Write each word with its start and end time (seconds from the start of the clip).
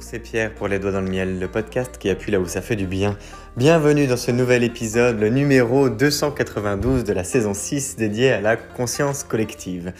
C'est 0.00 0.20
Pierre 0.20 0.54
pour 0.54 0.68
Les 0.68 0.78
Doigts 0.78 0.92
dans 0.92 1.00
le 1.00 1.10
Miel, 1.10 1.40
le 1.40 1.48
podcast 1.48 1.98
qui 1.98 2.08
appuie 2.08 2.30
là 2.30 2.38
où 2.38 2.46
ça 2.46 2.62
fait 2.62 2.76
du 2.76 2.86
bien. 2.86 3.16
Bienvenue 3.56 4.06
dans 4.06 4.16
ce 4.16 4.30
nouvel 4.30 4.62
épisode, 4.62 5.18
le 5.18 5.28
numéro 5.28 5.88
292 5.88 7.04
de 7.04 7.12
la 7.12 7.24
saison 7.24 7.52
6 7.52 7.96
dédié 7.96 8.30
à 8.30 8.40
la 8.40 8.56
conscience 8.56 9.24
collective. 9.24 9.92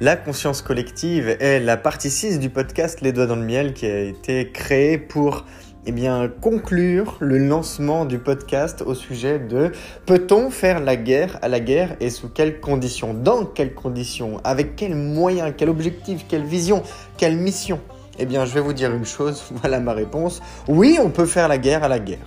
La 0.00 0.16
conscience 0.16 0.60
collective 0.60 1.36
est 1.40 1.60
la 1.60 1.76
partie 1.76 2.10
6 2.10 2.38
du 2.38 2.50
podcast 2.50 3.00
Les 3.00 3.12
Doigts 3.12 3.26
dans 3.26 3.36
le 3.36 3.44
Miel 3.44 3.72
qui 3.72 3.86
a 3.86 4.00
été 4.00 4.50
créée 4.52 4.98
pour 4.98 5.46
eh 5.86 5.92
bien, 5.92 6.28
conclure 6.40 7.16
le 7.20 7.38
lancement 7.38 8.04
du 8.04 8.18
podcast 8.18 8.82
au 8.82 8.94
sujet 8.94 9.38
de 9.38 9.70
peut-on 10.04 10.50
faire 10.50 10.80
la 10.80 10.96
guerre 10.96 11.38
à 11.42 11.48
la 11.48 11.60
guerre 11.60 11.96
et 12.00 12.10
sous 12.10 12.28
quelles 12.28 12.60
conditions 12.60 13.14
Dans 13.14 13.46
quelles 13.46 13.74
conditions 13.74 14.40
Avec 14.44 14.76
quels 14.76 14.96
moyens 14.96 15.54
Quel 15.56 15.70
objectif 15.70 16.26
Quelle 16.28 16.44
vision 16.44 16.82
Quelle 17.16 17.36
mission? 17.36 17.80
Eh 18.18 18.26
bien, 18.26 18.44
je 18.44 18.54
vais 18.54 18.60
vous 18.60 18.72
dire 18.72 18.92
une 18.92 19.04
chose, 19.04 19.44
voilà 19.60 19.80
ma 19.80 19.92
réponse. 19.92 20.40
Oui, 20.68 20.98
on 21.02 21.10
peut 21.10 21.26
faire 21.26 21.48
la 21.48 21.58
guerre 21.58 21.84
à 21.84 21.88
la 21.88 21.98
guerre. 21.98 22.26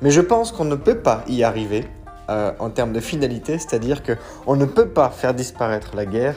Mais 0.00 0.10
je 0.10 0.20
pense 0.20 0.52
qu'on 0.52 0.64
ne 0.64 0.74
peut 0.74 0.98
pas 0.98 1.24
y 1.28 1.42
arriver 1.42 1.84
euh, 2.28 2.52
en 2.58 2.70
termes 2.70 2.92
de 2.92 3.00
finalité, 3.00 3.58
c'est-à-dire 3.58 4.02
qu'on 4.02 4.56
ne 4.56 4.64
peut 4.64 4.88
pas 4.88 5.10
faire 5.10 5.34
disparaître 5.34 5.94
la 5.94 6.06
guerre 6.06 6.36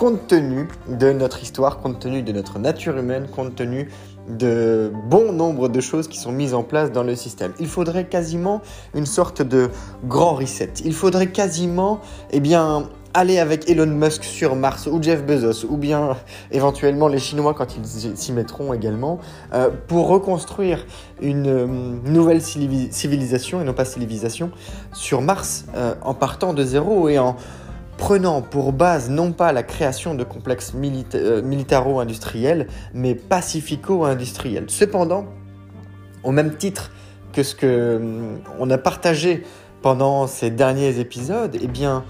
compte 0.00 0.28
tenu 0.28 0.66
de 0.88 1.12
notre 1.12 1.42
histoire, 1.42 1.78
compte 1.78 1.98
tenu 1.98 2.22
de 2.22 2.32
notre 2.32 2.58
nature 2.58 2.96
humaine, 2.96 3.26
compte 3.28 3.54
tenu 3.54 3.90
de 4.30 4.90
bon 5.10 5.30
nombre 5.30 5.68
de 5.68 5.78
choses 5.82 6.08
qui 6.08 6.18
sont 6.18 6.32
mises 6.32 6.54
en 6.54 6.62
place 6.62 6.90
dans 6.90 7.02
le 7.02 7.14
système. 7.14 7.52
Il 7.60 7.66
faudrait 7.66 8.06
quasiment 8.06 8.62
une 8.94 9.04
sorte 9.04 9.42
de 9.42 9.68
grand 10.06 10.32
reset. 10.32 10.72
Il 10.86 10.94
faudrait 10.94 11.26
quasiment, 11.26 12.00
eh 12.30 12.40
bien, 12.40 12.88
aller 13.14 13.38
avec 13.38 13.68
Elon 13.68 13.86
Musk 13.86 14.24
sur 14.24 14.54
Mars 14.56 14.86
ou 14.86 15.02
Jeff 15.02 15.24
Bezos 15.24 15.66
ou 15.68 15.76
bien 15.76 16.16
éventuellement 16.52 17.08
les 17.08 17.18
Chinois 17.18 17.54
quand 17.54 17.76
ils 17.76 18.16
s'y 18.16 18.32
mettront 18.32 18.72
également 18.72 19.18
euh, 19.52 19.70
pour 19.88 20.08
reconstruire 20.08 20.86
une 21.20 21.48
euh, 21.48 21.66
nouvelle 21.66 22.40
civilisation 22.40 23.60
et 23.60 23.64
non 23.64 23.72
pas 23.72 23.84
civilisation 23.84 24.50
sur 24.92 25.22
Mars 25.22 25.64
euh, 25.74 25.94
en 26.02 26.14
partant 26.14 26.54
de 26.54 26.62
zéro 26.62 27.08
et 27.08 27.18
en 27.18 27.36
prenant 27.96 28.42
pour 28.42 28.72
base 28.72 29.10
non 29.10 29.32
pas 29.32 29.52
la 29.52 29.62
création 29.62 30.14
de 30.14 30.24
complexes 30.24 30.72
militaro-industriels, 30.72 32.66
mais 32.94 33.14
pacifico-industriels. 33.14 34.64
Cependant, 34.68 35.26
au 36.24 36.32
même 36.32 36.56
titre 36.56 36.92
que 37.34 37.42
ce 37.42 37.54
que 37.54 38.00
on 38.58 38.70
a 38.70 38.78
partagé 38.78 39.44
pendant 39.82 40.26
ces 40.26 40.50
derniers 40.50 40.98
épisodes, 40.98 41.56
eh 41.60 41.66
bien, 41.66 42.04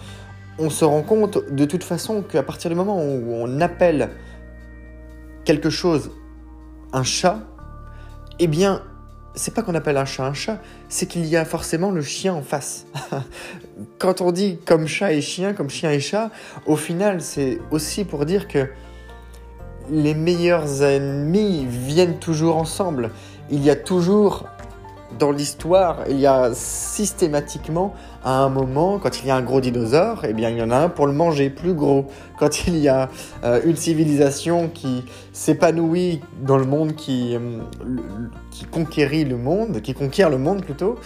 on 0.60 0.70
se 0.70 0.84
rend 0.84 1.02
compte 1.02 1.38
de 1.50 1.64
toute 1.64 1.82
façon 1.82 2.22
qu'à 2.22 2.42
partir 2.42 2.70
du 2.70 2.76
moment 2.76 3.02
où 3.02 3.32
on 3.32 3.60
appelle 3.60 4.10
quelque 5.44 5.70
chose 5.70 6.12
un 6.92 7.02
chat, 7.02 7.40
eh 8.38 8.46
bien, 8.46 8.82
c'est 9.34 9.54
pas 9.54 9.62
qu'on 9.62 9.74
appelle 9.74 9.96
un 9.96 10.04
chat 10.04 10.24
un 10.24 10.34
chat, 10.34 10.60
c'est 10.88 11.06
qu'il 11.06 11.24
y 11.26 11.36
a 11.36 11.44
forcément 11.44 11.90
le 11.90 12.02
chien 12.02 12.34
en 12.34 12.42
face. 12.42 12.86
Quand 13.98 14.20
on 14.20 14.32
dit 14.32 14.58
comme 14.66 14.86
chat 14.86 15.12
et 15.12 15.22
chien, 15.22 15.54
comme 15.54 15.70
chien 15.70 15.90
et 15.90 16.00
chat, 16.00 16.30
au 16.66 16.76
final, 16.76 17.22
c'est 17.22 17.58
aussi 17.70 18.04
pour 18.04 18.26
dire 18.26 18.46
que 18.46 18.68
les 19.90 20.14
meilleurs 20.14 20.82
ennemis 20.82 21.66
viennent 21.66 22.18
toujours 22.18 22.56
ensemble. 22.56 23.10
Il 23.50 23.64
y 23.64 23.70
a 23.70 23.76
toujours 23.76 24.46
dans 25.18 25.32
l'histoire, 25.32 26.04
il 26.08 26.20
y 26.20 26.26
a 26.26 26.50
systématiquement, 26.54 27.94
à 28.24 28.38
un 28.42 28.48
moment, 28.48 28.98
quand 28.98 29.20
il 29.20 29.26
y 29.26 29.30
a 29.30 29.36
un 29.36 29.42
gros 29.42 29.60
dinosaure, 29.60 30.24
eh 30.24 30.32
bien, 30.32 30.50
il 30.50 30.58
y 30.58 30.62
en 30.62 30.70
a 30.70 30.76
un 30.76 30.88
pour 30.88 31.06
le 31.06 31.12
manger, 31.12 31.50
plus 31.50 31.74
gros. 31.74 32.06
Quand 32.38 32.66
il 32.66 32.76
y 32.78 32.88
a 32.88 33.08
euh, 33.44 33.60
une 33.64 33.76
civilisation 33.76 34.68
qui 34.68 35.04
s'épanouit 35.32 36.20
dans 36.42 36.56
le 36.56 36.64
monde, 36.64 36.94
qui, 36.94 37.34
euh, 37.34 37.60
qui 38.50 38.66
le 39.24 39.36
monde, 39.36 39.80
qui 39.80 39.94
conquiert 39.94 40.30
le 40.30 40.38
monde 40.38 40.64
plutôt, 40.64 40.96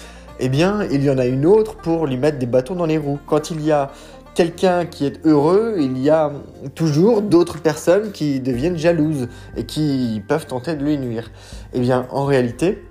eh 0.41 0.49
bien, 0.49 0.85
il 0.91 1.03
y 1.05 1.11
en 1.11 1.19
a 1.19 1.27
une 1.27 1.47
autre 1.47 1.77
pour 1.77 2.07
lui 2.07 2.17
mettre 2.17 2.39
des 2.39 2.47
bâtons 2.47 2.75
dans 2.75 2.87
les 2.87 2.99
roues. 2.99 3.21
Quand 3.27 3.51
il 3.51 3.65
y 3.65 3.71
a 3.71 3.91
quelqu'un 4.35 4.85
qui 4.85 5.07
est 5.07 5.25
heureux, 5.25 5.77
il 5.79 5.99
y 5.99 6.11
a 6.11 6.33
toujours 6.75 7.23
d'autres 7.23 7.61
personnes 7.61 8.11
qui 8.11 8.41
deviennent 8.41 8.77
jalouses 8.77 9.29
et 9.57 9.65
qui 9.65 10.23
peuvent 10.27 10.47
tenter 10.47 10.75
de 10.75 10.85
lui 10.85 10.99
nuire. 10.99 11.31
Eh 11.73 11.81
bien, 11.81 12.07
en 12.11 12.25
réalité, 12.25 12.83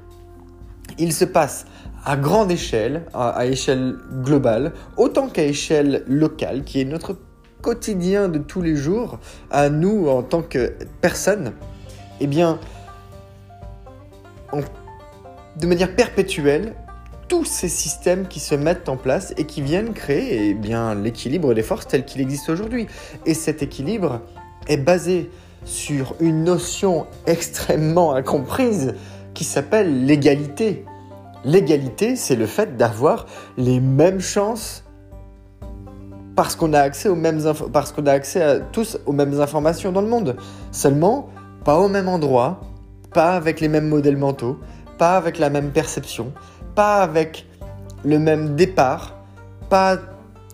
il 0.98 1.14
se 1.14 1.26
passe 1.26 1.66
à 2.06 2.18
grande 2.18 2.52
échelle, 2.52 3.06
à, 3.14 3.46
échelle 3.46 3.96
globale, 4.24 4.74
autant 4.98 5.28
qu'à 5.28 5.46
échelle 5.46 6.04
locale, 6.08 6.64
qui 6.64 6.82
est 6.82 6.86
notre 6.86 7.18
quotidien 7.62 8.28
de 8.28 8.40
tous 8.40 8.62
les 8.62 8.76
jours, 8.76 9.20
à 9.50 9.70
nous 9.70 10.10
en 10.10 10.22
tant 10.22 10.42
que 10.42 10.74
personnes, 11.00 11.54
eh 12.20 12.28
bien, 12.28 12.60
de 15.60 15.68
manière 15.68 15.96
perpétuelle, 15.96 16.76
tous 17.30 17.46
ces 17.46 17.70
systèmes 17.70 18.28
qui 18.28 18.40
se 18.40 18.54
mettent 18.54 18.90
en 18.90 18.98
place 18.98 19.34
et 19.38 19.46
qui 19.46 19.62
viennent 19.62 19.94
créer 19.94 20.50
eh 20.50 20.96
l'équilibre 21.02 21.54
des 21.54 21.64
forces 21.64 21.88
tel 21.88 22.06
qu'il 22.06 22.22
existe 22.22 22.50
aujourd'hui. 22.50 22.88
Et 23.26 23.34
cet 23.34 23.64
équilibre 23.64 24.22
est 24.68 24.78
basé 24.78 25.32
sur 25.66 26.16
une 26.20 26.44
notion 26.44 27.08
extrêmement 27.26 28.14
incomprise 28.14 28.94
qui 29.34 29.44
s'appelle 29.44 30.06
l'égalité. 30.06 30.86
L'égalité, 31.46 32.16
c'est 32.16 32.36
le 32.36 32.46
fait 32.46 32.78
d'avoir 32.78 33.26
les 33.58 33.80
mêmes 33.80 34.22
chances 34.22 34.84
parce 36.36 36.56
qu'on 36.56 36.74
a 36.74 36.80
accès 36.80 37.10
aux 37.10 37.16
mêmes 37.16 37.42
parce 37.72 37.92
qu'on 37.92 38.06
a 38.08 38.12
accès 38.12 38.42
à 38.42 38.60
tous 38.60 38.98
aux 39.06 39.12
mêmes 39.12 39.40
informations 39.40 39.92
dans 39.92 40.02
le 40.02 40.08
monde. 40.08 40.36
Seulement, 40.72 41.30
pas 41.64 41.78
au 41.80 41.90
même 41.90 42.08
endroit, 42.08 42.62
pas 43.14 43.36
avec 43.36 43.60
les 43.62 43.68
mêmes 43.68 43.88
modèles 43.88 44.18
mentaux, 44.18 44.58
pas 44.98 45.18
avec 45.18 45.38
la 45.38 45.50
même 45.50 45.72
perception, 45.72 46.34
pas 46.76 47.02
avec 47.02 47.46
le 48.04 48.20
même 48.20 48.56
départ, 48.56 49.16
pas 49.70 49.98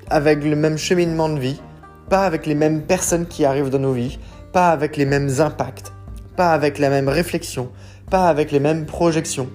avec 0.09 0.43
le 0.43 0.55
même 0.55 0.77
cheminement 0.77 1.29
de 1.29 1.39
vie, 1.39 1.61
pas 2.09 2.25
avec 2.25 2.45
les 2.45 2.55
mêmes 2.55 2.81
personnes 2.81 3.27
qui 3.27 3.45
arrivent 3.45 3.69
dans 3.69 3.79
nos 3.79 3.93
vies, 3.93 4.19
pas 4.51 4.69
avec 4.69 4.97
les 4.97 5.05
mêmes 5.05 5.29
impacts, 5.39 5.93
pas 6.35 6.51
avec 6.51 6.79
la 6.79 6.89
même 6.89 7.07
réflexion, 7.07 7.69
pas 8.09 8.27
avec 8.27 8.51
les 8.51 8.59
mêmes 8.59 8.85
projections. 8.85 9.49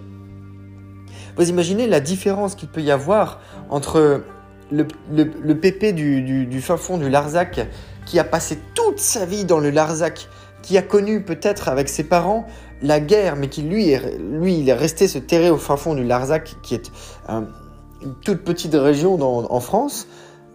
Vous 1.37 1.49
imaginez 1.49 1.87
la 1.87 2.01
différence 2.01 2.55
qu'il 2.55 2.69
peut 2.69 2.83
y 2.83 2.91
avoir 2.91 3.41
entre 3.71 4.23
le, 4.71 4.87
le, 5.13 5.55
pépé 5.55 5.93
du, 5.93 6.47
du, 6.47 6.61
fin 6.61 6.77
fond 6.77 6.97
du 6.97 7.09
Larzac 7.09 7.67
qui 8.07 8.19
a 8.19 8.25
passé 8.25 8.59
toute 8.75 8.99
sa 8.99 9.27
vie 9.27 9.45
dans 9.45 9.59
le 9.59 9.71
Larzac, 9.71 10.29
qui 10.63 10.79
a 10.79 10.83
connu 10.83 11.23
peut-être 11.23 11.69
avec 11.69 11.89
ses 11.89 12.05
parents 12.05 12.47
la 12.83 13.01
guerre, 13.01 13.37
mais 13.37 13.49
qui 13.49 13.63
lui, 13.63 13.95
lui 14.19 14.59
il 14.59 14.69
est 14.69 14.75
resté 14.75 15.09
se 15.09 15.19
terrer 15.19 15.51
au 15.51 15.57
fin 15.57 15.77
fond 15.77 15.95
du 15.95 16.05
Larzac, 16.05 16.57
qui 16.63 16.75
est 16.75 16.91
une 17.29 18.15
toute 18.23 18.43
petite 18.43 18.75
région 18.75 19.21
en 19.21 19.61
France, 19.61 20.07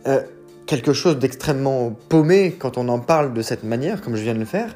euh, 0.08 0.22
quelque 0.66 0.94
chose 0.94 1.18
d'extrêmement 1.18 1.92
paumé 2.10 2.56
quand 2.58 2.78
on 2.78 2.88
en 2.90 3.00
parle 3.00 3.34
de 3.34 3.42
cette 3.42 3.64
manière, 3.64 4.02
comme 4.02 4.16
je 4.16 4.22
viens 4.22 4.36
de 4.36 4.40
le 4.40 4.46
faire, 4.46 4.76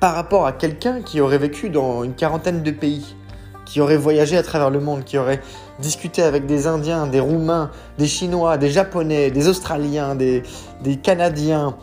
par 0.00 0.14
rapport 0.14 0.46
à 0.46 0.52
quelqu'un 0.52 1.02
qui 1.02 1.20
aurait 1.20 1.38
vécu 1.38 1.68
dans 1.68 2.02
une 2.04 2.14
quarantaine 2.14 2.62
de 2.62 2.70
pays, 2.70 3.14
qui 3.66 3.80
aurait 3.80 3.98
voyagé 3.98 4.36
à 4.36 4.42
travers 4.42 4.70
le 4.70 4.80
monde, 4.80 5.04
qui 5.04 5.18
aurait 5.18 5.40
discuté 5.78 6.22
avec 6.22 6.46
des 6.46 6.66
Indiens, 6.66 7.06
des 7.06 7.20
Roumains, 7.20 7.70
des 7.98 8.06
Chinois, 8.06 8.56
des 8.56 8.70
Japonais, 8.70 9.30
des 9.30 9.46
Australiens, 9.46 10.14
des, 10.14 10.42
Canadiens, 11.02 11.76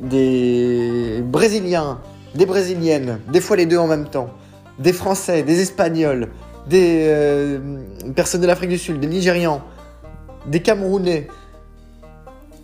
des 0.00 1.22
Brésiliens, 1.24 1.98
des 2.34 2.46
Brésiliennes, 2.46 3.20
des 3.30 3.40
fois 3.40 3.56
les 3.56 3.66
deux 3.66 3.78
en 3.78 3.88
même 3.88 4.08
temps, 4.08 4.30
des 4.78 4.92
Français, 4.92 5.42
des 5.42 5.60
Espagnols, 5.60 6.28
des 6.68 7.06
euh, 7.08 7.58
personnes 8.14 8.40
de 8.40 8.46
l'Afrique 8.46 8.70
du 8.70 8.78
Sud, 8.78 9.00
des 9.00 9.06
Nigérians, 9.06 9.62
des 10.46 10.62
Camerounais. 10.62 11.28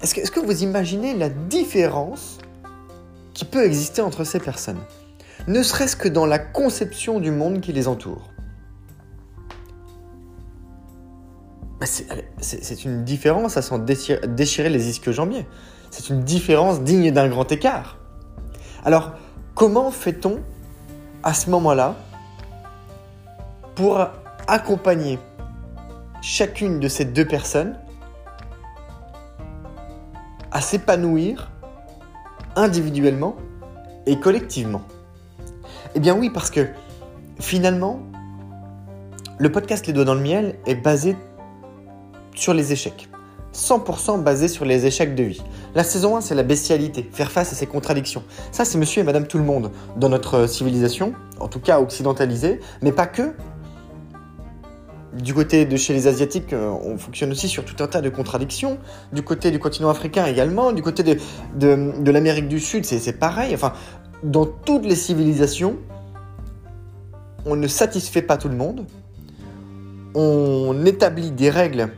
Est-ce 0.02 0.30
que, 0.30 0.40
vous 0.40 0.62
imaginez 0.62 1.14
la 1.14 1.28
différence 1.28 2.38
qui 3.34 3.44
peut 3.44 3.64
exister 3.66 4.00
entre 4.00 4.24
ces 4.24 4.40
personnes? 4.40 4.80
Ne 5.46 5.62
serait-ce 5.62 5.96
que 5.96 6.08
dans 6.08 6.26
la 6.26 6.38
conception 6.38 7.20
du 7.20 7.30
monde 7.30 7.60
qui 7.60 7.72
les 7.72 7.88
entoure. 7.88 8.30
Bah, 11.80 11.86
c'est 11.86 12.84
une 12.84 13.04
différence 13.04 13.56
à 13.56 13.62
s'en 13.62 13.78
déchirer, 13.78 14.68
les 14.68 14.88
isques 14.90 15.10
jambiers. 15.10 15.46
C'est 15.90 16.10
une 16.10 16.22
différence 16.22 16.82
digne 16.82 17.10
d'un 17.10 17.28
grand 17.28 17.50
écart. 17.50 17.98
Alors, 18.84 19.12
comment 19.54 19.90
fait-on 19.90 20.40
à 21.22 21.32
ce 21.32 21.48
moment-là 21.50 21.96
pour 23.74 24.06
accompagner 24.46 25.18
chacune 26.22 26.80
de 26.80 26.88
ces 26.88 27.06
deux 27.06 27.26
personnes 27.26 27.78
à 30.52 30.60
s'épanouir 30.60 31.50
individuellement 32.56 33.36
et 34.06 34.20
collectivement? 34.20 34.82
Eh 35.94 36.00
bien 36.00 36.16
oui, 36.16 36.30
parce 36.30 36.50
que 36.50 36.68
finalement, 37.40 38.00
le 39.38 39.50
podcast 39.50 39.86
Les 39.86 39.92
Doigts 39.92 40.04
dans 40.04 40.14
le 40.14 40.20
Miel 40.20 40.56
est 40.66 40.74
basé 40.74 41.16
sur 42.34 42.54
les 42.54 42.72
échecs. 42.72 43.08
100% 43.52 44.22
basé 44.22 44.48
sur 44.48 44.64
les 44.64 44.86
échecs 44.86 45.14
de 45.14 45.24
vie. 45.24 45.42
La 45.74 45.82
saison 45.82 46.16
1, 46.16 46.20
c'est 46.20 46.34
la 46.34 46.42
bestialité, 46.42 47.08
faire 47.12 47.32
face 47.32 47.52
à 47.52 47.56
ses 47.56 47.66
contradictions. 47.66 48.22
Ça, 48.52 48.64
c'est 48.64 48.78
monsieur 48.78 49.00
et 49.00 49.04
madame 49.04 49.26
tout 49.26 49.38
le 49.38 49.44
monde 49.44 49.72
dans 49.96 50.08
notre 50.08 50.46
civilisation, 50.46 51.14
en 51.40 51.48
tout 51.48 51.60
cas 51.60 51.80
occidentalisée, 51.80 52.60
mais 52.82 52.92
pas 52.92 53.06
que. 53.06 53.34
Du 55.12 55.34
côté 55.34 55.64
de 55.64 55.76
chez 55.76 55.92
les 55.92 56.06
Asiatiques, 56.06 56.52
euh, 56.52 56.70
on 56.84 56.96
fonctionne 56.96 57.32
aussi 57.32 57.48
sur 57.48 57.64
tout 57.64 57.82
un 57.82 57.88
tas 57.88 58.00
de 58.00 58.08
contradictions. 58.10 58.78
Du 59.12 59.22
côté 59.22 59.50
du 59.50 59.58
continent 59.58 59.90
africain 59.90 60.24
également, 60.26 60.70
du 60.70 60.82
côté 60.82 61.02
de, 61.02 61.18
de, 61.56 62.10
l'Amérique 62.12 62.46
du 62.46 62.60
Sud, 62.60 62.84
c'est 62.84 63.18
pareil. 63.18 63.52
Enfin, 63.52 63.72
dans 64.22 64.46
toutes 64.46 64.84
les 64.84 64.96
civilisations, 64.96 65.76
on 67.46 67.56
ne 67.56 67.66
satisfait 67.66 68.22
pas 68.22 68.36
tout 68.36 68.48
le 68.48 68.56
monde. 68.56 68.86
On 70.14 70.84
établit 70.84 71.30
des 71.30 71.50
règles 71.50 71.88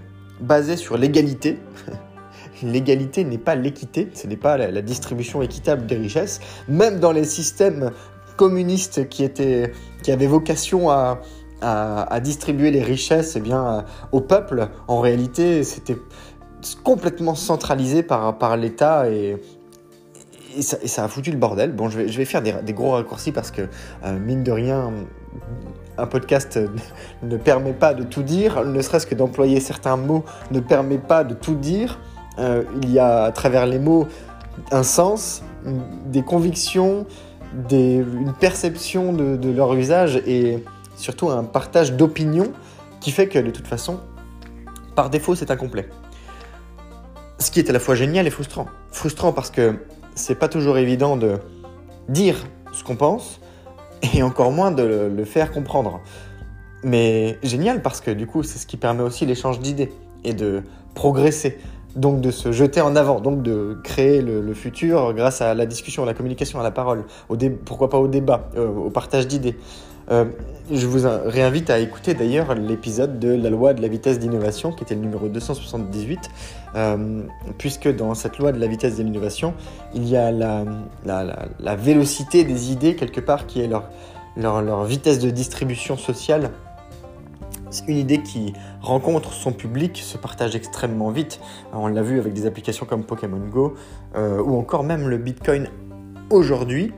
basées 0.41 0.77
sur 0.77 0.97
l'égalité. 0.97 1.59
L'égalité 2.63 3.25
n'est 3.25 3.39
pas 3.39 3.57
l'équité, 3.57 4.11
ce 4.15 4.27
n'est 4.29 4.37
pas 4.37 4.57
la, 4.57 4.83
distribution 4.83 5.43
équitable 5.43 5.87
des 5.87 5.97
richesses. 5.97 6.41
Même 6.69 7.01
dans 7.01 7.11
les 7.11 7.25
systèmes 7.25 7.91
communistes 8.37 9.09
qui, 9.09 9.25
étaient, 9.25 9.73
qui 10.03 10.13
avaient 10.13 10.27
vocation 10.27 10.91
à, 10.91 11.21
distribuer 12.23 12.73
les 12.73 12.83
richesses 12.83 13.37
eh 13.37 13.41
bien, 13.41 13.85
au 14.11 14.21
peuple, 14.21 14.69
en 14.89 15.01
réalité, 15.01 15.63
c'était 15.63 15.97
complètement 16.83 17.37
centralisé 17.37 18.03
par, 18.03 18.37
par 18.39 18.57
l'État 18.57 19.09
et, 19.09 19.37
et, 20.57 20.63
ça, 20.63 21.05
a 21.05 21.09
foutu 21.09 21.31
le 21.31 21.37
bordel. 21.37 21.73
Bon, 21.73 21.89
je 21.89 21.99
vais, 21.99 22.09
je 22.09 22.19
vais 22.19 22.25
faire 22.25 22.43
des, 22.43 22.73
gros 22.73 22.93
raccourcis 22.93 23.33
parce 23.33 23.51
que, 23.51 23.63
euh, 24.05 24.19
mine 24.19 24.43
de 24.43 24.53
rien, 24.53 24.91
un 25.99 26.07
podcast 26.07 26.59
ne 27.23 27.37
permet 27.37 27.73
pas 27.73 27.95
de 27.95 28.03
tout 28.03 28.23
dire, 28.23 28.65
ne 28.65 28.81
serait-ce 28.81 29.07
que 29.07 29.15
d'employer 29.15 29.61
certains 29.61 29.97
mots 29.97 30.25
ne 30.51 30.61
permet 30.61 30.99
pas 30.99 31.25
de 31.25 31.35
tout 31.35 31.55
dire. 31.55 31.99
Euh, 32.39 32.65
il 32.83 32.91
y 32.91 32.99
a 32.99 33.25
à 33.25 33.33
travers 33.33 33.67
les 33.67 33.79
mots 33.79 34.07
un 34.71 34.83
sens, 34.83 35.43
des 36.07 36.23
convictions, 36.23 37.07
des, 37.69 37.97
une 37.97 38.33
perception 38.33 39.13
de, 39.13 39.37
de 39.37 39.51
leur 39.51 39.75
usage 39.75 40.17
et 40.27 40.65
surtout 40.97 41.31
un 41.31 41.45
partage 41.45 41.93
d'opinions 41.93 42.53
qui 43.01 43.11
fait 43.11 43.29
que 43.29 43.39
de 43.39 43.51
toute 43.51 43.67
façon, 43.67 44.01
par 44.95 45.11
défaut, 45.11 45.35
c'est 45.35 45.51
incomplet. 45.51 45.89
Ce 47.39 47.51
qui 47.51 47.59
est 47.59 47.69
à 47.69 47.73
la 47.73 47.81
fois 47.81 47.95
génial 47.95 48.27
et 48.27 48.31
frustrant. 48.31 48.67
Frustrant 48.91 49.33
parce 49.33 49.51
que 49.51 49.77
c'est 50.15 50.35
pas 50.35 50.49
toujours 50.49 50.79
évident 50.79 51.17
de 51.17 51.39
dire 52.09 52.37
ce 52.73 52.85
qu'on 52.85 52.97
pense 52.97 53.41
et 54.15 54.23
encore 54.23 54.53
moins 54.53 54.71
de 54.71 54.83
le 55.15 55.25
faire 55.25 55.53
comprendre. 55.53 56.01
Mais 56.85 57.39
génial 57.43 57.83
parce 57.83 58.01
que 58.01 58.11
du 58.11 58.27
coup, 58.27 58.43
c'est 58.43 58.59
ce 58.59 58.67
qui 58.67 58.77
permet 58.77 59.03
aussi 59.03 59.25
l'échange 59.27 59.61
d'idées 59.61 59.93
et 60.25 60.35
de 60.35 60.63
progresser. 60.95 61.59
Donc 61.95 62.23
de 62.23 62.31
se 62.31 62.53
jeter 62.53 62.81
en 62.81 62.97
avant, 62.97 63.21
donc 63.21 63.43
de 63.43 63.77
créer 63.85 64.23
le, 64.23 64.55
futur 64.55 65.13
grâce 65.13 65.43
à 65.43 65.53
la 65.53 65.67
discussion, 65.67 66.03
à 66.05 66.07
la 66.07 66.15
communication, 66.15 66.59
à 66.59 66.63
la 66.63 66.71
parole, 66.71 67.05
pourquoi 67.67 67.91
pas 67.91 67.99
au 67.99 68.09
débat, 68.09 68.49
euh, 68.57 68.67
au 68.67 68.89
partage 68.89 69.29
d'idées. 69.29 69.59
Euh, 70.11 70.25
je 70.71 70.87
vous 70.87 71.07
réinvite 71.27 71.71
à 71.71 71.79
écouter 71.79 72.15
d'ailleurs 72.15 72.55
l'épisode 72.55 73.19
de 73.19 73.35
la 73.35 73.51
loi 73.51 73.75
de 73.75 73.83
la 73.83 73.89
vitesse 73.89 74.19
d'innovation, 74.19 74.73
qui 74.73 74.85
était 74.85 74.95
le 74.95 75.01
numéro 75.01 75.29
278, 75.29 76.31
euh, 76.75 77.23
puisque 77.59 77.95
dans 77.95 78.15
cette 78.15 78.39
loi 78.39 78.53
de 78.53 78.59
la 78.59 78.67
vitesse 78.67 78.97
de 78.97 79.03
l'innovation, 79.03 79.55
il 79.95 80.09
y 80.09 80.17
a 80.17 80.31
la, 80.31 80.65
la, 81.05 81.77
vélocité 81.77 82.45
des 82.45 82.73
idées 82.73 82.95
quelque 82.97 83.21
part 83.21 83.47
qui 83.47 83.61
est 83.61 83.69
leur, 84.37 84.85
vitesse 84.85 85.19
de 85.19 85.31
distribution 85.31 85.97
sociale. 85.97 86.51
C'est 87.71 87.89
une 87.89 87.97
idée 87.97 88.23
qui 88.23 88.53
rencontre 88.83 89.33
son 89.33 89.53
public, 89.53 89.97
se 89.97 90.19
partage 90.19 90.55
extrêmement 90.55 91.11
vite. 91.11 91.41
On 91.73 91.87
l'a 91.87 92.03
vu 92.03 92.19
avec 92.19 92.35
des 92.35 92.47
applications 92.47 92.85
comme 92.85 93.05
Pokémon 93.05 93.41
Go 93.51 93.75
euh, 94.15 94.43
ou 94.43 94.59
encore 94.59 94.85
même 94.85 95.09
le 95.09 95.17
Bitcoin 95.17 95.69
aujourd'hui 96.31 96.93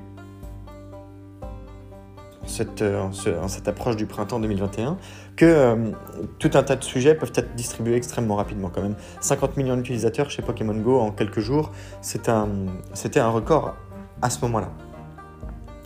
cette, 2.46 2.82
euh, 2.82 3.06
cette 3.48 3.68
approche 3.68 3.96
du 3.96 4.06
printemps 4.06 4.40
2021 4.40 4.96
que 5.36 5.44
euh, 5.44 5.76
tout 6.38 6.50
un 6.54 6.62
tas 6.62 6.76
de 6.76 6.84
sujets 6.84 7.14
peuvent 7.14 7.32
être 7.34 7.54
distribués 7.54 7.96
extrêmement 7.96 8.36
rapidement 8.36 8.70
quand 8.72 8.82
même. 8.82 8.96
50 9.20 9.56
millions 9.56 9.76
d'utilisateurs 9.76 10.30
chez 10.30 10.42
Pokémon 10.42 10.74
Go 10.74 11.00
en 11.00 11.10
quelques 11.10 11.40
jours, 11.40 11.72
c'était 12.00 12.30
un, 12.30 12.48
un 13.16 13.28
record 13.28 13.74
à 14.22 14.30
ce 14.30 14.40
moment-là. 14.42 14.70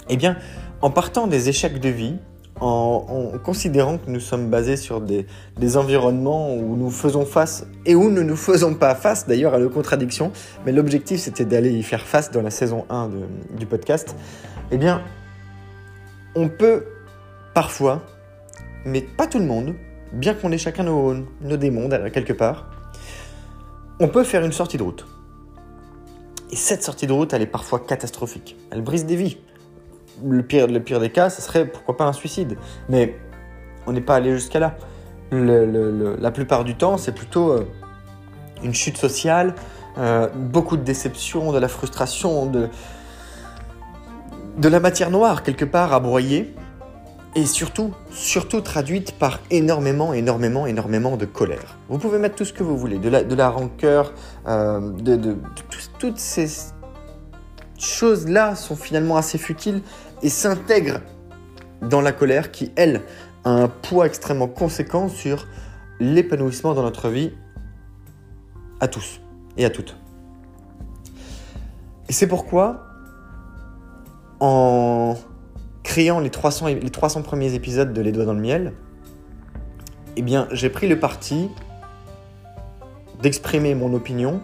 Eh 0.09 0.17
bien, 0.17 0.37
en 0.81 0.91
partant 0.91 1.27
des 1.27 1.49
échecs 1.49 1.81
de 1.81 1.89
vie, 1.89 2.17
en, 2.61 3.33
considérant 3.45 3.99
que 3.99 4.11
nous 4.11 4.21
sommes 4.21 4.49
basés 4.49 4.77
sur 4.77 5.01
des, 5.01 5.27
environnements 5.77 6.55
où 6.55 6.77
nous 6.77 6.91
faisons 6.91 7.25
face 7.25 7.67
et 7.87 7.95
où 7.95 8.05
nous 8.05 8.11
ne 8.11 8.23
nous 8.23 8.37
faisons 8.37 8.75
pas 8.75 8.95
face 8.95 9.27
d'ailleurs 9.27 9.55
à 9.55 9.59
nos 9.59 9.71
contradictions, 9.71 10.33
mais 10.67 10.73
l'objectif 10.73 11.21
c'était 11.21 11.45
d'aller 11.45 11.71
y 11.71 11.83
faire 11.83 12.03
face 12.03 12.31
dans 12.31 12.43
la 12.43 12.51
saison 12.51 12.85
1 12.91 13.11
du 13.57 13.67
podcast, 13.67 14.17
eh 14.71 14.77
bien 14.77 15.03
on 16.35 16.49
peut 16.49 16.85
parfois, 17.55 18.03
mais 18.85 19.01
pas 19.01 19.27
tout 19.27 19.39
le 19.39 19.45
monde, 19.45 19.75
bien 20.13 20.35
qu'on 20.35 20.53
ait 20.53 20.59
chacun 20.59 20.85
nos, 20.85 21.57
démons 21.57 21.89
quelque 22.13 22.33
part, 22.33 22.71
on 24.01 24.09
peut 24.09 24.25
faire 24.25 24.45
une 24.45 24.53
sortie 24.53 24.79
de 24.79 24.83
route. 24.83 25.07
Et 26.51 26.57
cette 26.57 26.83
sortie 26.83 27.07
de 27.07 27.13
route, 27.13 27.33
elle 27.33 27.43
est 27.43 27.47
parfois 27.47 27.81
catastrophique. 27.81 28.57
Elle 28.71 28.83
brise 28.83 29.05
des 29.05 29.17
vies. 29.17 29.39
Le 30.25 30.43
pire, 30.43 30.67
le 30.67 30.81
pire 30.81 31.01
des 31.01 31.11
cas, 31.11 31.31
ce 31.31 31.43
serait 31.43 31.67
pourquoi 31.67 31.97
pas 31.97 32.05
un 32.05 32.13
suicide. 32.13 32.57
Mais 32.89 33.17
on 33.87 33.93
n'est 33.93 34.01
pas 34.01 34.17
allé 34.17 34.33
jusqu'à 34.33 34.59
là. 34.59 34.77
la 35.31 36.31
plupart 36.31 36.65
du 36.65 36.75
temps, 36.77 36.97
c'est 36.97 37.15
plutôt 37.15 37.51
euh, 37.51 37.67
une 38.63 38.75
chute 38.75 38.97
sociale, 38.97 39.55
euh, 39.99 40.29
beaucoup 40.35 40.77
de 40.77 40.83
déception, 40.83 41.53
de 41.53 41.59
la 41.59 41.69
frustration, 41.69 42.47
de, 42.47 42.69
de 44.59 44.69
la 44.69 44.81
matière 44.81 45.11
noire 45.11 45.43
quelque 45.43 45.65
part 45.65 45.93
à 45.93 46.01
broyer 46.01 46.53
et 47.37 47.47
surtout, 47.47 47.95
surtout 48.11 48.61
traduite 48.61 49.13
par 49.13 49.39
énormément, 49.51 50.13
énormément, 50.13 50.67
énormément 50.67 51.17
de 51.17 51.27
colère. 51.27 51.77
Vous 51.89 51.99
pouvez 51.99 52.19
mettre 52.19 52.35
tout 52.35 52.45
ce 52.45 52.53
que 52.53 52.65
vous 52.65 52.77
voulez, 52.77 52.99
de 52.99 53.09
la, 53.09 53.23
de 53.23 53.41
rancœur, 53.41 54.13
euh, 54.49 54.81
de, 54.81 55.37
toutes 55.99 56.19
ces 56.19 56.49
choses-là 57.79 58.57
sont 58.57 58.75
finalement 58.75 59.17
assez 59.17 59.39
futiles 59.39 59.83
et 60.23 60.29
s'intègrent 60.29 61.01
dans 61.81 62.01
la 62.01 62.11
colère 62.11 62.51
qui, 62.51 62.73
elle, 62.75 63.03
a 63.45 63.51
un 63.51 63.69
poids 63.69 64.07
extrêmement 64.07 64.49
conséquent 64.49 65.09
sur 65.09 65.47
l'épanouissement 66.01 66.75
dans 66.75 66.83
notre 66.83 67.09
vie 67.09 67.33
à 68.81 68.89
tous 68.89 69.21
et 69.57 69.65
à 69.65 69.71
toutes. 69.71 69.97
Et 72.09 72.13
c'est 72.13 72.27
pourquoi 72.27 72.88
en 74.41 75.17
créant 75.83 76.21
les 76.21 76.31
300, 76.31 76.67
les 76.67 76.91
300 76.91 77.23
premiers 77.23 77.55
épisodes 77.55 77.93
de 77.93 78.01
Les 78.01 78.13
Doigts 78.13 78.25
dans 78.25 78.35
le 78.35 78.41
Miel, 78.41 78.75
eh 80.17 80.23
bien, 80.23 80.49
j'ai 80.53 80.69
pris 80.69 80.89
le 80.89 80.99
parti 80.99 81.49
d'exprimer 83.23 83.75
mon 83.75 83.95
opinion, 83.95 84.41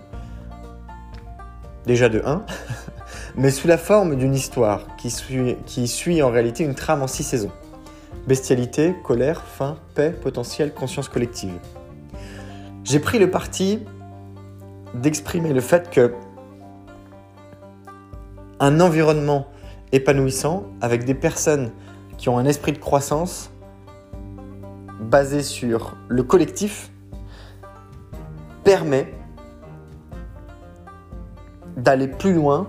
déjà 1.86 2.08
de 2.08 2.22
1, 2.24 2.44
mais 3.36 3.50
sous 3.50 3.68
la 3.68 3.78
forme 3.78 4.16
d'une 4.16 4.34
histoire 4.34 4.96
qui 4.96 5.10
suit, 5.10 5.56
qui 5.66 5.86
suit 5.88 6.22
en 6.22 6.30
réalité 6.30 6.64
une 6.64 6.74
trame 6.74 7.02
en 7.02 7.06
6 7.06 7.24
saisons. 7.24 7.52
Bestialité, 8.26 8.94
colère, 9.04 9.42
faim, 9.42 9.76
paix, 9.94 10.10
potentiel, 10.10 10.72
conscience 10.72 11.08
collective. 11.08 11.58
J'ai 12.84 13.00
pris 13.00 13.18
le 13.18 13.30
parti 13.30 13.80
d'exprimer 14.94 15.52
le 15.52 15.60
fait 15.60 15.90
que 15.90 16.14
un 18.60 18.80
environnement 18.80 19.48
épanouissant 19.94 20.64
avec 20.80 21.04
des 21.04 21.14
personnes 21.14 21.70
qui 22.18 22.28
ont 22.28 22.38
un 22.38 22.44
esprit 22.44 22.72
de 22.72 22.78
croissance 22.78 23.50
basé 25.00 25.42
sur 25.42 25.96
le 26.08 26.22
collectif 26.22 26.90
permet 28.64 29.12
d'aller 31.76 32.08
plus 32.08 32.32
loin, 32.32 32.68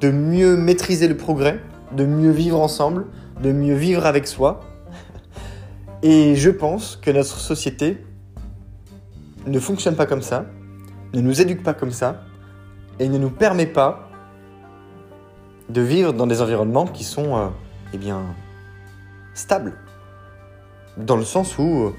de 0.00 0.10
mieux 0.10 0.56
maîtriser 0.56 1.08
le 1.08 1.16
progrès, 1.16 1.60
de 1.92 2.04
mieux 2.04 2.30
vivre 2.30 2.60
ensemble, 2.60 3.06
de 3.42 3.52
mieux 3.52 3.74
vivre 3.74 4.06
avec 4.06 4.26
soi. 4.26 4.60
Et 6.02 6.36
je 6.36 6.50
pense 6.50 6.96
que 6.96 7.10
notre 7.10 7.38
société 7.38 8.04
ne 9.46 9.58
fonctionne 9.58 9.96
pas 9.96 10.06
comme 10.06 10.22
ça, 10.22 10.46
ne 11.14 11.20
nous 11.20 11.40
éduque 11.40 11.62
pas 11.62 11.74
comme 11.74 11.92
ça, 11.92 12.22
et 13.00 13.08
ne 13.08 13.18
nous 13.18 13.30
permet 13.30 13.66
pas 13.66 14.07
de 15.68 15.80
vivre 15.80 16.12
dans 16.12 16.26
des 16.26 16.40
environnements 16.40 16.86
qui 16.86 17.04
sont 17.04 17.36
euh, 17.36 17.48
eh 17.92 17.98
bien, 17.98 18.22
stables. 19.34 19.74
Dans 20.96 21.16
le 21.16 21.24
sens 21.24 21.58
où 21.58 21.62
euh, 21.62 21.94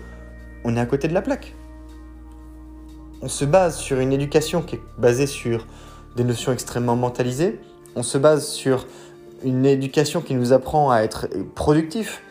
on 0.63 0.75
est 0.75 0.79
à 0.79 0.85
côté 0.85 1.07
de 1.07 1.13
la 1.13 1.21
plaque. 1.21 1.55
On 3.21 3.27
se 3.27 3.45
base 3.45 3.77
sur 3.77 3.99
une 3.99 4.13
éducation 4.13 4.61
qui 4.61 4.75
est 4.75 4.81
basée 4.97 5.27
sur 5.27 5.67
des 6.15 6.23
notions 6.23 6.51
extrêmement 6.51 6.95
mentalisées. 6.95 7.59
On 7.95 8.03
se 8.03 8.17
base 8.17 8.47
sur 8.47 8.88
une 9.43 9.65
éducation 9.65 10.21
qui 10.21 10.35
nous 10.35 10.53
apprend 10.53 10.91
à 10.91 11.01
être 11.01 11.27
productif, 11.55 12.21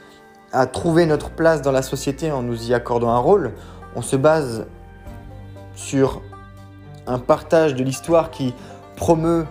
à 0.52 0.66
trouver 0.66 1.06
notre 1.06 1.30
place 1.30 1.62
dans 1.62 1.72
la 1.72 1.82
société 1.82 2.30
en 2.30 2.42
nous 2.42 2.70
y 2.70 2.74
accordant 2.74 3.10
un 3.10 3.18
rôle. 3.18 3.52
On 3.96 4.02
se 4.02 4.16
base 4.16 4.66
sur 5.74 6.22
un 7.06 7.18
partage 7.18 7.74
de 7.74 7.82
l'histoire 7.82 8.30
qui 8.30 8.54
promeut 8.96 9.46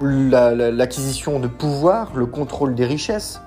l'acquisition 0.00 1.40
de 1.40 1.48
pouvoir, 1.48 2.12
le 2.14 2.26
contrôle 2.26 2.74
des 2.74 2.86
richesses, 2.86 3.40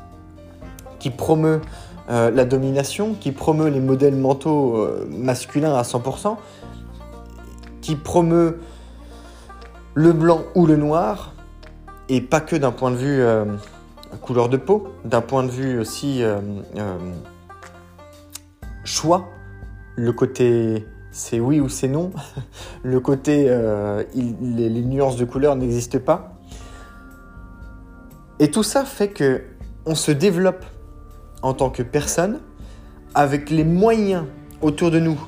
qui 0.99 1.09
promeut 1.09 1.61
euh, 2.09 2.31
la 2.31 2.45
domination, 2.45 3.13
qui 3.13 3.31
promeut 3.31 3.69
les 3.69 3.79
modèles 3.79 4.15
mentaux 4.15 4.77
euh, 4.77 5.07
masculins 5.09 5.73
à 5.73 5.83
100%, 5.83 6.37
qui 7.81 7.95
promeut 7.95 8.59
le 9.93 10.13
blanc 10.13 10.41
ou 10.55 10.65
le 10.65 10.75
noir, 10.75 11.33
et 12.09 12.21
pas 12.21 12.41
que 12.41 12.55
d'un 12.55 12.71
point 12.71 12.91
de 12.91 12.97
vue 12.97 13.21
euh, 13.21 13.45
couleur 14.21 14.49
de 14.49 14.57
peau, 14.57 14.89
d'un 15.05 15.21
point 15.21 15.43
de 15.43 15.49
vue 15.49 15.79
aussi 15.79 16.21
choix, 18.83 19.25
le 19.95 20.11
côté 20.11 20.85
c'est 21.11 21.39
oui 21.39 21.59
ou 21.59 21.69
c'est 21.69 21.87
non, 21.87 22.11
le 22.83 22.99
côté 22.99 23.45
les, 24.13 24.69
les 24.69 24.81
nuances 24.81 25.15
de 25.15 25.25
couleur 25.25 25.55
n'existent 25.55 25.99
pas. 25.99 26.32
Et 28.39 28.51
tout 28.51 28.63
ça 28.63 28.85
fait 28.85 29.09
que 29.09 29.43
on 29.85 29.95
se 29.95 30.11
développe 30.11 30.65
en 31.41 31.53
tant 31.53 31.69
que 31.69 31.83
personne 31.83 32.39
avec 33.15 33.49
les 33.49 33.63
moyens 33.63 34.25
autour 34.61 34.91
de 34.91 34.99
nous 34.99 35.19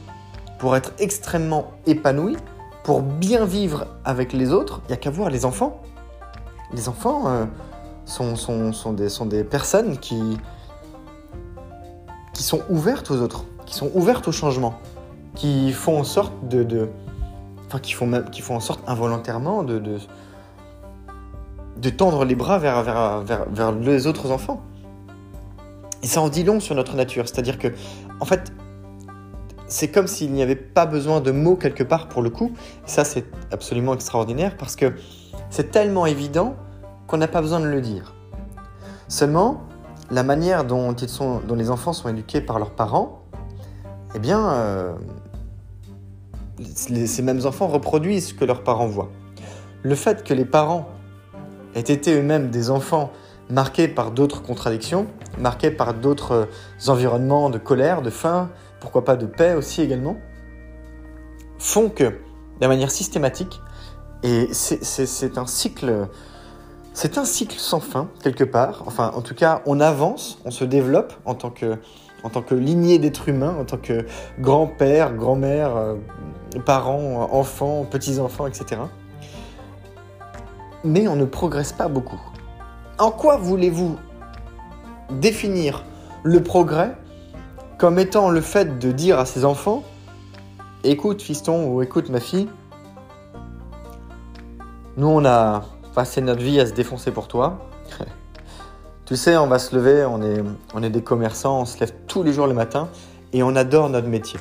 pour 0.58 0.76
être 0.76 0.94
extrêmement 1.00 1.72
épanoui, 1.86 2.38
pour 2.84 3.02
bien 3.02 3.46
vivre 3.46 3.88
avec 4.06 4.34
les 4.34 4.52
autres. 4.52 4.82
Il 4.86 4.88
n'y 4.88 4.94
a 4.94 4.98
qu'à 4.98 5.10
voir 5.10 5.30
les 5.30 5.46
enfants. 5.46 5.82
Les 6.74 6.90
enfants 6.90 7.28
euh, 7.28 7.46
sont, 8.06 8.94
des, 9.26 9.44
personnes 9.44 9.98
qui, 9.98 10.38
sont 12.34 12.62
ouvertes 12.70 13.12
aux 13.12 13.18
autres, 13.18 13.46
qui 13.66 13.76
sont 13.76 13.92
ouvertes 13.94 14.28
au 14.28 14.32
changement, 14.32 14.76
qui 15.36 15.72
font 15.74 16.00
en 16.00 16.04
sorte 16.04 16.34
de, 16.48 16.90
enfin 17.68 17.80
qui 17.80 17.94
font 17.94 18.24
qui 18.32 18.42
font 18.42 18.56
en 18.56 18.60
sorte 18.60 18.82
involontairement 18.88 19.64
de, 19.64 19.80
de, 19.80 19.98
de 21.86 21.89
tendre 21.92 22.25
les 22.25 22.36
bras 22.36 22.58
vers, 22.58 22.82
vers, 22.84 23.24
vers, 23.24 23.72
les 23.72 24.08
autres 24.08 24.32
enfants. 24.32 24.62
Et 26.01 26.08
ça 26.08 26.20
en 26.22 26.30
dit 26.30 26.44
long 26.44 26.60
sur 26.60 26.75
notre 26.75 26.96
nature. 26.96 27.27
C'est-à-dire 27.27 27.60
que, 27.60 27.68
en 28.20 28.25
fait, 28.25 28.51
c'est 29.68 29.89
comme 29.89 30.08
s'il 30.08 30.32
n'y 30.34 30.42
avait 30.42 30.56
pas 30.56 30.86
besoin 30.88 31.22
de 31.22 31.32
mots 31.32 31.56
quelque 31.56 31.84
part 31.84 32.08
pour 32.08 32.22
le 32.24 32.30
coup. 32.32 32.51
Et 32.86 32.89
ça, 32.89 33.04
c'est 33.04 33.25
absolument 33.51 33.94
extraordinaire 33.94 34.58
parce 34.58 34.75
que 34.75 34.94
c'est 35.50 35.72
tellement 35.72 36.08
évident 36.08 36.56
qu'on 37.08 37.18
n'a 37.18 37.27
pas 37.27 37.42
besoin 37.42 37.60
de 37.60 37.68
le 37.68 37.82
dire. 37.82 38.13
Seulement, 39.08 39.62
la 40.10 40.24
manière 40.24 40.65
dont, 40.65 40.94
ils 40.94 41.10
sont, 41.10 41.39
dont 41.48 41.56
les 41.56 41.70
enfants 41.70 41.94
sont 41.94 42.10
éduqués 42.10 42.42
par 42.42 42.58
leurs 42.58 42.72
parents, 42.72 43.22
eh 44.15 44.20
bien, 44.20 44.50
euh, 44.50 44.94
ces 46.63 47.22
mêmes 47.22 47.46
enfants 47.46 47.68
reproduisent 47.68 48.30
ce 48.30 48.34
que 48.34 48.46
leurs 48.46 48.63
parents 48.63 48.88
voient. 48.88 49.10
Le 49.84 49.94
fait 49.94 50.24
que 50.24 50.34
les 50.34 50.46
parents 50.46 50.88
aient 51.75 51.82
été 51.82 52.17
eux-mêmes 52.17 52.50
des 52.50 52.70
enfants 52.70 53.12
marqués 53.50 53.88
par 53.88 54.12
d'autres 54.12 54.41
contradictions, 54.41 55.08
marqués 55.38 55.72
par 55.72 55.94
d'autres 55.94 56.32
euh, 56.32 56.46
environnements 56.88 57.50
de 57.50 57.58
colère, 57.58 58.01
de 58.01 58.10
faim, 58.10 58.50
pourquoi 58.79 59.05
pas 59.05 59.15
de 59.15 59.25
paix 59.25 59.53
aussi 59.53 59.82
également, 59.82 60.17
font 61.60 61.89
que, 61.89 62.13
de 62.62 62.67
manière 62.67 62.91
systématique, 62.91 63.62
et 64.24 64.50
c'est 64.53 65.38
un 65.38 65.46
cycle, 65.46 66.08
c'est 66.94 67.17
un 67.20 67.25
cycle 67.25 67.58
sans 67.60 67.79
fin 67.79 68.10
quelque 68.24 68.44
part. 68.44 68.84
Enfin, 68.88 69.12
en 69.13 69.22
tout 69.22 69.36
cas, 69.36 69.62
on 69.67 69.79
avance, 69.79 70.39
on 70.46 70.51
se 70.51 70.63
développe 70.63 71.13
en 71.25 71.36
tant 71.36 71.51
que, 71.51 71.77
en 72.24 72.29
tant 72.29 72.41
que 72.41 72.55
lignée 72.55 72.98
d'êtres 72.98 73.29
humains, 73.29 73.55
en 73.60 73.65
tant 73.65 73.77
que 73.77 74.05
grand-père, 74.39 75.13
grand-mère, 75.13 75.75
euh, 75.75 75.96
parents, 76.65 77.29
enfants, 77.32 77.86
petits-enfants, 77.89 78.48
etc. 78.48 78.82
Mais 80.86 81.08
on 81.08 81.15
ne 81.15 81.25
progresse 81.25 81.74
pas 81.74 81.88
beaucoup. 81.88 82.22
En 83.00 83.12
quoi 83.12 83.38
voulez-vous 83.38 83.98
définir 85.10 85.84
le 86.24 86.42
progrès 86.42 86.96
comme 87.77 88.00
étant 88.00 88.30
le 88.30 88.39
fait 88.39 88.80
de 88.80 88.92
dire 88.92 89.20
à 89.20 89.25
ses 89.25 89.44
enfants 89.44 89.84
Écoute, 90.84 91.22
fiston, 91.22 91.68
ou 91.68 91.82
écoute, 91.82 92.10
ma 92.10 92.20
fille, 92.20 92.48
nous, 94.98 95.08
on 95.08 95.25
a 95.25 95.63
passé 95.96 96.22
notre 96.22 96.42
vie 96.42 96.60
à 96.60 96.68
se 96.68 96.74
défoncer 96.74 97.12
pour 97.12 97.27
toi. 97.27 97.68
tu 99.06 99.15
sais, 99.15 99.36
on 99.36 99.48
va 99.48 99.58
se 99.58 99.75
lever, 99.75 100.06
on 100.06 100.84
est, 100.84 100.89
des 100.89 101.01
commerçants, 101.01 101.62
on 101.62 101.65
se 101.65 101.80
lève 101.80 101.94
tous 102.08 102.22
les 102.22 102.32
jours 102.32 102.48
le 102.48 102.54
matin 102.54 102.89
et 103.34 103.42
on 103.42 103.56
adore 103.56 103.89
notre 103.89 104.08
métier. 104.08 104.39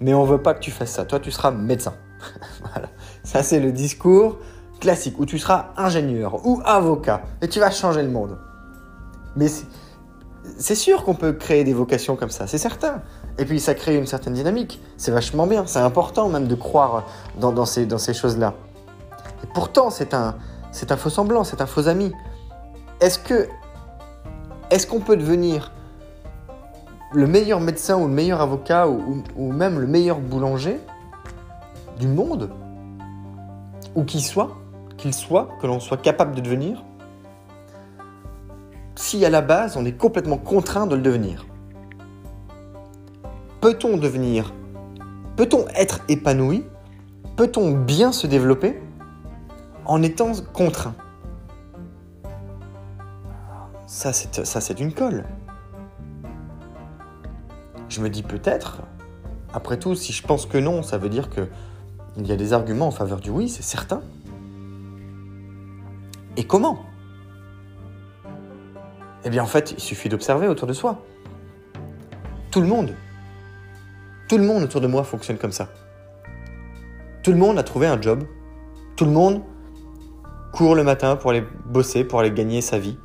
Mais 0.00 0.14
on 0.14 0.24
veut 0.24 0.42
pas 0.42 0.54
que 0.54 0.60
tu 0.60 0.70
fasses 0.70 0.92
ça. 0.92 1.04
Toi, 1.04 1.20
tu 1.20 1.30
seras 1.30 1.50
médecin. 1.50 1.94
voilà. 2.72 2.88
Ça, 3.22 3.42
c'est 3.42 3.60
le 3.60 3.70
discours 3.70 4.38
classique 4.80 5.18
où 5.18 5.26
tu 5.26 5.38
seras 5.38 5.66
ingénieur 5.76 6.46
ou 6.46 6.60
avocat 6.64 7.22
et 7.42 7.48
tu 7.48 7.60
vas 7.60 7.70
changer 7.70 8.02
le 8.02 8.10
monde. 8.10 8.38
Mais 9.36 9.46
c'est 10.58 10.74
sûr 10.74 11.04
qu'on 11.04 11.14
peut 11.14 11.32
créer 11.32 11.64
des 11.64 11.72
vocations 11.72 12.16
comme 12.16 12.30
ça, 12.30 12.46
c'est 12.46 12.58
certain. 12.58 13.02
Et 13.38 13.44
puis 13.44 13.60
ça 13.60 13.74
crée 13.74 13.96
une 13.96 14.06
certaine 14.06 14.32
dynamique. 14.32 14.80
C'est 14.96 15.10
vachement 15.10 15.46
bien, 15.46 15.66
c'est 15.66 15.78
important 15.78 16.28
même 16.28 16.46
de 16.46 16.54
croire 16.54 17.04
dans, 17.38 17.66
ces, 17.66 17.86
dans 17.86 17.98
ces 17.98 18.14
choses-là. 18.14 18.54
Et 19.44 19.46
pourtant, 19.52 19.90
c'est 19.90 20.14
un, 20.14 20.36
c'est 20.72 20.92
un 20.92 20.96
faux 20.96 21.10
semblant, 21.10 21.44
c'est 21.44 21.60
un 21.60 21.66
faux 21.66 21.88
ami. 21.88 22.12
Est-ce 23.00 23.18
que 23.18 23.48
est-ce 24.70 24.86
qu'on 24.86 25.00
peut 25.00 25.16
devenir 25.16 25.72
le 27.12 27.26
meilleur 27.26 27.60
médecin 27.60 27.96
ou 27.98 28.08
le 28.08 28.12
meilleur 28.12 28.40
avocat 28.40 28.88
ou 28.88 29.52
même 29.52 29.78
le 29.78 29.86
meilleur 29.86 30.18
boulanger 30.18 30.80
du 31.98 32.08
monde? 32.08 32.50
Ou 33.94 34.04
qui 34.04 34.20
soit? 34.20 34.56
Qu'il 35.06 35.14
soit, 35.14 35.48
que 35.60 35.68
l'on 35.68 35.78
soit 35.78 35.98
capable 35.98 36.34
de 36.34 36.40
devenir, 36.40 36.84
si 38.96 39.24
à 39.24 39.30
la 39.30 39.40
base 39.40 39.76
on 39.76 39.84
est 39.84 39.96
complètement 39.96 40.36
contraint 40.36 40.88
de 40.88 40.96
le 40.96 41.02
devenir. 41.02 41.46
Peut-on 43.60 43.98
devenir 43.98 44.52
Peut-on 45.36 45.68
être 45.76 46.00
épanoui 46.08 46.64
Peut-on 47.36 47.70
bien 47.70 48.10
se 48.10 48.26
développer 48.26 48.80
en 49.84 50.02
étant 50.02 50.32
contraint? 50.52 50.94
Ça, 53.86 54.12
c'est, 54.12 54.80
une 54.80 54.92
colle. 54.92 55.24
Je 57.88 58.00
me 58.00 58.10
dis 58.10 58.24
peut-être, 58.24 58.82
après 59.52 59.78
tout, 59.78 59.94
si 59.94 60.12
je 60.12 60.26
pense 60.26 60.46
que 60.46 60.58
non, 60.58 60.82
ça 60.82 60.98
veut 60.98 61.08
dire 61.08 61.30
que 61.30 61.46
il 62.16 62.26
y 62.26 62.32
a 62.32 62.36
des 62.36 62.52
arguments 62.52 62.88
en 62.88 62.90
faveur 62.90 63.20
du 63.20 63.30
oui, 63.30 63.48
c'est 63.48 63.62
certain. 63.62 64.02
Et 66.36 66.44
comment? 66.44 66.84
Eh 69.24 69.30
bien 69.30 69.42
en 69.42 69.46
fait, 69.46 69.72
il 69.72 69.80
suffit 69.80 70.08
d'observer 70.08 70.48
autour 70.48 70.68
de 70.68 70.72
soi. 70.72 71.02
Tout 72.50 72.60
le 72.60 72.66
monde, 72.66 72.94
tout 74.28 74.38
le 74.38 74.44
monde 74.44 74.62
autour 74.62 74.80
de 74.80 74.86
moi 74.86 75.04
fonctionne 75.04 75.38
comme 75.38 75.52
ça. 75.52 75.68
Tout 77.22 77.32
le 77.32 77.38
monde 77.38 77.58
a 77.58 77.62
trouvé 77.62 77.86
un 77.86 78.00
job. 78.00 78.24
Tout 78.96 79.04
le 79.04 79.10
monde 79.10 79.42
court 80.52 80.74
le 80.74 80.84
matin 80.84 81.16
pour 81.16 81.30
aller 81.30 81.44
bosser, 81.66 82.04
pour 82.04 82.20
aller 82.20 82.30
gagner 82.30 82.60
sa 82.60 82.78
vie. 82.78 82.98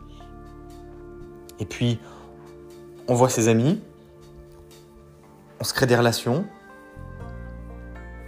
Et 1.60 1.66
puis, 1.66 2.00
on 3.08 3.14
voit 3.14 3.30
ses 3.30 3.50
amis, 3.50 3.82
on 5.60 5.64
se 5.64 5.74
crée 5.74 5.86
des 5.86 5.96
relations, 5.96 6.46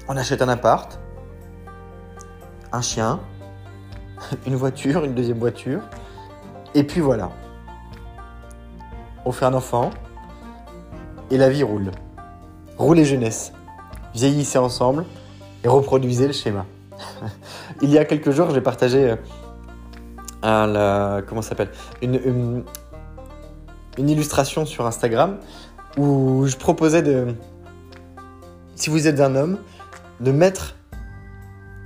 on 0.08 0.18
achète 0.18 0.42
un 0.42 0.50
appart, 0.50 1.00
un 2.72 2.82
chien, 2.82 3.22
une 4.48 4.56
voiture, 4.56 5.04
une 5.04 5.14
deuxième 5.14 5.40
voiture. 5.40 5.82
Et 6.76 6.84
puis 6.84 7.02
voilà. 7.02 7.30
On 9.26 9.32
fait 9.32 9.46
un 9.46 9.54
enfant. 9.54 9.90
Et 11.32 11.38
la 11.38 11.50
vie 11.50 11.64
roule. 11.64 11.92
Roulez 12.78 13.06
jeunesse. 13.06 13.54
Vieillissez 14.14 14.58
ensemble 14.58 15.06
et 15.64 15.68
reproduisez 15.68 16.28
le 16.28 16.34
schéma. 16.34 16.66
Il 17.82 17.90
y 17.90 17.98
a 17.98 18.06
quelques 18.06 18.32
jours, 18.32 18.52
j'ai 18.52 18.62
partagé 18.62 19.16
euh, 20.44 21.22
une, 22.02 22.64
une, 23.98 24.10
illustration 24.10 24.66
sur 24.66 24.86
Instagram 24.86 25.38
où 25.98 26.46
je 26.46 26.58
proposais 26.58 27.02
de, 27.02 27.34
si 28.76 28.90
vous 28.90 29.08
êtes 29.08 29.20
un 29.20 29.36
homme, 29.36 29.58
de 30.20 30.32
mettre 30.32 30.76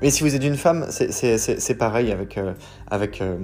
mais 0.01 0.09
si 0.11 0.23
vous 0.23 0.35
êtes 0.35 0.43
une 0.43 0.57
femme, 0.57 0.85
c'est 0.89 1.77
pareil 1.77 2.11
avec, 2.11 2.37
euh, 2.37 2.53
avec 2.89 3.21
euh, 3.21 3.35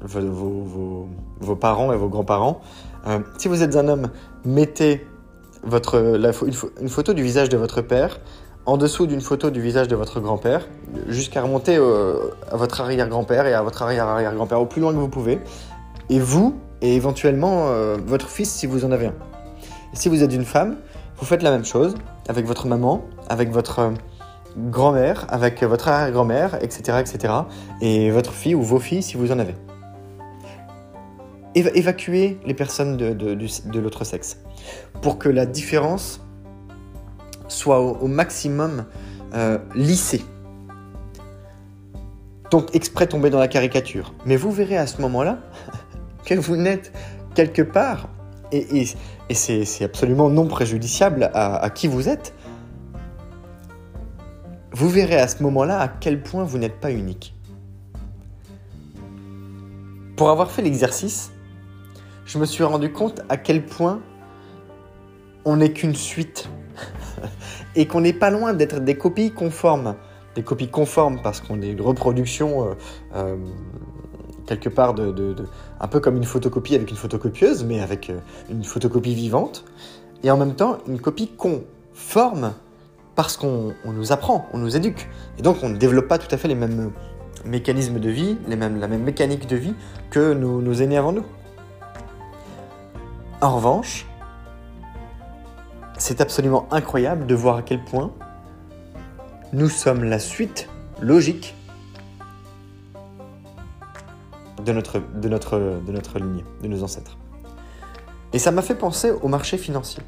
vos, 0.00 1.06
vos, 1.40 1.56
parents 1.56 1.92
et 1.92 1.96
vos 1.96 2.08
grands-parents. 2.08 2.60
Euh, 3.06 3.20
si 3.38 3.48
vous 3.48 3.62
êtes 3.62 3.76
un 3.76 3.86
homme, 3.88 4.08
mettez 4.44 5.06
votre, 5.62 6.18
une, 6.80 6.88
photo 6.88 7.12
du 7.12 7.22
visage 7.22 7.48
de 7.48 7.56
votre 7.56 7.82
père 7.82 8.20
en 8.66 8.76
dessous 8.76 9.06
d'une 9.06 9.20
photo 9.20 9.50
du 9.50 9.60
visage 9.60 9.86
de 9.86 9.94
votre 9.94 10.18
grand-père, 10.18 10.66
jusqu'à 11.06 11.40
remonter 11.40 11.76
à 11.76 12.56
votre 12.56 12.80
arrière-grand-père 12.80 13.46
et 13.46 13.54
à 13.54 13.62
votre 13.62 13.82
arrière-arrière-grand-père 13.82 14.60
au 14.60 14.66
plus 14.66 14.80
loin 14.80 14.92
que 14.92 14.98
vous 14.98 15.08
pouvez. 15.08 15.38
Et 16.10 16.18
vous, 16.18 16.56
et 16.82 16.96
éventuellement 16.96 17.68
votre 18.04 18.28
fils 18.28 18.50
si 18.50 18.66
vous 18.66 18.84
en 18.84 18.90
avez 18.90 19.06
un. 19.06 19.14
Si 19.92 20.08
vous 20.08 20.24
êtes 20.24 20.34
une 20.34 20.44
femme, 20.44 20.78
vous 21.16 21.24
faites 21.24 21.44
la 21.44 21.52
même 21.52 21.64
chose 21.64 21.94
avec 22.28 22.44
votre 22.44 22.66
maman, 22.66 23.04
avec 23.28 23.52
votre 23.52 23.92
grand-mère, 24.56 25.26
avec 25.28 25.62
votre 25.62 25.88
arrière-grand-mère, 25.88 26.56
etc., 26.62 26.98
etc., 27.00 27.34
et 27.80 28.10
votre 28.10 28.32
fille 28.32 28.54
ou 28.54 28.62
vos 28.62 28.78
filles 28.78 29.02
si 29.02 29.16
vous 29.16 29.32
en 29.32 29.38
avez. 29.38 29.54
Évacuez 31.54 32.38
les 32.44 32.54
personnes 32.54 32.96
de, 32.96 33.78
l'autre 33.78 34.04
sexe 34.04 34.38
pour 35.00 35.18
que 35.18 35.28
la 35.28 35.46
différence 35.46 36.20
soit 37.48 37.80
au, 37.80 38.06
maximum 38.06 38.84
euh, 39.34 39.58
lissée. 39.74 40.22
Donc 42.50 42.74
exprès 42.74 43.06
tomber 43.06 43.30
dans 43.30 43.38
la 43.38 43.48
caricature. 43.48 44.12
Mais 44.26 44.36
vous 44.36 44.50
verrez 44.50 44.76
à 44.76 44.86
ce 44.86 45.00
moment-là 45.00 45.38
que 46.26 46.34
vous 46.34 46.56
n'êtes 46.56 46.92
quelque 47.34 47.62
part, 47.62 48.08
et, 48.52 48.86
c'est 49.30 49.84
absolument 49.84 50.28
non 50.28 50.46
préjudiciable 50.46 51.30
à 51.32 51.70
qui 51.70 51.88
vous 51.88 52.08
êtes, 52.08 52.34
vous 54.76 54.90
verrez 54.90 55.16
à 55.16 55.26
ce 55.26 55.42
moment-là 55.42 55.80
à 55.80 55.88
quel 55.88 56.22
point 56.22 56.44
vous 56.44 56.58
n'êtes 56.58 56.80
pas 56.80 56.92
unique. 56.92 57.34
Pour 60.16 60.28
avoir 60.28 60.50
fait 60.50 60.60
l'exercice, 60.60 61.32
je 62.26 62.36
me 62.38 62.44
suis 62.44 62.62
rendu 62.62 62.92
compte 62.92 63.22
à 63.30 63.38
quel 63.38 63.64
point 63.64 64.02
on 65.46 65.56
n'est 65.56 65.72
qu'une 65.72 65.94
suite 65.94 66.50
et 67.74 67.86
qu'on 67.86 68.02
n'est 68.02 68.12
pas 68.12 68.28
loin 68.28 68.52
d'être 68.52 68.80
des 68.80 68.98
copies 68.98 69.30
conformes. 69.30 69.96
Des 70.34 70.42
copies 70.42 70.68
conformes 70.68 71.22
parce 71.22 71.40
qu'on 71.40 71.62
est 71.62 71.70
une 71.70 71.80
reproduction 71.80 72.68
euh, 72.68 72.74
euh, 73.14 73.36
quelque 74.46 74.68
part 74.68 74.92
de, 74.92 75.34
un 75.80 75.88
peu 75.88 76.00
comme 76.00 76.18
une 76.18 76.24
photocopie 76.24 76.74
avec 76.74 76.90
une 76.90 76.98
photocopieuse, 76.98 77.64
mais 77.64 77.80
avec 77.80 78.10
euh, 78.10 78.18
une 78.50 78.62
photocopie 78.62 79.14
vivante, 79.14 79.64
et 80.22 80.30
en 80.30 80.36
même 80.36 80.54
temps 80.54 80.76
une 80.86 81.00
copie 81.00 81.28
conforme 81.28 82.52
parce 83.16 83.38
qu'on 83.38 83.74
nous 83.84 84.12
apprend, 84.12 84.46
on 84.52 84.58
nous 84.58 84.76
éduque. 84.76 85.08
Et 85.38 85.42
donc 85.42 85.56
on 85.62 85.70
ne 85.70 85.76
développe 85.76 86.06
pas 86.06 86.18
tout 86.18 86.32
à 86.32 86.36
fait 86.36 86.48
les 86.48 86.54
mêmes 86.54 86.92
mécanismes 87.44 87.98
de 87.98 88.10
vie, 88.10 88.38
la 88.46 88.56
même 88.56 89.02
mécanique 89.02 89.48
de 89.48 89.56
vie 89.56 89.74
que 90.10 90.34
nos, 90.34 90.72
aînés 90.74 90.98
avant 90.98 91.12
nous. 91.12 91.24
En 93.40 93.56
revanche, 93.56 94.06
c'est 95.98 96.20
absolument 96.20 96.68
incroyable 96.70 97.26
de 97.26 97.34
voir 97.34 97.56
à 97.56 97.62
quel 97.62 97.82
point 97.82 98.12
nous 99.52 99.68
sommes 99.68 100.04
la 100.04 100.18
suite 100.18 100.68
logique 101.00 101.54
de 104.64 104.72
notre, 104.72 104.98
de 104.98 105.28
de 105.28 105.92
notre 105.92 106.18
lignée, 106.18 106.44
de 106.62 106.68
nos 106.68 106.82
ancêtres. 106.82 107.16
Et 108.32 108.38
ça 108.38 108.50
m'a 108.50 108.62
fait 108.62 108.74
penser 108.74 109.10
au 109.10 109.28
marché 109.28 109.56
financier 109.56 110.02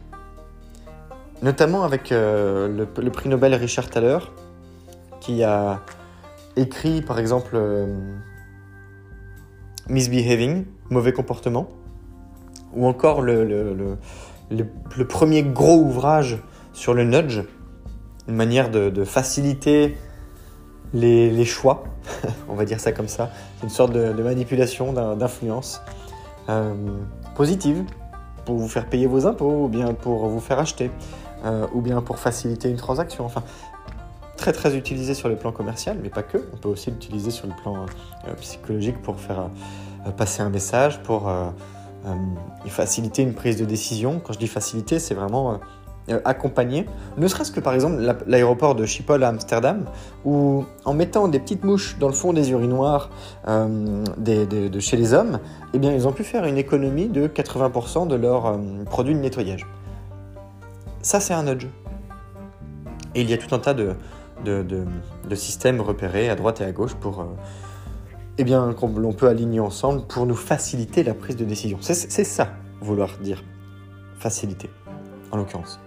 notamment 1.42 1.85
avec 1.85 2.12
euh, 2.12 2.87
le, 2.97 3.11
prix 3.11 3.28
Nobel 3.28 3.54
Richard 3.54 3.88
Thaler, 3.90 4.18
qui 5.21 5.42
a 5.45 5.80
écrit 6.57 7.02
par 7.02 7.18
exemple 7.18 7.52
euh, 7.54 7.87
Misbehaving, 9.88 10.64
mauvais 10.90 11.12
comportement, 11.12 11.68
ou 12.75 12.87
encore 12.87 13.23
le, 13.23 13.97
premier 15.09 15.42
gros 15.42 15.78
ouvrage 15.78 16.38
sur 16.73 16.95
le 16.95 17.04
nudge, 17.04 17.40
une 18.28 18.35
manière 18.35 18.71
de, 18.71 19.04
faciliter 19.04 19.97
les, 20.92 21.45
choix, 21.45 21.85
on 22.49 22.54
va 22.54 22.64
dire 22.64 22.80
ça 22.80 22.92
comme 22.92 23.09
ça, 23.09 23.30
une 23.62 23.71
sorte 23.71 23.92
de, 23.92 24.23
manipulation, 24.23 24.92
d'influence 24.92 25.80
euh, 26.49 26.75
positive 27.35 27.85
pour 28.45 28.57
vous 28.57 28.68
faire 28.68 28.87
payer 28.87 29.07
vos 29.07 29.26
impôts 29.26 29.64
ou 29.64 29.68
bien 29.68 29.95
pour 29.95 30.26
vous 30.28 30.40
faire 30.40 30.59
acheter. 30.59 30.90
Euh, 31.45 31.66
ou 31.73 31.80
bien 31.80 32.00
pour 32.00 32.18
faciliter 32.18 32.68
une 32.68 32.76
transaction. 32.76 33.25
Enfin, 33.25 33.42
très 34.37 34.52
très 34.52 34.76
utilisé 34.76 35.14
sur 35.14 35.28
le 35.28 35.37
plan 35.37 35.52
commercial, 35.52 35.99
mais 36.02 36.09
pas 36.09 36.23
que. 36.23 36.38
On 36.52 36.57
peut 36.57 36.68
aussi 36.68 36.90
l'utiliser 36.90 37.30
sur 37.30 37.47
le 37.47 37.54
plan 37.62 37.87
euh, 38.26 38.35
psychologique 38.40 39.01
pour 39.03 39.20
faire 39.20 39.51
euh, 40.07 40.11
passer 40.11 40.42
un 40.42 40.51
message, 40.51 41.03
pour 41.03 41.31
faciliter 42.66 43.22
une 43.22 43.35
prise 43.35 43.57
de 43.57 43.64
décision. 43.64 44.20
Quand 44.24 44.33
je 44.33 44.38
dis 44.38 44.46
faciliter, 44.46 44.98
c'est 44.98 45.14
vraiment 45.14 45.61
accompagner. 46.24 46.87
Ne 47.18 47.29
serait-ce 47.29 47.53
que 47.53 47.61
par 47.61 47.74
exemple 47.74 48.01
l'aéroport 48.27 48.74
de 48.74 48.87
Schiphol 48.87 49.22
à 49.24 49.29
Amsterdam, 49.29 49.85
où 50.24 50.64
en 50.87 50.94
mettant 50.94 51.29
des 51.29 51.38
petites 51.38 51.64
mouches 51.64 51.98
dans 51.98 52.07
le 52.07 52.14
fond 52.14 52.33
des 52.33 52.51
urinoirs 52.51 53.11
chez 53.46 54.96
les 54.96 55.12
hommes, 55.12 55.40
eh 55.74 55.79
bien, 55.79 55.92
ils 55.92 56.09
ont 56.09 56.12
pu 56.12 56.24
faire 56.24 56.46
une 56.46 56.57
économie 56.57 57.09
de 57.09 57.27
80% 57.27 58.07
de 58.07 58.14
leurs 58.14 58.59
produits 58.87 59.14
de 59.14 59.20
nettoyage. 59.20 59.66
Ça, 61.02 61.20
c'est 61.20 61.34
un 61.34 61.44
nudge. 61.44 61.66
Et 63.14 63.22
il 63.22 63.30
y 63.30 63.32
a 63.32 63.38
tout 63.38 63.54
un 63.54 63.58
tas 63.58 63.74
de, 63.74 63.94
de, 64.44 65.34
systèmes 65.34 65.80
repérés 65.80 66.28
à 66.28 66.34
droite 66.34 66.61
et 66.61 66.64
à 66.64 66.72
gauche 66.72 66.94
pour, 66.94 67.20
euh, 67.20 67.24
eh 68.38 68.44
bien, 68.44 68.72
qu'on 68.72 69.12
peut 69.12 69.28
aligner 69.28 69.61
ensemble 69.61 70.06
pour 70.06 70.26
nous 70.26 70.34
faciliter 70.34 71.02
la 71.02 71.14
prise 71.14 71.37
de 71.37 71.44
décision. 71.44 71.78
C'est 71.80 72.24
ça, 72.24 72.50
vouloir 72.80 73.18
dire 73.18 73.42
faciliter, 74.18 74.70
en 75.30 75.37
l'occurrence. 75.37 75.80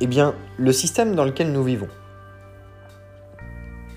Eh 0.00 0.06
bien, 0.06 0.34
le 0.56 0.72
système 0.72 1.14
dans 1.14 1.24
lequel 1.24 1.52
nous 1.52 1.62
vivons, 1.62 1.88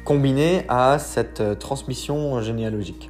combiné 0.04 0.66
à 0.68 1.00
cette 1.00 1.40
euh, 1.40 1.56
transmission 1.56 2.42
généalogique, 2.42 3.10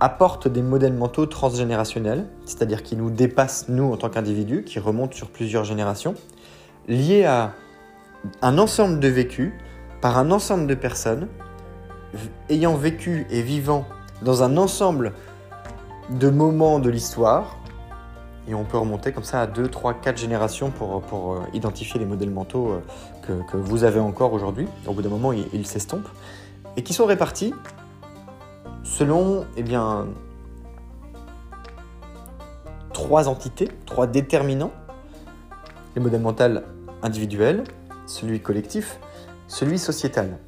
apporte 0.00 0.48
des 0.48 0.62
modèles 0.62 0.92
mentaux 0.92 1.26
transgénérationnels, 1.26 2.26
c'est-à-dire 2.44 2.82
qui 2.82 2.96
nous 2.96 3.10
dépassent 3.10 3.68
nous 3.68 3.92
en 3.92 3.96
tant 3.96 4.10
qu'individus, 4.10 4.64
qui 4.64 4.78
remontent 4.78 5.16
sur 5.16 5.28
plusieurs 5.28 5.64
générations, 5.64 6.14
liés 6.88 7.24
à 7.24 7.52
un 8.42 8.58
ensemble 8.58 9.00
de 9.00 9.08
vécus 9.08 9.52
par 10.00 10.18
un 10.18 10.30
ensemble 10.30 10.66
de 10.66 10.74
personnes 10.74 11.28
ayant 12.48 12.74
vécu 12.74 13.26
et 13.30 13.42
vivant 13.42 13.86
dans 14.22 14.42
un 14.42 14.56
ensemble 14.56 15.12
de 16.10 16.28
moments 16.28 16.78
de 16.78 16.90
l'histoire. 16.90 17.56
Et 18.48 18.54
on 18.54 18.64
peut 18.64 18.78
remonter 18.78 19.12
comme 19.12 19.24
ça 19.24 19.42
à 19.42 19.46
2, 19.46 19.68
3, 19.68 19.94
4 19.94 20.18
générations 20.18 20.70
pour, 20.70 21.02
pour 21.02 21.32
euh, 21.32 21.40
identifier 21.52 21.98
les 21.98 22.06
modèles 22.06 22.30
mentaux 22.30 22.70
euh, 22.70 22.80
que, 23.26 23.50
que 23.50 23.56
vous 23.56 23.82
avez 23.82 23.98
encore 23.98 24.32
aujourd'hui. 24.32 24.68
Au 24.86 24.92
bout 24.92 25.02
d'un 25.02 25.08
moment, 25.08 25.32
ils 25.32 25.66
s'estompent. 25.66 26.08
Et 26.76 26.84
qui 26.84 26.92
sont 26.92 27.06
répartis 27.06 27.52
selon 28.86 29.44
eh 29.56 29.62
bien, 29.62 30.06
trois 32.92 33.28
entités, 33.28 33.68
trois 33.84 34.06
déterminants. 34.06 34.72
Les 35.94 36.02
modèles 36.02 36.22
mentaux 36.22 36.60
individuels, 37.02 37.64
celui 38.06 38.40
collectif, 38.40 39.00
celui 39.48 39.78
sociétal. 39.78 40.38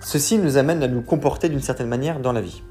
Ceci 0.00 0.38
nous 0.38 0.58
amène 0.58 0.82
à 0.82 0.88
nous 0.88 1.02
comporter 1.02 1.48
d'une 1.48 1.60
certaine 1.60 1.88
manière 1.88 2.20
dans 2.20 2.32
la 2.32 2.40
vie. 2.40 2.62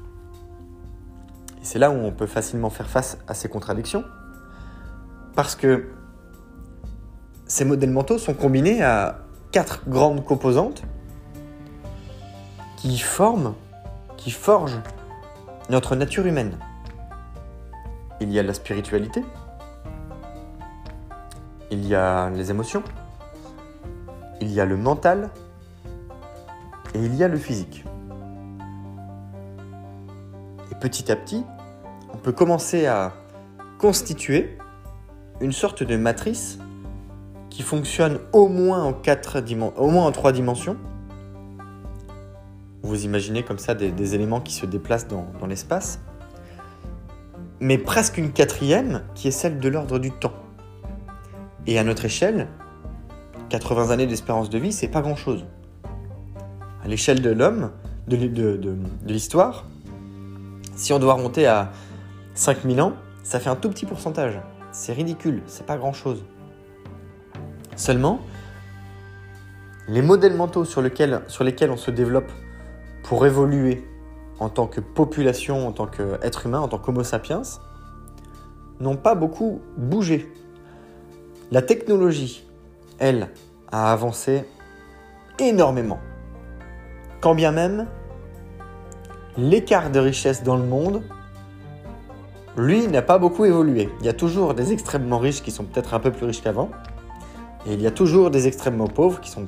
Et 1.60 1.64
c'est 1.64 1.78
là 1.78 1.90
où 1.90 1.94
on 1.94 2.12
peut 2.12 2.26
facilement 2.26 2.70
faire 2.70 2.88
face 2.88 3.18
à 3.26 3.34
ces 3.34 3.48
contradictions, 3.48 4.04
parce 5.34 5.56
que 5.56 5.88
ces 7.46 7.64
modèles 7.64 7.90
mentaux 7.90 8.18
sont 8.18 8.34
combinés 8.34 8.82
à 8.82 9.20
quatre 9.52 9.88
grandes 9.88 10.24
composantes 10.24 10.82
qui 12.76 12.98
forment 12.98 13.54
qui 14.26 14.32
forge 14.32 14.80
notre 15.70 15.94
nature 15.94 16.26
humaine. 16.26 16.58
Il 18.20 18.32
y 18.32 18.40
a 18.40 18.42
la 18.42 18.54
spiritualité, 18.54 19.22
il 21.70 21.86
y 21.86 21.94
a 21.94 22.28
les 22.30 22.50
émotions, 22.50 22.82
il 24.40 24.50
y 24.50 24.60
a 24.60 24.64
le 24.64 24.76
mental 24.76 25.30
et 26.92 26.98
il 26.98 27.14
y 27.14 27.22
a 27.22 27.28
le 27.28 27.36
physique. 27.36 27.84
Et 30.72 30.74
petit 30.74 31.12
à 31.12 31.14
petit, 31.14 31.44
on 32.12 32.16
peut 32.16 32.32
commencer 32.32 32.86
à 32.86 33.12
constituer 33.78 34.58
une 35.40 35.52
sorte 35.52 35.84
de 35.84 35.96
matrice 35.96 36.58
qui 37.48 37.62
fonctionne 37.62 38.18
au 38.32 38.48
moins 38.48 38.82
en, 38.82 38.92
quatre 38.92 39.40
au 39.76 39.88
moins 39.88 40.04
en 40.04 40.10
trois 40.10 40.32
dimensions 40.32 40.76
vous 42.86 43.04
imaginez 43.04 43.42
comme 43.42 43.58
ça 43.58 43.74
des, 43.74 44.14
éléments 44.14 44.40
qui 44.40 44.54
se 44.54 44.66
déplacent 44.66 45.08
dans, 45.08 45.46
l'espace. 45.46 46.00
Mais 47.60 47.78
presque 47.78 48.18
une 48.18 48.32
quatrième 48.32 49.02
qui 49.14 49.28
est 49.28 49.32
celle 49.32 49.58
de 49.58 49.68
l'ordre 49.68 49.98
du 49.98 50.10
temps. 50.10 50.34
Et 51.66 51.78
à 51.78 51.84
notre 51.84 52.04
échelle, 52.04 52.48
80 53.48 53.90
années 53.90 54.06
d'espérance 54.06 54.50
de 54.50 54.58
vie, 54.58 54.72
c'est 54.72 54.88
pas 54.88 55.02
grand-chose. 55.02 55.46
À 56.84 56.88
l'échelle 56.88 57.20
de 57.20 57.30
l'homme, 57.30 57.72
de, 58.06 58.76
l'histoire, 59.06 59.66
si 60.76 60.92
on 60.92 60.98
doit 60.98 61.14
remonter 61.14 61.46
à 61.46 61.72
5000 62.34 62.80
ans, 62.80 62.92
ça 63.24 63.40
fait 63.40 63.50
un 63.50 63.56
tout 63.56 63.70
petit 63.70 63.86
pourcentage. 63.86 64.38
C'est 64.70 64.92
ridicule, 64.92 65.42
c'est 65.46 65.66
pas 65.66 65.76
grand-chose. 65.76 66.24
Seulement, 67.74 68.20
les 69.88 70.02
modèles 70.02 70.36
mentaux 70.36 70.64
sur 70.64 70.82
lesquels 70.82 71.20
on 71.70 71.76
se 71.76 71.90
développe 71.90 72.30
pour 73.06 73.24
évoluer 73.24 73.84
en 74.38 74.48
tant 74.48 74.66
que 74.66 74.80
population, 74.80 75.66
en 75.66 75.72
tant 75.72 75.86
qu'être 75.86 76.46
humain, 76.46 76.60
en 76.60 76.68
tant 76.68 76.78
qu'homo 76.78 77.02
sapiens, 77.02 77.42
n'ont 78.80 78.96
pas 78.96 79.14
beaucoup 79.14 79.62
bougé. 79.76 80.30
La 81.50 81.62
technologie, 81.62 82.44
elle, 82.98 83.30
a 83.70 83.92
avancé 83.92 84.44
énormément. 85.38 85.98
Quand 87.20 87.34
bien 87.34 87.52
même, 87.52 87.86
l'écart 89.38 89.90
de 89.90 90.00
richesse 90.00 90.42
dans 90.42 90.56
le 90.56 90.64
monde, 90.64 91.02
lui, 92.56 92.88
n'a 92.88 93.02
pas 93.02 93.18
beaucoup 93.18 93.44
évolué. 93.44 93.88
Il 94.00 94.06
y 94.06 94.08
a 94.08 94.14
toujours 94.14 94.54
des 94.54 94.72
extrêmement 94.72 95.18
riches 95.18 95.42
qui 95.42 95.50
sont 95.50 95.64
peut-être 95.64 95.94
un 95.94 96.00
peu 96.00 96.10
plus 96.10 96.26
riches 96.26 96.42
qu'avant. 96.42 96.70
Et 97.66 97.74
il 97.74 97.82
y 97.82 97.86
a 97.86 97.90
toujours 97.90 98.30
des 98.30 98.46
extrêmement 98.46 98.88
pauvres 98.88 99.20
qui 99.20 99.30
sont... 99.30 99.46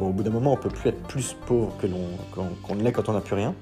Au 0.00 0.12
bout 0.12 0.22
d'un 0.22 0.30
moment, 0.30 0.54
on 0.54 0.56
peut 0.56 0.70
plus 0.70 0.88
être 0.88 1.02
plus 1.02 1.36
pauvre 1.46 1.76
que 1.78 1.86
qu'on 1.86 2.74
ne 2.74 2.82
l'est 2.82 2.92
quand 2.92 3.08
on 3.08 3.12
n'a 3.12 3.20
plus 3.20 3.34
rien. 3.34 3.54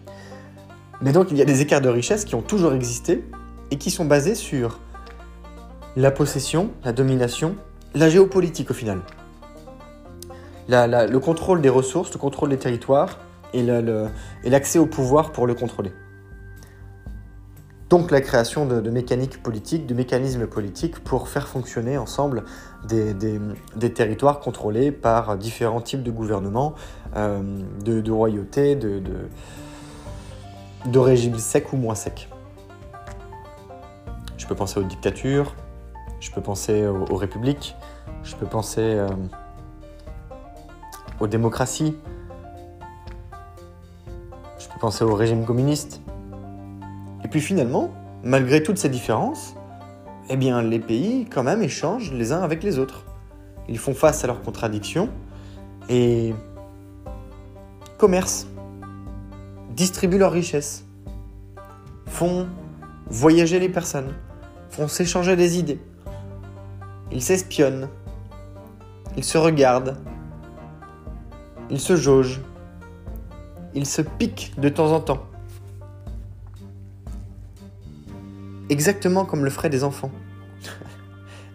Mais 1.03 1.13
donc, 1.13 1.29
il 1.31 1.37
y 1.37 1.43
a 1.43 1.45
des 1.45 1.61
écarts 1.61 1.81
de 1.81 1.89
richesse 1.89 2.25
qui 2.25 2.35
ont 2.35 2.43
toujours 2.43 2.75
existé 2.75 3.25
et 3.71 3.77
qui 3.77 3.91
sont 3.91 4.05
basés 4.05 4.35
sur 4.35 4.79
la 5.97 6.11
possession, 6.11 6.71
la 6.85 6.93
domination, 6.93 7.57
la 7.95 8.09
géopolitique 8.09 8.71
au 8.71 8.75
final. 8.75 9.01
le 10.69 11.19
contrôle 11.19 11.61
des 11.61 11.69
ressources, 11.69 12.13
le 12.13 12.19
contrôle 12.19 12.51
des 12.51 12.59
territoires 12.59 13.19
et 13.53 13.63
l'accès 14.45 14.79
au 14.79 14.87
pouvoir 14.87 15.33
pour 15.33 15.47
le 15.47 15.55
contrôler. 15.55 15.93
Donc 17.89 18.11
la 18.11 18.21
création 18.21 18.67
de, 18.67 18.91
mécaniques 18.91 19.43
politiques, 19.43 19.87
de 19.87 19.95
mécanismes 19.95 20.47
politiques 20.47 20.99
pour 20.99 21.29
faire 21.29 21.49
fonctionner 21.49 21.97
ensemble 21.97 22.45
des, 22.87 23.15
territoires 23.91 24.41
contrôlés 24.41 24.93
par 24.93 25.39
différents 25.39 25.81
types 25.81 26.03
de 26.03 26.11
gouvernements, 26.11 26.75
euh, 27.17 27.41
de, 27.83 28.11
royautés, 28.11 28.77
de, 28.77 29.01
de, 30.85 30.99
régimes 30.99 31.39
secs 31.39 31.73
ou 31.73 31.79
moins 31.79 31.95
secs. 31.95 32.29
Je 34.37 34.47
peux 34.47 34.55
penser 34.55 34.79
aux 34.81 34.85
dictatures, 34.85 35.55
je 36.21 36.31
peux 36.31 36.43
penser 36.43 36.87
aux, 36.87 37.17
républiques, 37.17 37.75
je 38.23 38.37
peux 38.37 38.47
penser 38.47 38.83
euh, 38.83 39.09
aux 41.21 41.27
démocraties, 41.27 41.97
je 44.59 44.69
peux 44.69 44.79
penser 44.79 45.05
aux 45.05 45.15
régimes 45.15 45.47
communistes. 45.47 46.03
Et 47.29 47.31
puis 47.31 47.43
finalement, 47.43 47.91
malgré 48.25 48.63
toutes 48.63 48.79
ces 48.79 48.89
différences, 48.89 49.55
eh 50.31 50.37
les 50.39 50.79
pays 50.79 51.27
quand 51.27 51.43
même 51.43 51.63
échangent 51.63 52.11
les 52.11 52.33
uns 52.33 52.41
avec 52.41 52.63
les 52.63 52.79
autres. 52.79 53.05
Ils 53.69 53.77
font 53.77 53.93
face 53.93 54.25
à 54.25 54.29
leurs 54.29 54.41
contradictions 54.41 55.11
et 55.91 56.35
commercent, 57.99 58.47
distribuent 59.77 60.17
leurs 60.17 60.33
richesses, 60.33 60.87
font 62.07 62.49
voyager 63.11 63.61
les 63.61 63.69
personnes, 63.69 64.15
font 64.71 64.89
s'échanger 64.89 65.37
des 65.37 65.59
idées. 65.59 65.83
Ils 67.13 67.21
s'espionnent, 67.21 67.91
ils 69.19 69.25
se 69.25 69.37
regardent, 69.37 69.99
ils 71.69 71.81
se 71.81 71.95
jaugent, 71.95 72.41
ils 73.75 73.85
se 73.85 74.01
piquent 74.01 74.55
de 74.57 74.71
temps 74.71 74.93
en 74.93 75.01
temps. 75.01 75.28
Exactement 78.71 79.25
comme 79.25 79.45
le 79.45 79.51
feraient 79.51 79.71
des 79.71 79.85
enfants. 79.85 80.11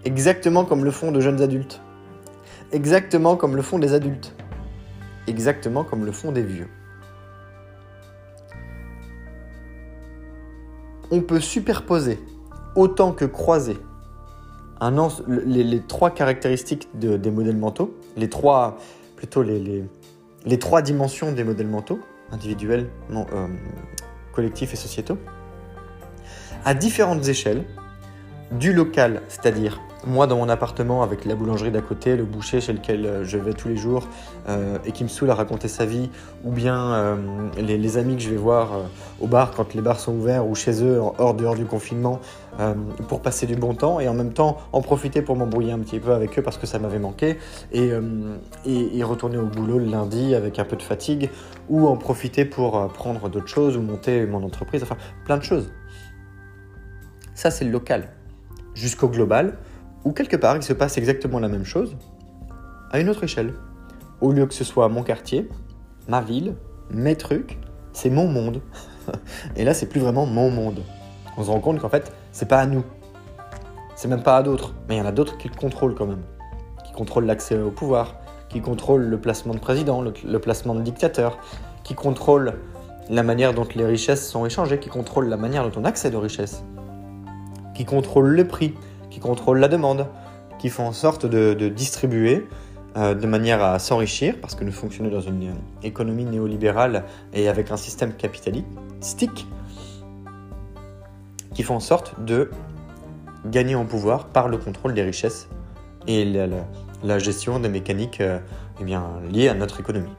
Exactement 0.05 0.65
comme 0.65 0.83
le 0.83 0.91
font 0.91 1.11
de 1.11 1.21
jeunes 1.21 1.41
adultes. 1.41 1.81
Exactement 2.71 3.35
comme 3.35 3.55
le 3.55 3.61
font 3.61 3.79
des 3.79 3.93
adultes. 3.93 4.33
Exactement 5.27 5.83
comme 5.83 6.05
le 6.05 6.11
font 6.11 6.31
des 6.31 6.41
vieux. 6.41 6.67
On 11.11 11.21
peut 11.21 11.39
superposer 11.39 12.19
autant 12.75 13.11
que 13.11 13.25
croiser 13.25 13.77
les, 15.27 15.81
trois 15.81 16.09
caractéristiques 16.09 16.89
des 16.95 17.31
modèles 17.31 17.57
mentaux, 17.57 17.95
les 18.17 18.29
trois, 18.29 18.77
plutôt 19.15 19.43
les, 19.43 19.85
les, 20.45 20.59
trois 20.59 20.81
dimensions 20.81 21.31
des 21.31 21.43
modèles 21.43 21.67
mentaux, 21.67 21.99
individuels, 22.31 22.89
non, 23.09 23.25
euh, 23.33 23.47
collectifs 24.33 24.73
et 24.73 24.75
sociétaux, 24.75 25.17
à 26.65 26.73
différentes 26.73 27.27
échelles, 27.27 27.63
du 28.51 28.73
local, 28.73 29.21
c'est-à-dire 29.27 29.81
moi 30.05 30.27
dans 30.27 30.37
mon 30.37 30.49
appartement 30.49 31.01
avec 31.01 31.25
la 31.25 31.35
boulangerie 31.35 31.71
d'à 31.71 31.81
côté, 31.81 32.15
le 32.15 32.23
boucher 32.23 32.61
chez 32.61 32.73
lequel 32.73 33.05
euh, 33.05 33.23
je 33.23 33.37
vais 33.37 33.53
tous 33.53 33.69
les 33.69 33.77
jours 33.77 34.07
euh, 34.49 34.77
et 34.85 34.91
qui 34.91 35.03
me 35.03 35.09
saoule 35.09 35.29
à 35.29 35.35
raconter 35.35 35.67
sa 35.67 35.85
vie, 35.85 36.09
ou 36.43 36.51
bien 36.51 36.93
euh, 36.93 37.15
les, 37.57 37.97
amis 37.97 38.15
que 38.15 38.21
je 38.21 38.29
vais 38.29 38.37
voir 38.37 38.71
au 39.21 39.27
bar 39.27 39.51
quand 39.51 39.73
les 39.73 39.81
bars 39.81 39.99
sont 39.99 40.13
ouverts 40.13 40.47
ou 40.47 40.55
chez 40.55 40.83
eux 40.83 40.99
hors 40.99 41.33
dehors 41.33 41.55
du 41.55 41.65
confinement 41.65 42.19
pour 43.07 43.21
passer 43.21 43.45
du 43.45 43.55
bon 43.55 43.73
temps 43.73 43.99
et 43.99 44.07
en 44.07 44.13
même 44.13 44.33
temps 44.33 44.57
en 44.71 44.81
profiter 44.81 45.21
pour 45.21 45.35
m'embrouiller 45.35 45.71
un 45.71 45.79
petit 45.79 45.99
peu 45.99 46.11
avec 46.11 46.37
eux 46.37 46.41
parce 46.41 46.57
que 46.57 46.65
ça 46.65 46.79
m'avait 46.79 46.99
manqué 46.99 47.37
et, 47.71 47.91
et, 48.65 49.03
retourner 49.03 49.37
au 49.37 49.45
boulot 49.45 49.77
le 49.77 49.85
lundi 49.85 50.33
avec 50.33 50.57
un 50.59 50.65
peu 50.65 50.75
de 50.75 50.81
fatigue 50.81 51.29
ou 51.69 51.87
en 51.87 51.97
profiter 51.97 52.45
pour 52.45 52.87
prendre 52.93 53.29
d'autres 53.29 53.47
choses 53.47 53.77
ou 53.77 53.81
monter 53.81 54.25
mon 54.25 54.43
entreprise, 54.43 54.81
enfin 54.81 54.97
plein 55.25 55.37
de 55.37 55.43
choses. 55.43 55.69
Ça, 57.43 57.51
c'est 57.51 57.65
le 57.65 57.71
local. 57.71 58.07
Jusqu'au 58.73 59.09
global, 59.09 59.57
où 60.05 60.13
quelque 60.13 60.37
part, 60.37 60.55
il 60.55 60.63
se 60.63 60.71
passe 60.71 60.97
exactement 60.97 61.39
la 61.39 61.49
même 61.49 61.65
chose, 61.65 61.97
à 62.89 63.01
une 63.01 63.09
autre 63.09 63.25
échelle. 63.25 63.53
Au 64.21 64.31
lieu 64.31 64.45
que 64.45 64.53
ce 64.53 64.63
soit 64.63 64.87
mon 64.87 65.03
quartier, 65.03 65.49
ma 66.07 66.21
ville, 66.21 66.55
mes 66.89 67.17
trucs, 67.17 67.59
c'est 67.91 68.09
mon 68.09 68.29
monde. 68.29 68.61
Et 69.57 69.65
là, 69.65 69.73
c'est 69.73 69.87
plus 69.87 69.99
vraiment 69.99 70.25
mon 70.25 70.49
monde. 70.49 70.83
On 71.35 71.43
se 71.43 71.49
rend 71.49 71.59
compte 71.59 71.79
qu'en 71.79 71.89
fait, 71.89 72.13
c'est 72.31 72.47
pas 72.47 72.61
à 72.61 72.65
nous. 72.65 72.85
C'est 73.97 74.07
même 74.07 74.23
pas 74.23 74.37
à 74.37 74.41
d'autres. 74.41 74.73
Mais 74.87 74.95
il 74.95 74.99
y 74.99 75.01
en 75.01 75.05
a 75.05 75.11
d'autres 75.11 75.37
qui 75.37 75.49
le 75.49 75.55
contrôlent 75.55 75.95
quand 75.95 76.07
même. 76.07 76.23
Qui 76.85 76.93
contrôlent 76.93 77.25
l'accès 77.25 77.59
au 77.59 77.71
pouvoir, 77.71 78.21
qui 78.47 78.61
contrôlent 78.61 79.03
le 79.03 79.19
placement 79.19 79.53
de 79.53 79.59
président, 79.59 80.01
le, 80.01 80.13
le 80.25 80.39
placement 80.39 80.75
de 80.75 80.81
dictateur, 80.81 81.37
qui 81.83 81.93
contrôlent 81.93 82.53
la 83.09 83.21
manière 83.21 83.53
dont 83.53 83.67
les 83.75 83.85
richesses 83.85 84.29
sont 84.29 84.45
échangées, 84.45 84.79
qui 84.79 84.87
contrôlent 84.87 85.27
la 85.27 85.35
manière 85.35 85.69
dont 85.69 85.81
on 85.81 85.83
accède 85.83 86.15
aux 86.15 86.21
richesses 86.21 86.63
qui 87.73 87.85
contrôlent 87.85 88.35
le 88.35 88.47
prix, 88.47 88.73
qui 89.09 89.19
contrôlent 89.19 89.59
la 89.59 89.67
demande, 89.67 90.07
qui 90.59 90.69
font 90.69 90.85
en 90.85 90.93
sorte 90.93 91.25
de, 91.25 91.69
distribuer 91.69 92.47
euh, 92.95 93.13
de 93.13 93.27
manière 93.27 93.63
à 93.63 93.79
s'enrichir, 93.79 94.35
parce 94.41 94.55
que 94.55 94.63
nous 94.63 94.71
fonctionnons 94.71 95.09
dans 95.09 95.21
une 95.21 95.53
économie 95.81 96.25
néolibérale 96.25 97.05
et 97.33 97.47
avec 97.47 97.71
un 97.71 97.77
système 97.77 98.13
capitalistique, 98.13 99.47
qui 101.53 101.63
font 101.63 101.75
en 101.75 101.79
sorte 101.79 102.19
de 102.23 102.49
gagner 103.45 103.75
en 103.75 103.85
pouvoir 103.85 104.27
par 104.27 104.47
le 104.47 104.57
contrôle 104.57 104.93
des 104.93 105.03
richesses 105.03 105.47
et 106.07 106.25
la, 107.03 107.19
gestion 107.19 107.59
des 107.59 107.69
mécaniques 107.69 108.21
euh, 108.21 108.39
eh 108.81 109.31
liées 109.31 109.49
à 109.49 109.53
notre 109.53 109.79
économie. 109.79 110.15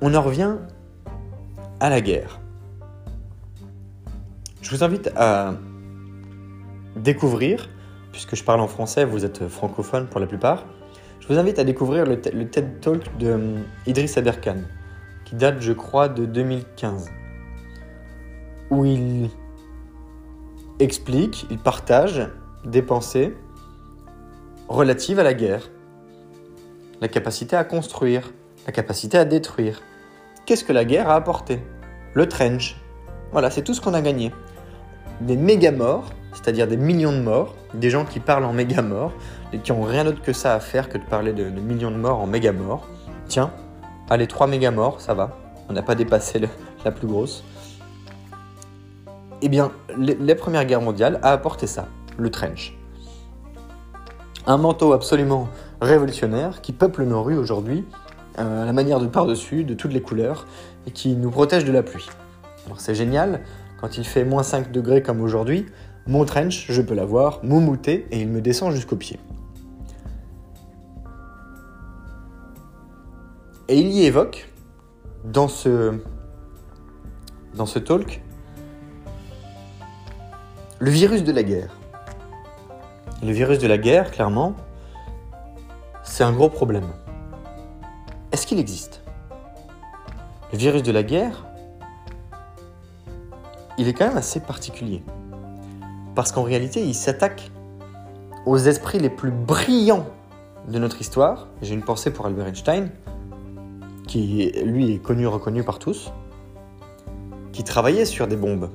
On 0.00 0.14
en 0.14 0.22
revient 0.22 0.56
à 1.80 1.90
la 1.90 2.00
guerre. 2.00 2.40
Je 4.60 4.70
vous 4.70 4.82
invite 4.82 5.10
à 5.16 5.54
découvrir, 6.96 7.68
puisque 8.12 8.34
je 8.34 8.42
parle 8.42 8.60
en 8.60 8.68
français, 8.68 9.04
vous 9.04 9.24
êtes 9.24 9.46
francophone 9.48 10.08
pour 10.08 10.20
la 10.20 10.26
plupart, 10.26 10.64
je 11.20 11.28
vous 11.28 11.38
invite 11.38 11.58
à 11.58 11.64
découvrir 11.64 12.04
le, 12.06 12.20
TED 12.20 12.80
Talk 12.80 13.16
de 13.18 13.26
euh, 13.26 13.58
Idriss 13.86 14.18
qui 15.24 15.34
date, 15.34 15.60
je 15.60 15.72
crois, 15.72 16.08
de 16.08 16.24
2015, 16.24 17.10
où 18.70 18.84
il 18.84 19.28
explique, 20.80 21.46
il 21.50 21.58
partage 21.58 22.26
des 22.64 22.82
pensées 22.82 23.36
relatives 24.68 25.18
à 25.18 25.22
la 25.22 25.34
guerre, 25.34 25.70
la 27.00 27.08
capacité 27.08 27.56
à 27.56 27.64
construire, 27.64 28.32
la 28.66 28.72
capacité 28.72 29.18
à 29.18 29.24
détruire. 29.24 29.82
Qu'est-ce 30.46 30.64
que 30.64 30.72
la 30.72 30.84
guerre 30.84 31.10
a 31.10 31.14
apporté? 31.14 31.60
Le 32.14 32.26
trench. 32.26 32.76
Voilà, 33.32 33.50
c'est 33.50 33.62
tout 33.62 33.74
ce 33.74 33.80
qu'on 33.80 33.94
a 33.94 34.00
gagné 34.00 34.32
des 35.20 35.36
méga 35.36 35.72
morts, 35.72 36.10
c'est-à-dire 36.32 36.66
des 36.66 36.76
millions 36.76 37.12
de 37.12 37.20
morts, 37.20 37.54
des 37.74 37.90
gens 37.90 38.04
qui 38.04 38.20
parlent 38.20 38.44
en 38.44 38.52
méga 38.52 38.82
morts, 38.82 39.12
et 39.52 39.58
qui 39.58 39.72
ont 39.72 39.82
rien 39.82 40.04
d'autre 40.04 40.22
que 40.22 40.32
ça 40.32 40.54
à 40.54 40.60
faire 40.60 40.88
que 40.88 40.98
de 40.98 41.04
parler 41.04 41.32
de, 41.32 41.44
millions 41.44 41.90
de 41.90 41.96
morts 41.96 42.20
en 42.20 42.26
méga 42.26 42.52
morts. 42.52 42.86
Tiens, 43.26 43.50
allez, 44.08 44.26
trois 44.26 44.46
méga 44.46 44.70
morts, 44.70 45.00
ça 45.00 45.14
va, 45.14 45.36
on 45.68 45.72
n'a 45.72 45.82
pas 45.82 45.94
dépassé 45.94 46.40
la 46.84 46.90
plus 46.90 47.06
grosse. 47.06 47.44
Eh 49.42 49.48
bien, 49.48 49.70
les, 49.96 50.34
Premières 50.34 50.64
Guerres 50.64 50.80
mondiales 50.80 51.20
a 51.22 51.30
apporté 51.30 51.66
ça, 51.66 51.86
le 52.16 52.30
trench. 52.30 52.76
Un 54.46 54.56
manteau 54.56 54.92
absolument 54.92 55.48
révolutionnaire 55.80 56.60
qui 56.60 56.72
peuple 56.72 57.04
nos 57.04 57.22
rues 57.22 57.36
aujourd'hui, 57.36 57.84
euh, 58.38 58.62
à 58.62 58.66
la 58.66 58.72
manière 58.72 58.98
de 58.98 59.06
par-dessus, 59.06 59.64
de 59.64 59.74
toutes 59.74 59.92
les 59.92 60.02
couleurs, 60.02 60.46
et 60.86 60.90
qui 60.90 61.14
nous 61.14 61.30
protège 61.30 61.64
de 61.64 61.72
la 61.72 61.82
pluie. 61.82 62.08
C'est 62.76 62.94
génial, 62.94 63.42
quand 63.80 63.96
il 63.96 64.04
fait 64.04 64.24
moins 64.24 64.42
5 64.42 64.70
degrés 64.70 65.02
comme 65.02 65.20
aujourd'hui, 65.20 65.66
mon 66.06 66.24
trench, 66.24 66.66
je 66.70 66.82
peux 66.82 66.94
l'avoir 66.94 67.44
moumouté 67.44 68.06
et 68.10 68.20
il 68.20 68.28
me 68.28 68.40
descend 68.40 68.72
jusqu'aux 68.72 68.96
pieds. 68.96 69.20
Et 73.68 73.78
il 73.78 73.88
y 73.88 74.04
évoque, 74.04 74.48
dans 75.24 75.48
ce, 75.48 75.98
dans 77.54 77.66
ce 77.66 77.78
talk, 77.78 78.22
Le 80.80 80.90
virus 80.90 81.24
de 81.24 81.32
la 81.32 81.42
guerre. 81.42 81.76
Le 83.20 83.32
virus 83.32 83.58
de 83.58 83.66
la 83.66 83.78
guerre, 83.78 84.12
clairement, 84.12 84.54
c'est 86.04 86.22
un 86.22 86.32
gros 86.32 86.48
problème. 86.48 86.86
Est-ce 88.30 88.46
qu'il 88.46 88.60
existe? 88.60 89.02
Le 90.52 90.58
virus 90.58 90.84
de 90.84 90.92
la 90.92 91.02
guerre, 91.02 91.47
il 93.78 93.86
est 93.86 93.92
quand 93.92 94.08
même 94.08 94.16
assez 94.16 94.40
particulier. 94.40 95.02
Parce 96.14 96.32
qu'en 96.32 96.42
réalité, 96.42 96.84
il 96.84 96.94
s'attaque 96.94 97.50
aux 98.44 98.58
esprits 98.58 98.98
les 98.98 99.08
plus 99.08 99.30
brillants 99.30 100.06
de 100.68 100.78
notre 100.78 101.00
histoire. 101.00 101.46
J'ai 101.62 101.74
une 101.74 101.84
pensée 101.84 102.12
pour 102.12 102.26
Albert 102.26 102.48
Einstein, 102.48 102.90
qui 104.06 104.52
lui 104.64 104.94
est 104.94 104.98
connu, 104.98 105.26
reconnu 105.26 105.62
par 105.62 105.78
tous, 105.78 106.12
qui 107.52 107.62
travaillait 107.62 108.04
sur 108.04 108.26
des 108.26 108.36
bombes. 108.36 108.68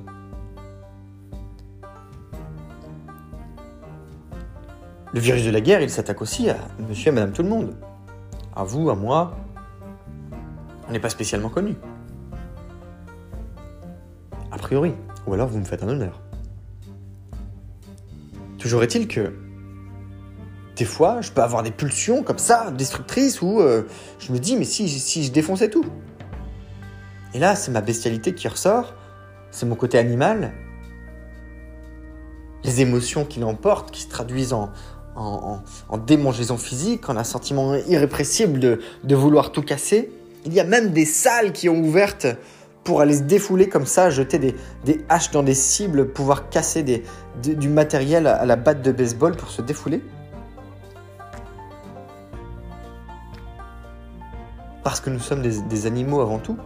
Le 5.12 5.20
virus 5.20 5.44
de 5.44 5.50
la 5.50 5.60
guerre, 5.60 5.82
il 5.82 5.90
s'attaque 5.90 6.22
aussi 6.22 6.50
à 6.50 6.56
monsieur 6.88 7.12
et 7.12 7.14
madame 7.14 7.32
tout 7.32 7.42
le 7.42 7.48
monde. 7.48 7.76
À 8.56 8.64
vous, 8.64 8.90
à 8.90 8.96
moi. 8.96 9.36
On 10.88 10.92
n'est 10.92 10.98
pas 11.00 11.10
spécialement 11.10 11.50
connus. 11.50 11.76
Ou 14.76 15.34
alors 15.34 15.48
vous 15.48 15.58
me 15.58 15.64
faites 15.64 15.82
un 15.82 15.88
honneur. 15.88 16.20
Toujours 18.58 18.82
est-il 18.82 19.08
que 19.08 19.32
des 20.76 20.84
fois, 20.84 21.20
je 21.20 21.30
peux 21.30 21.42
avoir 21.42 21.62
des 21.62 21.70
pulsions 21.70 22.24
comme 22.24 22.38
ça, 22.38 22.72
destructrices, 22.72 23.40
où 23.42 23.60
euh, 23.60 23.82
je 24.18 24.32
me 24.32 24.38
dis, 24.38 24.56
mais 24.56 24.64
si, 24.64 24.88
si 24.88 25.22
je 25.22 25.30
défonçais 25.30 25.70
tout 25.70 25.84
Et 27.32 27.38
là, 27.38 27.54
c'est 27.54 27.70
ma 27.70 27.80
bestialité 27.80 28.34
qui 28.34 28.48
ressort, 28.48 28.94
c'est 29.52 29.66
mon 29.66 29.76
côté 29.76 29.98
animal, 29.98 30.52
les 32.64 32.80
émotions 32.80 33.24
qui 33.24 33.38
l'emportent, 33.38 33.92
qui 33.92 34.02
se 34.02 34.08
traduisent 34.08 34.52
en, 34.52 34.72
en, 35.16 35.98
démangeaison 35.98 36.56
physique, 36.56 37.08
en 37.08 37.16
un 37.16 37.24
sentiment 37.24 37.74
irrépressible 37.74 38.58
de, 39.04 39.14
vouloir 39.14 39.52
tout 39.52 39.62
casser. 39.62 40.10
Il 40.44 40.52
y 40.52 40.60
a 40.60 40.64
même 40.64 40.90
des 40.90 41.04
salles 41.04 41.52
qui 41.52 41.68
ont 41.68 41.78
ouvertes 41.78 42.26
pour 42.84 43.00
aller 43.00 43.16
se 43.16 43.22
défouler 43.22 43.68
comme 43.68 43.86
ça, 43.86 44.10
jeter 44.10 44.38
des, 44.38 45.04
haches 45.08 45.30
dans 45.30 45.42
des 45.42 45.54
cibles, 45.54 46.08
pouvoir 46.08 46.50
casser 46.50 47.02
du 47.42 47.68
matériel 47.68 48.26
à 48.26 48.44
la 48.44 48.56
batte 48.56 48.82
de 48.82 48.92
baseball 48.92 49.34
pour 49.34 49.48
se 49.48 49.62
défouler. 49.62 50.02
Parce 54.82 55.00
que 55.00 55.08
nous 55.08 55.18
sommes 55.18 55.40
des, 55.40 55.86
animaux 55.86 56.20
avant 56.20 56.38
tout. 56.38 56.58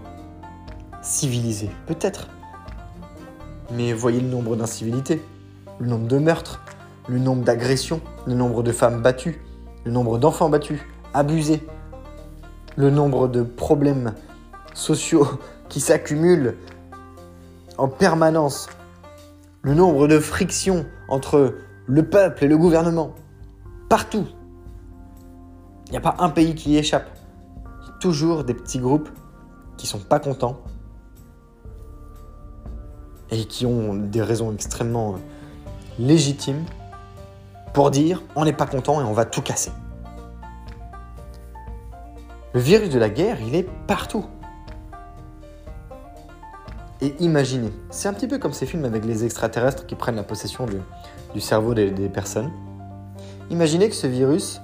Civilisés, 1.03 1.71
peut-être. 1.87 2.29
Mais 3.73 3.93
voyez 3.93 4.21
le 4.21 4.29
nombre 4.29 4.57
d'incivilités, 4.57 5.23
le 5.79 5.87
nombre 5.87 6.09
de 6.09 6.19
meurtres, 6.19 6.65
le 7.09 7.19
nombre 7.19 7.45
d'agressions, 7.45 8.01
le 8.27 8.35
nombre 8.35 8.65
de 8.65 8.73
femmes 8.73 9.03
battues, 9.03 9.41
le 9.85 9.93
nombre 9.93 10.19
d'enfants 10.19 10.49
battus, 10.49 10.81
abusés, 11.15 11.63
le 12.77 12.91
nombre 12.91 13.29
de 13.29 13.43
problèmes 13.43 14.15
sociaux 14.75 15.27
qui 15.69 15.81
s'accumulent 15.81 16.57
en 17.77 17.89
permanence, 17.89 18.69
le 19.63 19.75
nombre 19.75 20.09
de 20.09 20.19
frictions 20.19 20.87
entre 21.09 21.55
le 21.87 22.09
peuple 22.09 22.45
et 22.45 22.49
le 22.49 22.59
gouvernement, 22.59 23.15
partout. 23.89 24.27
Il 25.87 25.93
n'y 25.93 25.97
a 25.97 26.01
pas 26.01 26.17
un 26.19 26.29
pays 26.29 26.55
qui 26.55 26.73
y 26.73 26.77
échappe 26.77 27.09
toujours 28.01 28.45
des 28.45 28.55
petits 28.55 28.79
groupes 28.79 29.09
qui 29.77 29.87
sont 29.87 29.99
pas 29.99 30.21
contents 30.21 30.61
et 33.31 33.45
qui 33.45 33.67
ont 33.67 33.95
des 33.95 34.23
raisons 34.23 34.53
extrêmement 34.53 35.15
euh, 35.15 35.19
légitimes 35.99 36.65
pour 37.75 37.91
dire 37.91 38.23
on 38.37 38.45
n'est 38.45 38.53
pas 38.53 38.67
content 38.67 39.01
et 39.01 39.05
on 39.05 39.13
va 39.13 39.25
tout 39.25 39.43
casser. 39.43 39.73
Le 42.55 42.61
virus 42.61 42.89
de 42.89 42.99
la 42.99 43.11
guerre, 43.11 43.39
il 43.43 43.55
est 43.55 43.69
partout. 43.87 44.25
Et 47.01 47.15
imaginez, 47.21 47.71
c'est 47.91 48.09
un 48.09 48.13
petit 48.13 48.27
peu 48.27 48.39
comme 48.39 48.53
ces 48.53 48.67
films 48.67 48.85
avec 48.85 49.05
les 49.05 49.25
extraterrestres 49.25 49.87
qui 49.87 49.95
prennent 49.95 50.17
la 50.17 50.25
possession 50.25 50.67
du 51.33 51.41
cerveau 51.41 51.73
des, 51.75 52.09
personnes. 52.09 52.51
Imaginez 53.51 53.89
que 53.89 53.95
ce 53.95 54.09
virus, 54.09 54.61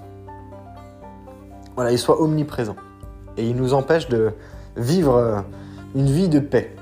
voilà, 1.77 1.92
il 1.92 1.99
soit 1.99 2.20
omniprésent 2.20 2.77
et 3.37 3.49
il 3.49 3.57
nous 3.57 3.73
empêche 3.73 4.09
de 4.09 4.33
vivre 4.77 5.14
euh, 5.14 5.40
une 5.94 6.07
vie 6.07 6.29
de 6.29 6.40
paix. 6.40 6.75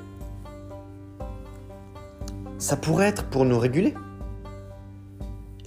Ça 2.59 2.77
pourrait 2.77 3.09
être 3.09 3.25
pour 3.25 3.45
nous 3.45 3.59
réguler. 3.59 3.95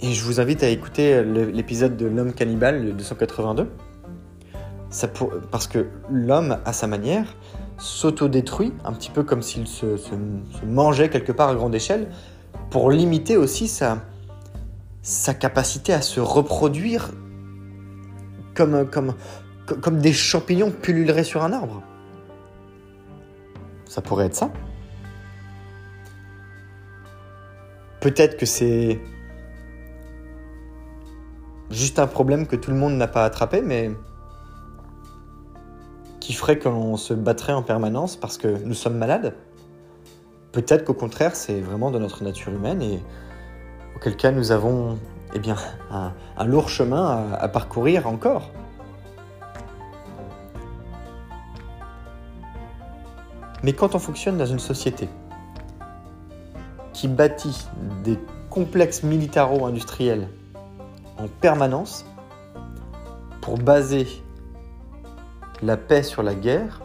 Et 0.00 0.12
je 0.12 0.24
vous 0.24 0.40
invite 0.40 0.62
à 0.62 0.68
écouter 0.68 1.22
l'épisode 1.24 1.96
de 1.96 2.06
L'homme 2.06 2.32
cannibale, 2.32 2.84
le 2.84 2.92
282. 2.92 3.70
Ça 4.90 5.08
Parce 5.50 5.66
que 5.66 5.86
l'homme, 6.10 6.58
à 6.64 6.72
sa 6.72 6.86
manière, 6.86 7.34
s'autodétruit, 7.78 8.72
un 8.84 8.92
petit 8.92 9.10
peu 9.10 9.22
comme 9.22 9.42
s'il 9.42 9.66
se, 9.66 9.86
mangeait 10.64 11.08
quelque 11.08 11.32
part 11.32 11.50
à 11.50 11.54
grande 11.54 11.74
échelle, 11.74 12.08
pour 12.70 12.90
limiter 12.90 13.36
aussi 13.36 13.68
sa, 13.68 14.02
sa 15.02 15.34
capacité 15.34 15.92
à 15.92 16.02
se 16.02 16.20
reproduire 16.20 17.10
comme, 18.54 18.88
comme, 18.88 19.14
comme 19.66 19.98
des 19.98 20.12
champignons 20.12 20.70
pulluleraient 20.70 21.24
sur 21.24 21.44
un 21.44 21.52
arbre. 21.52 21.82
Ça 23.84 24.00
pourrait 24.00 24.26
être 24.26 24.34
ça. 24.34 24.50
Peut-être 28.00 28.36
que 28.36 28.46
c'est 28.46 29.00
juste 31.70 31.98
un 31.98 32.06
problème 32.06 32.46
que 32.46 32.56
tout 32.56 32.70
le 32.70 32.76
monde 32.76 32.94
n'a 32.94 33.08
pas 33.08 33.24
attrapé, 33.24 33.62
mais 33.62 33.90
qui 36.26 36.32
ferait 36.32 36.58
qu'on 36.58 36.96
se 36.96 37.14
battrait 37.14 37.52
en 37.52 37.62
permanence 37.62 38.16
parce 38.16 38.36
que 38.36 38.48
nous 38.48 38.74
sommes 38.74 38.98
malades. 38.98 39.36
Peut-être 40.50 40.84
qu'au 40.84 40.92
contraire, 40.92 41.36
c'est 41.36 41.60
vraiment 41.60 41.92
de 41.92 42.00
notre 42.00 42.24
nature 42.24 42.52
humaine 42.52 42.82
et 42.82 43.00
auquel 43.94 44.16
cas 44.16 44.32
nous 44.32 44.50
avons 44.50 44.98
eh 45.34 45.38
bien, 45.38 45.54
un, 45.88 46.44
lourd 46.44 46.68
chemin 46.68 47.32
à 47.32 47.46
parcourir 47.46 48.08
encore. 48.08 48.50
Mais 53.62 53.72
quand 53.72 53.94
on 53.94 54.00
fonctionne 54.00 54.36
dans 54.36 54.46
une 54.46 54.58
société 54.58 55.08
qui 56.92 57.06
bâtit 57.06 57.68
des 58.02 58.18
complexes 58.50 59.04
militaro-industriels 59.04 60.28
en 61.18 61.28
permanence 61.28 62.04
pour 63.42 63.58
baser 63.58 64.08
la 65.62 65.76
paix 65.76 66.02
sur 66.02 66.22
la 66.22 66.34
guerre, 66.34 66.82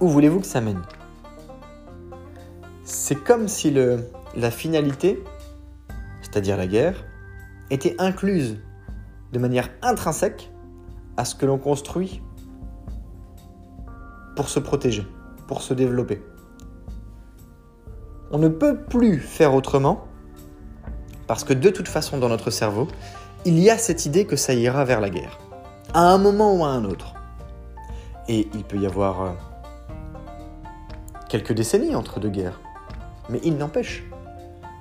où 0.00 0.08
voulez-vous 0.08 0.40
que 0.40 0.46
ça 0.46 0.60
mène? 0.60 0.82
C'est 2.84 3.16
comme 3.16 3.48
si 3.48 3.74
la 4.34 4.50
finalité, 4.50 5.22
c'est-à-dire 6.22 6.56
la 6.56 6.66
guerre, 6.66 7.04
était 7.70 7.94
incluse 7.98 8.58
de 9.32 9.38
manière 9.38 9.68
intrinsèque 9.82 10.50
à 11.16 11.24
ce 11.24 11.34
que 11.34 11.46
l'on 11.46 11.58
construit 11.58 12.22
pour 14.34 14.48
se 14.48 14.58
protéger, 14.58 15.06
pour 15.46 15.62
se 15.62 15.74
développer. 15.74 16.22
On 18.32 18.38
ne 18.38 18.48
peut 18.48 18.78
plus 18.78 19.20
faire 19.20 19.54
autrement 19.54 20.04
parce 21.26 21.44
que 21.44 21.52
de 21.52 21.70
toute 21.70 21.88
façon 21.88 22.18
dans 22.18 22.28
notre 22.28 22.50
cerveau, 22.50 22.88
il 23.44 23.58
y 23.58 23.70
a 23.70 23.78
cette 23.78 24.06
idée 24.06 24.24
que 24.24 24.36
ça 24.36 24.54
ira 24.54 24.84
vers 24.84 25.00
la 25.00 25.10
guerre, 25.10 25.38
à 25.94 26.12
un 26.12 26.18
moment 26.18 26.54
ou 26.54 26.64
à 26.64 26.68
un 26.68 26.84
autre. 26.84 27.14
Et 28.28 28.48
il 28.54 28.64
peut 28.64 28.78
y 28.78 28.86
avoir 28.86 29.22
euh, 29.22 29.30
quelques 31.28 31.52
décennies 31.52 31.94
entre 31.94 32.20
deux 32.20 32.28
guerres, 32.28 32.60
mais 33.28 33.40
il 33.42 33.56
n'empêche. 33.56 34.04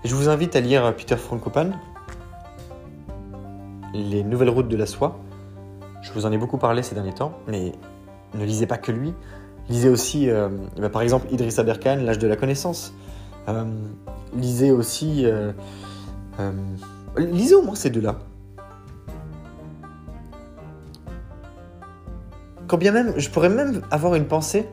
Je 0.03 0.15
vous 0.15 0.29
invite 0.29 0.55
à 0.55 0.61
lire 0.61 0.95
Peter 0.95 1.17
Frankopan, 1.17 1.71
Les 3.93 4.23
Nouvelles 4.23 4.49
Routes 4.49 4.67
de 4.67 4.77
la 4.77 4.85
Soie. 4.85 5.19
Je 6.01 6.13
vous 6.13 6.25
en 6.25 6.31
ai 6.31 6.37
beaucoup 6.37 6.57
parlé 6.57 6.83
ces 6.83 6.95
derniers 6.95 7.13
temps, 7.13 7.33
mais 7.47 7.73
ne 8.35 8.45
lisez 8.45 8.67
pas 8.67 8.77
que 8.77 8.91
lui, 8.91 9.13
Lisez 9.69 9.89
aussi, 9.89 10.29
euh, 10.29 10.49
bah, 10.79 10.89
par 10.89 11.03
exemple, 11.03 11.27
Idriss 11.31 11.59
Aberkan, 11.59 11.97
L'âge 11.97 12.17
de 12.17 12.27
la 12.27 12.35
connaissance. 12.35 12.91
Euh, 13.47 13.65
lisez 14.35 14.71
aussi. 14.71 15.25
Lisez 17.17 17.55
au 17.55 17.61
moins 17.61 17.75
ces 17.75 17.91
deux-là. 17.91 18.17
Quand 22.69 22.77
bien 22.77 22.93
même, 22.93 23.13
je 23.17 23.29
pourrais 23.29 23.49
même 23.49 23.81
avoir 23.91 24.15
une 24.15 24.25
pensée 24.25 24.65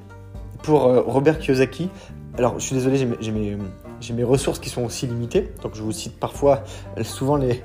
pour 0.62 0.82
Robert 0.82 1.40
Kiyosaki. 1.40 1.90
Alors, 2.38 2.60
je 2.60 2.66
suis 2.66 2.76
désolé, 2.76 2.98
j'ai 3.20 4.12
mes, 4.12 4.24
ressources 4.24 4.60
qui 4.60 4.68
sont 4.68 4.84
aussi 4.84 5.06
limitées, 5.06 5.52
donc 5.62 5.74
je 5.74 5.82
vous 5.82 5.92
cite 5.92 6.20
parfois 6.20 6.62
souvent 7.02 7.36
les, 7.36 7.62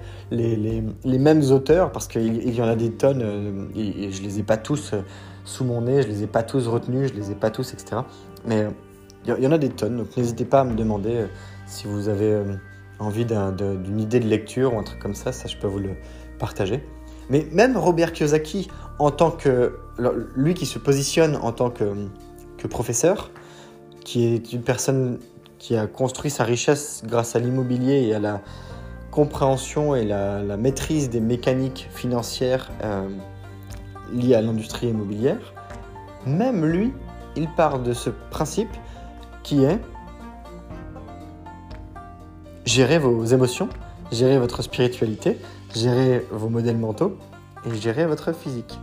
mêmes 1.04 1.44
auteurs, 1.52 1.92
parce 1.92 2.08
qu'il 2.08 2.50
y 2.50 2.62
en 2.62 2.68
a 2.68 2.76
des 2.76 2.92
tonnes, 2.92 3.70
et, 3.76 4.06
et 4.06 4.12
je 4.12 4.24
les 4.24 4.40
ai 4.40 4.44
pas 4.44 4.58
tous 4.58 4.96
sous 5.46 5.64
mon 5.64 5.82
nez, 5.82 6.02
je 6.02 6.08
les 6.08 6.24
ai 6.24 6.28
pas 6.28 6.44
tous 6.44 6.68
retenus, 6.68 7.12
je 7.12 7.20
les 7.20 7.32
ai 7.32 7.36
pas 7.36 7.50
tous, 7.50 7.74
etc. 7.74 8.02
Mais 8.46 8.68
il 9.26 9.32
euh, 9.32 9.40
y, 9.40 9.48
en 9.48 9.52
a 9.52 9.58
des 9.58 9.70
tonnes, 9.70 9.98
donc 9.98 10.16
n'hésitez 10.18 10.46
pas 10.46 10.62
à 10.62 10.64
me 10.64 10.76
demander 10.76 11.14
euh, 11.16 11.28
Si 11.66 11.88
vous 11.88 12.10
avez 12.10 12.32
euh, 12.32 12.56
envie 13.00 13.26
d'une 13.26 14.00
idée 14.00 14.20
de 14.20 14.28
lecture 14.28 14.74
ou 14.74 14.80
un 14.80 14.84
truc 14.84 15.00
comme 15.00 15.16
ça, 15.16 15.32
ça 15.32 15.48
je 15.48 15.58
peux 15.58 15.68
vous 15.68 15.80
le 15.80 15.92
partager. 16.40 16.84
Mais 17.32 17.48
même 17.54 17.78
Robert 17.78 18.12
Kiyosaki, 18.12 18.68
en 19.00 19.10
tant 19.10 19.32
que 19.32 19.80
lui 20.36 20.54
qui 20.54 20.66
se 20.66 20.78
positionne 20.78 21.38
en 21.38 21.54
tant 21.54 21.70
que, 21.70 21.88
professeur, 22.68 23.32
qui 24.04 24.26
est 24.26 24.54
une 24.54 24.62
personne 24.62 25.18
qui 25.58 25.78
a 25.78 25.88
construit 25.88 26.30
sa 26.30 26.44
richesse 26.44 27.04
grâce 27.06 27.36
à 27.36 27.40
l'immobilier 27.40 28.02
et 28.02 28.14
à 28.14 28.20
la 28.20 28.42
compréhension 29.12 29.96
et 29.96 30.04
la, 30.04 30.58
maîtrise 30.58 31.10
des 31.10 31.22
mécaniques 31.22 31.88
financières 31.92 32.70
euh, 32.84 33.08
liées 34.14 34.36
à 34.36 34.42
l'industrie 34.42 34.90
immobilière, 34.90 35.54
même 36.28 36.66
lui, 36.66 36.94
il 37.38 37.48
part 37.56 37.80
de 37.80 37.94
ce 37.94 38.10
principe 38.10 38.76
qui 39.42 39.64
est 39.64 39.80
gérer 42.66 43.00
vos 43.00 43.24
émotions, 43.24 43.70
gérer 44.12 44.38
votre 44.38 44.62
spiritualité, 44.62 45.38
gérer 45.74 46.26
vos 46.32 46.50
modèles 46.50 46.78
mentaux 46.78 47.18
et 47.66 47.76
gérer 47.76 48.06
votre 48.06 48.34
physique. 48.34 48.80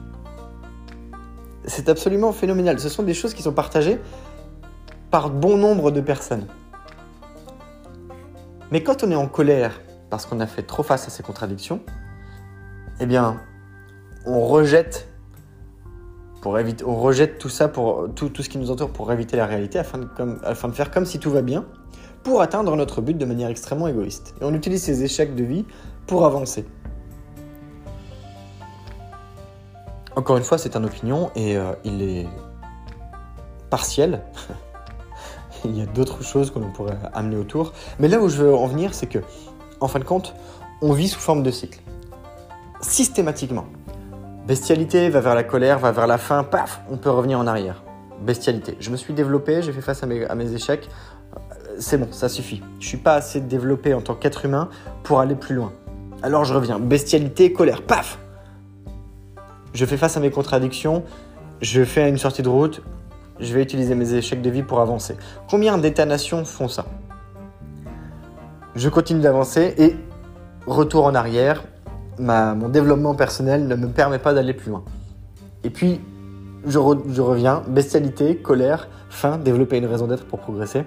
C'est 1.64 1.88
absolument 1.88 2.32
phénoménal. 2.32 2.80
Ce 2.80 2.88
sont 2.88 3.02
des 3.02 3.14
choses 3.14 3.34
qui 3.34 3.42
sont 3.42 3.52
partagées 3.52 4.00
par 5.10 5.30
bon 5.30 5.56
nombre 5.56 5.90
de 5.90 6.00
personnes. 6.00 6.46
Mais 8.70 8.82
quand 8.82 9.02
on 9.02 9.10
est 9.10 9.16
en 9.16 9.28
colère 9.28 9.80
parce 10.10 10.26
qu'on 10.26 10.40
a 10.40 10.46
fait 10.46 10.62
trop 10.62 10.82
face 10.82 11.06
à 11.06 11.10
ces 11.10 11.22
contradictions, 11.22 11.80
eh 13.00 13.06
bien, 13.06 13.40
on 14.26 14.40
rejette, 14.40 15.08
pour 16.40 16.58
éviter, 16.58 16.84
on 16.84 16.96
rejette 16.96 17.38
tout 17.38 17.48
ça, 17.48 17.68
pour, 17.68 18.08
tout, 18.14 18.28
tout 18.28 18.42
ce 18.42 18.48
qui 18.48 18.58
nous 18.58 18.70
entoure 18.70 18.90
pour 18.90 19.12
éviter 19.12 19.36
la 19.36 19.46
réalité, 19.46 19.78
afin 19.78 19.98
de, 19.98 20.08
afin 20.44 20.68
de 20.68 20.74
faire 20.74 20.90
comme 20.90 21.04
si 21.04 21.18
tout 21.18 21.30
va 21.30 21.42
bien, 21.42 21.66
pour 22.22 22.40
atteindre 22.40 22.74
notre 22.76 23.00
but 23.00 23.16
de 23.16 23.24
manière 23.24 23.48
extrêmement 23.48 23.88
égoïste. 23.88 24.34
Et 24.40 24.44
on 24.44 24.54
utilise 24.54 24.82
ces 24.82 25.04
échecs 25.04 25.34
de 25.34 25.44
vie 25.44 25.64
pour 26.06 26.24
avancer. 26.24 26.64
Encore 30.18 30.36
une 30.36 30.42
fois, 30.42 30.58
c'est 30.58 30.74
une 30.74 30.84
opinion 30.84 31.30
et 31.36 31.56
euh, 31.56 31.70
il 31.84 32.02
est 32.02 32.26
partiel. 33.70 34.20
il 35.64 35.78
y 35.78 35.80
a 35.80 35.86
d'autres 35.86 36.24
choses 36.24 36.50
que 36.50 36.58
l'on 36.58 36.72
pourrait 36.72 36.98
amener 37.14 37.36
autour. 37.36 37.72
Mais 38.00 38.08
là 38.08 38.18
où 38.18 38.28
je 38.28 38.42
veux 38.42 38.52
en 38.52 38.66
venir, 38.66 38.94
c'est 38.94 39.06
que, 39.06 39.20
en 39.78 39.86
fin 39.86 40.00
de 40.00 40.04
compte, 40.04 40.34
on 40.82 40.92
vit 40.92 41.06
sous 41.06 41.20
forme 41.20 41.44
de 41.44 41.52
cycle. 41.52 41.78
Systématiquement. 42.80 43.66
Bestialité 44.44 45.08
va 45.08 45.20
vers 45.20 45.36
la 45.36 45.44
colère, 45.44 45.78
va 45.78 45.92
vers 45.92 46.08
la 46.08 46.18
faim, 46.18 46.42
paf, 46.42 46.80
on 46.90 46.96
peut 46.96 47.10
revenir 47.10 47.38
en 47.38 47.46
arrière. 47.46 47.84
Bestialité. 48.20 48.76
Je 48.80 48.90
me 48.90 48.96
suis 48.96 49.14
développé, 49.14 49.62
j'ai 49.62 49.70
fait 49.70 49.82
face 49.82 50.02
à 50.02 50.06
mes, 50.06 50.24
à 50.24 50.34
mes 50.34 50.52
échecs. 50.52 50.88
C'est 51.78 51.96
bon, 51.96 52.08
ça 52.10 52.28
suffit. 52.28 52.60
Je 52.80 52.88
suis 52.88 52.98
pas 52.98 53.14
assez 53.14 53.40
développé 53.40 53.94
en 53.94 54.00
tant 54.00 54.16
qu'être 54.16 54.44
humain 54.44 54.68
pour 55.04 55.20
aller 55.20 55.36
plus 55.36 55.54
loin. 55.54 55.72
Alors 56.24 56.44
je 56.44 56.54
reviens. 56.54 56.80
Bestialité, 56.80 57.52
colère, 57.52 57.82
paf 57.82 58.18
Je 59.78 59.86
fais 59.86 59.96
face 59.96 60.16
à 60.16 60.20
mes 60.20 60.32
contradictions, 60.32 61.04
je 61.60 61.84
fais 61.84 62.08
une 62.08 62.18
sortie 62.18 62.42
de 62.42 62.48
route, 62.48 62.82
je 63.38 63.54
vais 63.54 63.62
utiliser 63.62 63.94
mes 63.94 64.12
échecs 64.12 64.42
de 64.42 64.50
vie 64.50 64.64
pour 64.64 64.80
avancer. 64.80 65.16
Combien 65.48 65.78
d'États-nations 65.78 66.44
font 66.44 66.66
ça? 66.66 66.86
Je 68.74 68.88
continue 68.88 69.20
d'avancer 69.20 69.74
et 69.78 69.94
retour 70.66 71.04
en 71.04 71.14
arrière, 71.14 71.62
mon 72.18 72.68
développement 72.68 73.14
personnel 73.14 73.68
ne 73.68 73.76
me 73.76 73.86
permet 73.86 74.18
pas 74.18 74.34
d'aller 74.34 74.52
plus 74.52 74.70
loin. 74.70 74.82
Et 75.62 75.70
puis, 75.70 76.00
je, 76.66 76.80
reviens, 76.80 77.62
bestialité, 77.68 78.34
colère, 78.34 78.88
faim, 79.10 79.38
développer 79.38 79.78
une 79.78 79.86
raison 79.86 80.08
d'être 80.08 80.24
pour 80.24 80.40
progresser. 80.40 80.82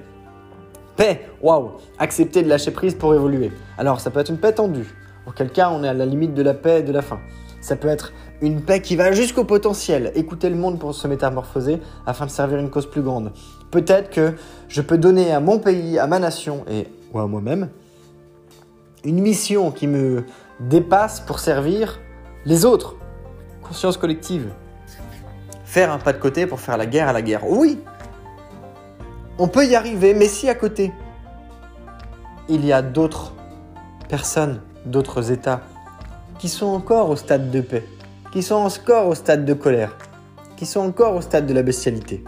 Paix, 0.98 1.30
waouh, 1.42 1.78
accepter 1.98 2.44
de 2.44 2.50
lâcher 2.50 2.72
prise 2.72 2.96
pour 2.96 3.16
évoluer. 3.16 3.54
Alors, 3.78 4.02
ça 4.02 4.12
peut 4.12 4.20
être 4.20 4.32
une 4.32 4.38
paix 4.38 4.52
tendue, 4.52 4.94
auquel 5.28 5.50
cas 5.50 5.70
on 5.70 5.82
est 5.82 5.88
à 5.88 5.94
la 5.94 6.06
limite 6.06 6.34
de 6.34 6.42
la 6.42 6.54
paix 6.54 6.82
et 6.82 6.84
de 6.84 6.92
la 6.92 7.02
faim. 7.02 7.20
Ça 7.62 7.78
peut 7.78 7.88
être 7.88 8.12
une 8.42 8.62
paix 8.62 8.82
qui 8.82 8.96
va 8.96 9.12
jusqu'au 9.12 9.44
potentiel, 9.44 10.12
écouter 10.16 10.50
le 10.50 10.56
monde 10.56 10.80
pour 10.80 10.96
se 10.96 11.08
métamorphoser 11.08 11.80
afin 12.06 12.26
de 12.26 12.32
servir 12.32 12.58
une 12.58 12.70
cause 12.70 12.90
plus 12.90 13.02
grande. 13.02 13.32
Peut-être 13.70 14.10
que 14.10 14.34
je 14.68 14.82
peux 14.82 14.98
donner 14.98 15.32
à 15.32 15.40
mon 15.40 15.60
pays, 15.60 16.00
à 16.00 16.08
ma 16.08 16.20
nation 16.20 16.66
et 16.70 16.88
ou 17.14 17.20
à 17.20 17.28
moi-même 17.28 17.70
une 19.04 19.20
mission 19.20 19.72
qui 19.72 19.88
me 19.88 20.24
dépasse 20.60 21.20
pour 21.20 21.40
servir 21.40 22.00
les 22.46 22.66
autres. 22.66 22.96
Conscience 23.62 23.98
collective. 23.98 24.52
Faire 25.66 25.92
un 25.92 25.98
pas 25.98 26.14
de 26.14 26.20
côté 26.20 26.46
pour 26.46 26.60
faire 26.60 26.78
la 26.78 26.86
guerre 26.86 27.08
à 27.08 27.14
la 27.14 27.22
guerre. 27.22 27.50
Oui, 27.50 27.80
on 29.38 29.48
peut 29.48 29.66
y 29.66 29.76
arriver, 29.76 30.14
mais 30.14 30.28
si 30.28 30.50
à 30.50 30.56
côté, 30.56 30.92
il 32.50 32.66
y 32.66 32.74
a 32.74 32.82
d'autres 32.82 33.34
personnes, 34.10 34.62
d'autres 34.86 35.32
États 35.32 35.62
qui 36.38 36.50
sont 36.50 36.68
encore 36.68 37.10
au 37.10 37.16
stade 37.16 37.50
de 37.50 37.62
paix, 37.62 37.86
qui 38.32 38.42
sont 38.42 38.56
encore 38.56 39.08
au 39.08 39.16
stade 39.16 39.46
de 39.46 39.54
colère, 39.54 39.98
qui 40.56 40.66
sont 40.66 40.80
encore 40.80 41.16
au 41.16 41.22
stade 41.22 41.46
de 41.46 41.54
la 41.54 41.64
bestialité. 41.64 42.24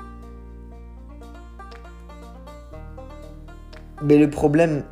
Mais 4.01 4.17
le 4.17 4.29
problème 4.29 4.83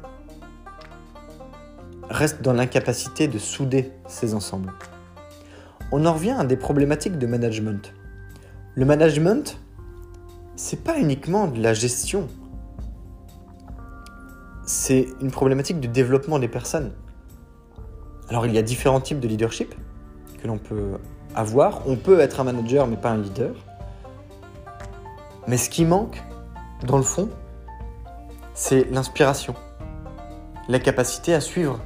reste 2.10 2.41
dans 2.41 2.54
l'incapacité 2.54 3.28
de 3.28 3.38
souder 3.38 3.91
ces 4.08 4.34
ensembles. 4.34 4.71
On 5.91 6.06
en 6.06 6.13
revient 6.13 6.36
à 6.39 6.45
des 6.45 6.56
problématiques 6.56 7.17
de 7.17 7.28
management. 7.28 7.93
Le 8.76 8.86
management, 8.86 9.60
c'est 10.56 10.82
pas 10.82 10.97
uniquement 10.97 11.47
de 11.47 11.62
la 11.62 11.74
gestion. 11.74 12.30
C'est 14.65 15.08
une 15.19 15.32
problématique 15.32 15.82
de 15.82 15.88
développement 15.88 16.39
des 16.39 16.47
personnes. 16.47 16.93
Alors 18.30 18.45
il 18.45 18.54
y 18.54 18.58
a 18.58 18.62
différents 18.62 19.02
types 19.02 19.19
de 19.19 19.28
leadership 19.28 19.76
que 20.41 20.47
l'on 20.47 20.58
peut 20.58 20.97
avoir. 21.36 21.88
On 21.88 21.95
peut 21.95 22.19
être 22.19 22.39
un 22.39 22.43
manager 22.43 22.88
mais 22.88 22.97
pas 22.97 23.12
un 23.12 23.17
leader. 23.17 23.54
Mais 25.47 25.58
ce 25.58 25.69
qui 25.69 25.86
manque, 25.86 26.21
dans 26.86 26.97
le 26.97 27.04
fond, 27.04 27.30
c'est 28.54 28.89
l'inspiration. 28.91 29.56
La 30.67 30.80
capacité 30.80 31.34
à 31.34 31.41
suivre 31.41 31.80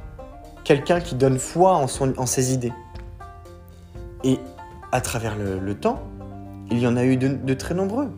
quelqu'un 0.64 1.00
qui 1.00 1.14
donne 1.14 1.38
foi 1.38 1.74
en, 1.74 2.26
ses 2.26 2.52
idées. 2.52 2.72
Et 4.24 4.38
à 4.92 5.00
travers 5.00 5.36
le, 5.36 5.74
temps, 5.74 6.02
il 6.70 6.78
y 6.78 6.86
en 6.86 6.96
a 6.96 7.04
eu 7.04 7.16
de, 7.16 7.54
très 7.54 7.74
nombreux. 7.74 8.10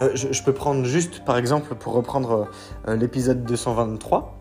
Euh, 0.00 0.10
je, 0.14 0.42
peux 0.42 0.54
prendre 0.54 0.84
juste, 0.84 1.24
par 1.24 1.36
exemple, 1.36 1.74
pour 1.74 1.92
reprendre 1.92 2.48
euh, 2.88 2.96
l'épisode 2.96 3.44
223, 3.44 4.38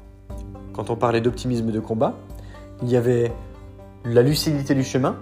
quand 0.73 0.89
on 0.89 0.95
parlait 0.95 1.21
d'optimisme 1.21 1.71
de 1.71 1.80
combat, 1.80 2.15
il 2.82 2.89
y 2.89 2.95
avait 2.95 3.32
la 4.06 4.22
lucidité 4.22 4.74
du 4.76 4.84
chemin, 4.84 5.16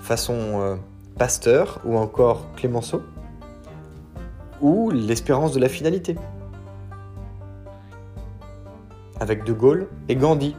façon 0.00 0.34
euh, 0.60 0.76
Pasteur 1.16 1.80
ou 1.84 1.96
encore 1.96 2.52
Clémenceau, 2.56 3.02
ou 4.60 4.90
l'espérance 4.90 5.52
de 5.52 5.60
la 5.60 5.68
finalité, 5.68 6.16
avec 9.20 9.44
De 9.44 9.52
Gaulle 9.52 9.88
et 10.08 10.16
Gandhi. 10.16 10.54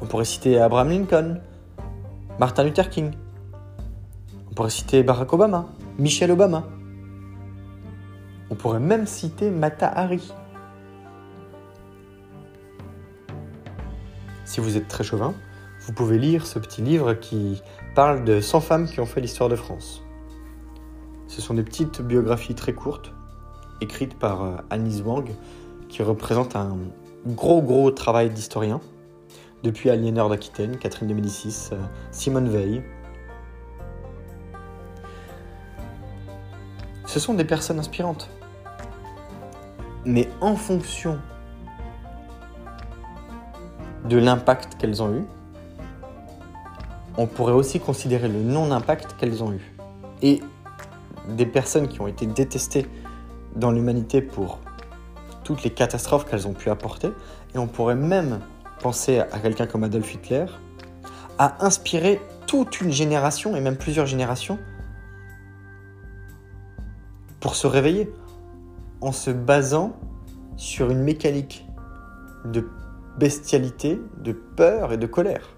On 0.00 0.06
pourrait 0.06 0.24
citer 0.24 0.58
Abraham 0.58 0.88
Lincoln, 0.88 1.40
Martin 2.38 2.64
Luther 2.64 2.88
King, 2.88 3.12
on 4.50 4.54
pourrait 4.54 4.70
citer 4.70 5.02
Barack 5.02 5.32
Obama, 5.32 5.66
Michelle 5.98 6.32
Obama. 6.32 6.64
On 8.50 8.56
pourrait 8.56 8.80
même 8.80 9.06
citer 9.06 9.50
Mata 9.50 9.86
Hari. 9.88 10.32
Si 14.50 14.58
vous 14.58 14.76
êtes 14.76 14.88
très 14.88 15.04
chauvin, 15.04 15.32
vous 15.82 15.92
pouvez 15.92 16.18
lire 16.18 16.44
ce 16.44 16.58
petit 16.58 16.82
livre 16.82 17.14
qui 17.14 17.62
parle 17.94 18.24
de 18.24 18.40
100 18.40 18.60
femmes 18.60 18.88
qui 18.88 18.98
ont 18.98 19.06
fait 19.06 19.20
l'histoire 19.20 19.48
de 19.48 19.54
France. 19.54 20.02
Ce 21.28 21.40
sont 21.40 21.54
des 21.54 21.62
petites 21.62 22.02
biographies 22.02 22.56
très 22.56 22.72
courtes, 22.72 23.12
écrites 23.80 24.18
par 24.18 24.42
euh, 24.42 24.56
Annie 24.68 25.02
Wang, 25.02 25.30
qui 25.88 26.02
représente 26.02 26.56
un 26.56 26.76
gros 27.28 27.62
gros 27.62 27.92
travail 27.92 28.30
d'historien, 28.30 28.80
depuis 29.62 29.88
Aliénor 29.88 30.28
d'Aquitaine, 30.28 30.78
Catherine 30.78 31.06
de 31.06 31.14
Médicis, 31.14 31.68
euh, 31.70 31.76
Simone 32.10 32.48
Veil. 32.48 32.82
Ce 37.06 37.20
sont 37.20 37.34
des 37.34 37.44
personnes 37.44 37.78
inspirantes. 37.78 38.28
Mais 40.04 40.28
en 40.40 40.56
fonction 40.56 41.20
de 44.04 44.16
l'impact 44.16 44.76
qu'elles 44.76 45.02
ont 45.02 45.14
eu, 45.14 45.24
on 47.16 47.26
pourrait 47.26 47.52
aussi 47.52 47.80
considérer 47.80 48.28
le 48.28 48.40
non-impact 48.40 49.16
qu'elles 49.18 49.42
ont 49.42 49.52
eu. 49.52 49.74
Et 50.22 50.42
des 51.28 51.46
personnes 51.46 51.88
qui 51.88 52.00
ont 52.00 52.06
été 52.06 52.26
détestées 52.26 52.86
dans 53.56 53.70
l'humanité 53.70 54.22
pour 54.22 54.58
toutes 55.44 55.62
les 55.62 55.70
catastrophes 55.70 56.24
qu'elles 56.24 56.46
ont 56.46 56.52
pu 56.52 56.70
apporter, 56.70 57.10
et 57.54 57.58
on 57.58 57.66
pourrait 57.66 57.96
même 57.96 58.40
penser 58.80 59.18
à 59.18 59.38
quelqu'un 59.40 59.66
comme 59.66 59.84
Adolf 59.84 60.14
Hitler, 60.14 60.46
a 61.38 61.64
inspiré 61.64 62.20
toute 62.46 62.80
une 62.80 62.90
génération, 62.90 63.56
et 63.56 63.60
même 63.60 63.76
plusieurs 63.76 64.06
générations, 64.06 64.58
pour 67.40 67.54
se 67.54 67.66
réveiller, 67.66 68.12
en 69.00 69.12
se 69.12 69.30
basant 69.30 69.96
sur 70.56 70.90
une 70.90 71.02
mécanique 71.02 71.66
de 72.44 72.68
bestialité, 73.20 74.00
de 74.24 74.32
peur 74.32 74.92
et 74.92 74.96
de 74.96 75.06
colère. 75.06 75.50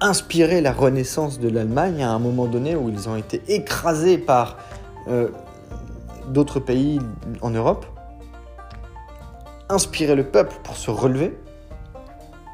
Inspirer 0.00 0.60
la 0.60 0.72
renaissance 0.72 1.38
de 1.38 1.48
l'Allemagne 1.48 2.02
à 2.02 2.10
un 2.10 2.18
moment 2.18 2.46
donné 2.46 2.74
où 2.74 2.88
ils 2.88 3.08
ont 3.08 3.16
été 3.16 3.40
écrasés 3.46 4.18
par 4.18 4.56
euh, 5.06 5.28
d'autres 6.28 6.58
pays 6.58 6.98
en 7.42 7.50
Europe, 7.50 7.86
inspirer 9.68 10.16
le 10.16 10.24
peuple 10.24 10.56
pour 10.64 10.76
se 10.76 10.90
relever, 10.90 11.38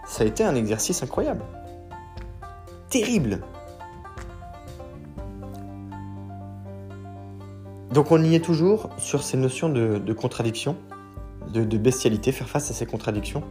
ça 0.06 0.24
a 0.24 0.26
été 0.26 0.42
un 0.44 0.56
exercice 0.56 1.02
incroyable. 1.02 1.42
Terrible. 2.90 3.40
Donc 7.92 8.10
on 8.10 8.22
y 8.22 8.34
est 8.34 8.44
toujours 8.44 8.90
sur 8.98 9.22
ces 9.22 9.36
notions 9.36 9.68
de, 9.68 10.12
contradiction, 10.12 10.76
de, 11.52 11.78
bestialité, 11.78 12.32
faire 12.32 12.48
face 12.48 12.70
à 12.70 12.74
ces 12.74 12.86
contradictions. 12.86 13.42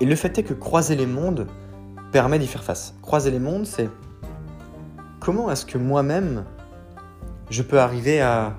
Et 0.00 0.06
le 0.06 0.16
fait 0.16 0.38
est 0.38 0.42
que 0.42 0.54
croiser 0.54 0.96
les 0.96 1.06
mondes 1.06 1.46
permet 2.12 2.38
d'y 2.38 2.46
faire 2.46 2.64
face. 2.64 2.94
Croiser 3.02 3.30
les 3.30 3.38
mondes, 3.38 3.66
c'est 3.66 3.88
comment 5.20 5.50
est-ce 5.50 5.66
que 5.66 5.78
moi-même, 5.78 6.44
je 7.50 7.62
peux 7.62 7.80
arriver 7.80 8.20
à 8.20 8.56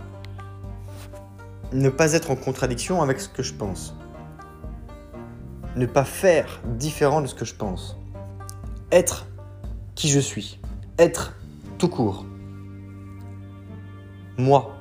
ne 1.74 1.90
pas 1.90 2.14
être 2.14 2.32
en 2.32 2.36
contradiction 2.36 3.02
avec 3.02 3.20
ce 3.20 3.30
que 3.30 3.44
je 3.44 3.54
pense? 3.54 3.96
Ne 5.76 5.86
pas 5.86 6.06
faire 6.06 6.62
différent 6.78 7.22
de 7.22 7.28
ce 7.28 7.36
que 7.36 7.46
je 7.46 7.56
pense? 7.56 7.98
Être 8.92 9.28
qui 9.94 10.10
je 10.10 10.20
suis? 10.20 10.60
Être 10.98 11.34
tout 11.78 11.90
court? 11.90 12.26
Moi. 14.38 14.72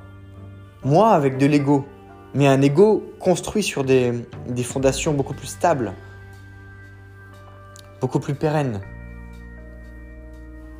Moi 0.85 1.11
avec 1.11 1.39
de 1.39 1.47
l'ego. 1.47 1.85
Mais 2.35 2.49
un 2.49 2.61
ego 2.62 3.05
construit 3.20 3.62
sur 3.62 3.85
des, 3.85 4.12
fondations 4.64 5.14
beaucoup 5.14 5.35
plus 5.35 5.47
stables. 5.47 5.93
Beaucoup 8.01 8.18
plus 8.18 8.35
pérennes 8.35 8.80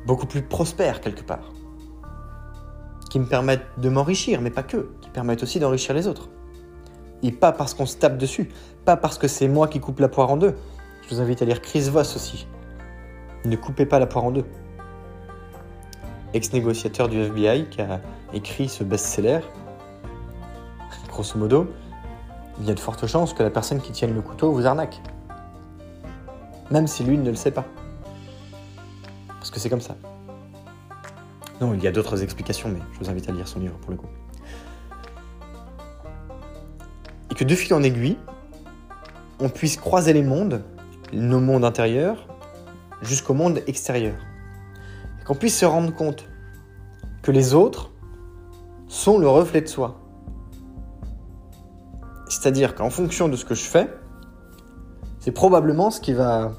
beaucoup 0.05 0.25
plus 0.25 0.41
prospère 0.41 1.01
quelque 1.01 1.23
part, 1.23 1.51
qui 3.09 3.19
me 3.19 3.25
permettent 3.25 3.65
de 3.77 3.89
m'enrichir, 3.89 4.41
mais 4.41 4.51
pas 4.51 4.63
que, 4.63 4.89
qui 5.01 5.09
permettent 5.09 5.43
aussi 5.43 5.59
d'enrichir 5.59 5.95
les 5.95 6.07
autres. 6.07 6.29
Et 7.23 7.31
pas 7.31 7.51
parce 7.51 7.73
qu'on 7.73 7.85
se 7.85 7.97
tape 7.97 8.17
dessus, 8.17 8.49
pas 8.83 8.97
parce 8.97 9.17
que 9.17 9.27
c'est 9.27 9.47
moi 9.47 9.67
qui 9.67 9.79
coupe 9.79 9.99
la 9.99 10.09
poire 10.09 10.29
en 10.29 10.37
deux. 10.37 10.55
Je 11.03 11.15
vous 11.15 11.21
invite 11.21 11.41
à 11.41 11.45
lire 11.45 11.61
Chris 11.61 11.89
Voss 11.89 12.15
aussi. 12.15 12.47
Ne 13.45 13.55
coupez 13.55 13.85
pas 13.85 13.99
la 13.99 14.05
poire 14.05 14.25
en 14.25 14.31
deux. 14.31 14.45
Ex-négociateur 16.33 17.07
du 17.07 17.19
FBI 17.19 17.67
qui 17.69 17.81
a 17.81 18.01
écrit 18.33 18.67
ce 18.67 18.83
best-seller, 18.83 19.39
grosso 21.15 21.39
modo, 21.39 21.67
il 22.59 22.67
y 22.67 22.71
a 22.71 22.73
de 22.73 22.79
fortes 22.79 23.07
chances 23.07 23.33
que 23.33 23.43
la 23.43 23.49
personne 23.49 23.81
qui 23.81 23.91
tienne 23.91 24.13
le 24.13 24.21
couteau 24.21 24.51
vous 24.51 24.65
arnaque. 24.65 25.01
Même 26.71 26.87
si 26.87 27.03
lui 27.03 27.17
ne 27.17 27.29
le 27.29 27.35
sait 27.35 27.51
pas 27.51 27.65
que 29.55 29.61
c'est 29.61 29.69
comme 29.69 29.81
ça. 29.81 29.95
Non, 31.61 31.73
il 31.73 31.81
y 31.81 31.87
a 31.87 31.91
d'autres 31.91 32.21
explications, 32.21 32.67
mais 32.67 32.79
je 32.93 32.99
vous 32.99 33.09
invite 33.09 33.29
à 33.29 33.31
lire 33.31 33.47
son 33.47 33.59
livre 33.59 33.77
pour 33.77 33.91
le 33.91 33.97
coup. 33.97 34.09
Et 37.31 37.35
que 37.35 37.45
de 37.45 37.55
fil 37.55 37.73
en 37.73 37.81
aiguille, 37.81 38.17
on 39.39 39.47
puisse 39.47 39.77
croiser 39.77 40.11
les 40.11 40.23
mondes, 40.23 40.61
nos 41.13 41.39
mondes 41.39 41.63
intérieurs, 41.63 42.27
jusqu'au 43.01 43.33
monde 43.33 43.61
extérieur. 43.65 44.15
Et 45.21 45.23
qu'on 45.23 45.35
puisse 45.35 45.57
se 45.57 45.65
rendre 45.65 45.95
compte 45.95 46.27
que 47.21 47.31
les 47.31 47.53
autres 47.53 47.91
sont 48.89 49.17
le 49.17 49.29
reflet 49.29 49.61
de 49.61 49.67
soi. 49.67 50.01
C'est-à-dire 52.45 52.75
qu'en 52.75 52.91
fonction 52.91 53.27
de 53.27 53.35
ce 53.37 53.43
que 53.43 53.55
je 53.55 53.63
fais, 53.63 53.89
c'est 55.19 55.31
probablement 55.31 55.89
ce 55.89 55.99
qui 55.99 56.13
va 56.13 56.51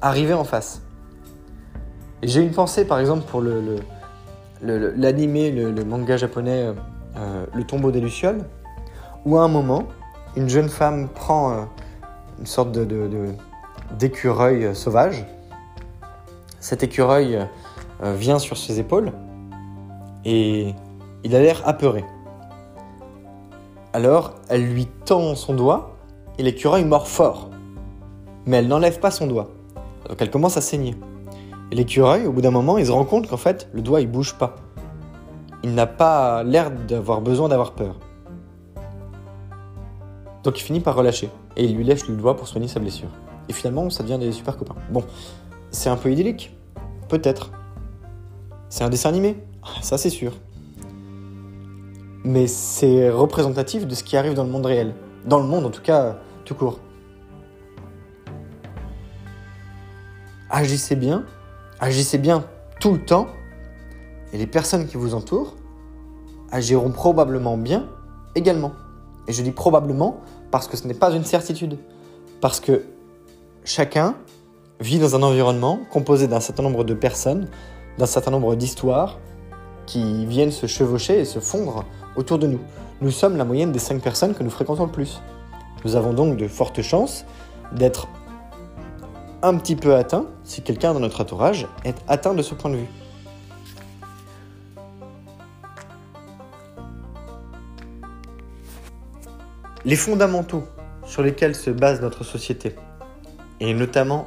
arriver 0.00 0.32
en 0.32 0.44
face. 0.44 0.80
J'ai 2.22 2.40
une 2.40 2.52
pensée, 2.52 2.84
par 2.84 3.00
exemple, 3.00 3.24
pour 3.24 3.42
l'animé, 4.62 5.50
le, 5.50 5.84
manga 5.84 6.16
japonais 6.16 6.66
euh, 6.66 6.72
euh, 7.16 7.46
Le 7.52 7.64
tombeau 7.64 7.90
des 7.90 8.00
Lucioles, 8.00 8.44
où 9.24 9.36
à 9.38 9.42
un 9.42 9.48
moment, 9.48 9.88
une 10.36 10.48
jeune 10.48 10.68
femme 10.68 11.08
prend 11.08 11.50
euh, 11.50 11.64
une 12.38 12.46
sorte 12.46 12.70
d'écureuil 13.98 14.72
sauvage. 14.72 15.26
Cet 16.60 16.84
écureuil 16.84 17.44
vient 18.00 18.38
sur 18.38 18.56
ses 18.56 18.78
épaules 18.78 19.10
et 20.24 20.76
il 21.24 21.34
a 21.34 21.40
l'air 21.40 21.66
apeuré. 21.66 22.04
Alors, 23.98 24.34
elle 24.48 24.64
lui 24.64 24.86
tend 24.86 25.34
son 25.34 25.54
doigt 25.54 25.96
et 26.38 26.44
l'écureuil 26.44 26.84
mord 26.84 27.08
fort. 27.08 27.50
Mais 28.46 28.58
elle 28.58 28.68
n'enlève 28.68 29.00
pas 29.00 29.10
son 29.10 29.26
doigt. 29.26 29.48
Donc 30.08 30.18
elle 30.22 30.30
commence 30.30 30.56
à 30.56 30.60
saigner. 30.60 30.94
Et 31.72 31.74
l'écureuil, 31.74 32.24
au 32.24 32.30
bout 32.30 32.40
d'un 32.40 32.52
moment, 32.52 32.78
il 32.78 32.86
se 32.86 32.92
rend 32.92 33.04
compte 33.04 33.26
qu'en 33.26 33.36
fait, 33.36 33.68
le 33.72 33.82
doigt, 33.82 34.00
il 34.00 34.06
bouge 34.06 34.34
pas. 34.38 34.54
Il 35.64 35.74
n'a 35.74 35.88
pas 35.88 36.44
l'air 36.44 36.70
d'avoir 36.70 37.20
besoin 37.20 37.48
d'avoir 37.48 37.72
peur. 37.72 37.96
Donc 40.44 40.60
il 40.60 40.62
finit 40.62 40.78
par 40.78 40.94
relâcher. 40.94 41.28
Et 41.56 41.64
il 41.64 41.74
lui 41.74 41.82
lèche 41.82 42.06
le 42.06 42.14
doigt 42.14 42.36
pour 42.36 42.46
soigner 42.46 42.68
sa 42.68 42.78
blessure. 42.78 43.10
Et 43.48 43.52
finalement, 43.52 43.90
ça 43.90 44.04
devient 44.04 44.18
des 44.20 44.30
super 44.30 44.56
copains. 44.56 44.76
Bon, 44.92 45.02
c'est 45.72 45.90
un 45.90 45.96
peu 45.96 46.12
idyllique. 46.12 46.56
Peut-être. 47.08 47.50
C'est 48.68 48.84
un 48.84 48.90
dessin 48.90 49.08
animé. 49.08 49.38
Ça, 49.82 49.98
c'est 49.98 50.08
sûr. 50.08 50.34
Mais 52.24 52.46
c'est 52.46 53.10
représentatif 53.10 53.86
de 53.86 53.94
ce 53.94 54.02
qui 54.04 54.16
arrive 54.16 54.34
dans 54.34 54.44
le 54.44 54.50
monde 54.50 54.66
réel. 54.66 54.94
Dans 55.24 55.38
le 55.38 55.46
monde, 55.46 55.66
en 55.66 55.70
tout 55.70 55.82
cas, 55.82 56.18
tout 56.44 56.54
court. 56.54 56.80
Agissez 60.50 60.96
bien 60.96 61.24
agissez 61.80 62.18
bien 62.18 62.44
tout 62.80 62.92
le 62.92 63.04
temps, 63.04 63.26
et 64.32 64.38
les 64.38 64.46
personnes 64.46 64.86
qui 64.86 64.96
vous 64.96 65.14
entourent 65.14 65.54
agiront 66.50 66.90
probablement 66.90 67.56
bien 67.56 67.86
également. 68.34 68.72
Et 69.26 69.32
je 69.32 69.42
dis 69.42 69.50
probablement 69.50 70.20
parce 70.50 70.68
que 70.68 70.76
ce 70.76 70.86
n'est 70.86 70.94
pas 70.94 71.10
une 71.10 71.24
certitude. 71.24 71.78
Parce 72.40 72.60
que 72.60 72.84
chacun 73.64 74.16
vit 74.80 74.98
dans 74.98 75.16
un 75.16 75.22
environnement 75.22 75.80
composé 75.90 76.28
d'un 76.28 76.40
certain 76.40 76.62
nombre 76.62 76.84
de 76.84 76.94
personnes, 76.94 77.48
d'un 77.98 78.06
certain 78.06 78.30
nombre 78.30 78.54
d'histoires 78.54 79.18
qui 79.86 80.26
viennent 80.26 80.52
se 80.52 80.66
chevaucher 80.66 81.20
et 81.20 81.24
se 81.24 81.40
fondre 81.40 81.84
autour 82.18 82.38
de 82.38 82.48
nous. 82.48 82.60
Nous 83.00 83.12
sommes 83.12 83.36
la 83.36 83.44
moyenne 83.44 83.70
des 83.70 83.78
cinq 83.78 84.02
personnes 84.02 84.34
que 84.34 84.42
nous 84.42 84.50
fréquentons 84.50 84.86
le 84.86 84.92
plus. 84.92 85.22
Nous 85.84 85.94
avons 85.94 86.12
donc 86.12 86.36
de 86.36 86.48
fortes 86.48 86.82
chances 86.82 87.24
d'être 87.72 88.08
un 89.42 89.56
petit 89.56 89.76
peu 89.76 89.94
atteint 89.94 90.26
si 90.42 90.62
quelqu'un 90.62 90.92
dans 90.92 91.00
notre 91.00 91.20
entourage 91.20 91.68
est 91.84 91.96
atteint 92.08 92.34
de 92.34 92.42
ce 92.42 92.54
point 92.54 92.70
de 92.70 92.76
vue. 92.76 92.88
Les 99.84 99.96
fondamentaux 99.96 100.64
sur 101.06 101.22
lesquels 101.22 101.54
se 101.54 101.70
base 101.70 102.00
notre 102.00 102.24
société, 102.24 102.74
et 103.60 103.72
notamment 103.74 104.26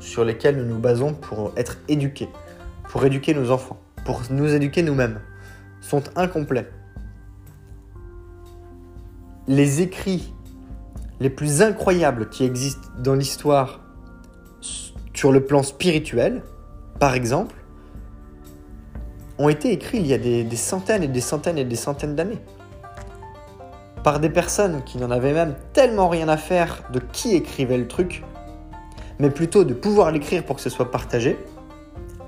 sur 0.00 0.24
lesquels 0.24 0.56
nous 0.56 0.66
nous 0.66 0.80
basons 0.80 1.14
pour 1.14 1.52
être 1.56 1.78
éduqués, 1.88 2.28
pour 2.88 3.04
éduquer 3.06 3.32
nos 3.32 3.52
enfants, 3.52 3.78
pour 4.04 4.22
nous 4.30 4.52
éduquer 4.52 4.82
nous-mêmes, 4.82 5.20
sont 5.80 6.02
incomplets. 6.16 6.68
Les 9.48 9.80
écrits 9.80 10.34
les 11.20 11.30
plus 11.30 11.62
incroyables 11.62 12.28
qui 12.28 12.44
existent 12.44 12.88
dans 12.98 13.14
l'histoire 13.14 13.80
sur 15.14 15.32
le 15.32 15.44
plan 15.44 15.62
spirituel, 15.62 16.42
par 17.00 17.14
exemple, 17.14 17.56
ont 19.38 19.48
été 19.48 19.72
écrits 19.72 19.98
il 19.98 20.06
y 20.06 20.14
a 20.14 20.18
des, 20.18 20.44
centaines 20.56 21.02
et 21.02 21.08
des 21.08 21.20
centaines 21.20 21.58
et 21.58 21.64
des 21.64 21.76
centaines 21.76 22.14
d'années. 22.14 22.38
Par 24.04 24.20
des 24.20 24.30
personnes 24.30 24.82
qui 24.84 24.98
n'en 24.98 25.10
avaient 25.10 25.32
même 25.32 25.54
tellement 25.72 26.08
rien 26.08 26.28
à 26.28 26.36
faire 26.36 26.84
de 26.92 27.00
qui 27.00 27.34
écrivait 27.34 27.78
le 27.78 27.88
truc, 27.88 28.24
mais 29.18 29.30
plutôt 29.30 29.64
de 29.64 29.74
pouvoir 29.74 30.12
l'écrire 30.12 30.44
pour 30.44 30.56
que 30.56 30.62
ce 30.62 30.70
soit 30.70 30.90
partagé, 30.90 31.36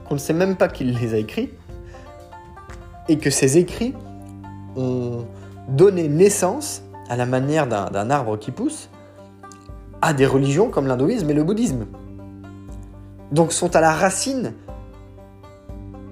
qu'on 0.08 0.14
ne 0.14 0.20
sait 0.20 0.32
même 0.32 0.56
pas 0.56 0.68
qui 0.68 0.84
les 0.84 1.14
a 1.14 1.18
écrits, 1.18 1.50
et 3.08 3.18
que 3.18 3.30
ces 3.30 3.58
écrits 3.58 3.94
ont 4.74 5.26
donné 5.68 6.08
naissance, 6.08 6.82
à 7.10 7.16
la 7.16 7.26
manière 7.26 7.66
d'un 7.66 8.08
arbre 8.08 8.38
qui 8.38 8.52
pousse, 8.52 8.88
à 10.00 10.14
des 10.14 10.24
religions 10.24 10.70
comme 10.70 10.86
l'hindouisme 10.86 11.28
et 11.28 11.34
le 11.34 11.44
bouddhisme 11.44 11.84
donc 13.32 13.52
sont 13.52 13.76
à 13.76 13.80
la 13.80 13.92
racine 13.92 14.54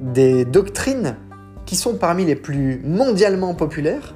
des 0.01 0.45
doctrines 0.45 1.17
qui 1.67 1.77
sont 1.77 1.97
parmi 1.97 2.25
les 2.25 2.37
plus 2.37 2.81
mondialement 2.85 3.55
populaires 3.55 4.15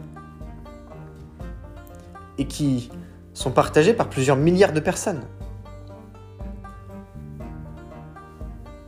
et 2.38 2.46
qui 2.46 2.90
sont 3.34 3.50
partagées 3.50 3.92
par 3.92 4.08
plusieurs 4.08 4.36
milliards 4.36 4.72
de 4.72 4.80
personnes. 4.80 5.22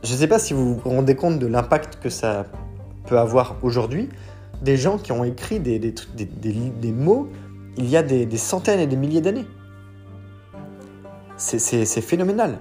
Je 0.03 0.13
ne 0.13 0.17
sais 0.17 0.27
pas 0.27 0.39
si 0.39 0.53
vous 0.53 0.75
vous 0.75 0.89
rendez 0.89 1.15
compte 1.15 1.39
de 1.39 1.47
l'impact 1.47 1.99
que 2.01 2.09
ça 2.09 2.45
peut 3.07 3.19
avoir 3.19 3.55
aujourd'hui 3.61 4.09
des 4.61 4.77
gens 4.77 4.97
qui 4.97 5.11
ont 5.11 5.23
écrit 5.23 5.59
des, 5.59 5.79
des, 5.79 5.93
des, 6.15 6.25
des 6.25 6.91
mots 6.91 7.27
il 7.77 7.89
y 7.89 7.97
a 7.97 8.03
des, 8.03 8.37
centaines 8.37 8.79
et 8.79 8.87
des 8.87 8.95
milliers 8.95 9.21
d'années. 9.21 9.45
C'est 11.37 12.01
phénoménal. 12.01 12.59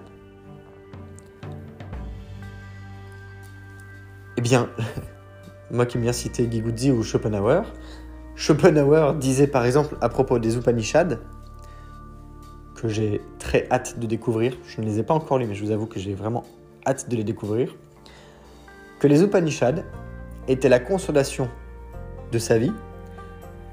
Eh 4.36 4.40
bien, 4.40 4.68
moi 5.70 5.86
qui 5.86 5.98
me 5.98 6.02
viens 6.02 6.12
citer 6.12 6.50
Giguzzi 6.50 6.90
ou 6.90 7.02
Schopenhauer, 7.02 7.62
Schopenhauer 8.34 9.14
disait 9.14 9.46
par 9.46 9.64
exemple 9.64 9.96
à 10.00 10.08
propos 10.08 10.38
des 10.38 10.56
Upanishads, 10.56 11.18
que 12.74 12.88
j'ai 12.88 13.20
très 13.38 13.68
hâte 13.70 13.98
de 13.98 14.06
découvrir, 14.06 14.56
je 14.66 14.80
ne 14.80 14.86
les 14.86 14.98
ai 14.98 15.02
pas 15.02 15.14
encore 15.14 15.38
lus, 15.38 15.46
mais 15.46 15.54
je 15.54 15.64
vous 15.64 15.70
avoue 15.70 15.86
que 15.86 16.00
j'ai 16.00 16.14
vraiment 16.14 16.42
hâte 16.86 17.08
de 17.08 17.16
les 17.16 17.24
découvrir, 17.24 17.74
que 18.98 19.06
les 19.06 19.22
Upanishads 19.22 19.82
étaient 20.48 20.68
la 20.68 20.80
consolation 20.80 21.48
de 22.32 22.38
sa 22.38 22.58
vie 22.58 22.72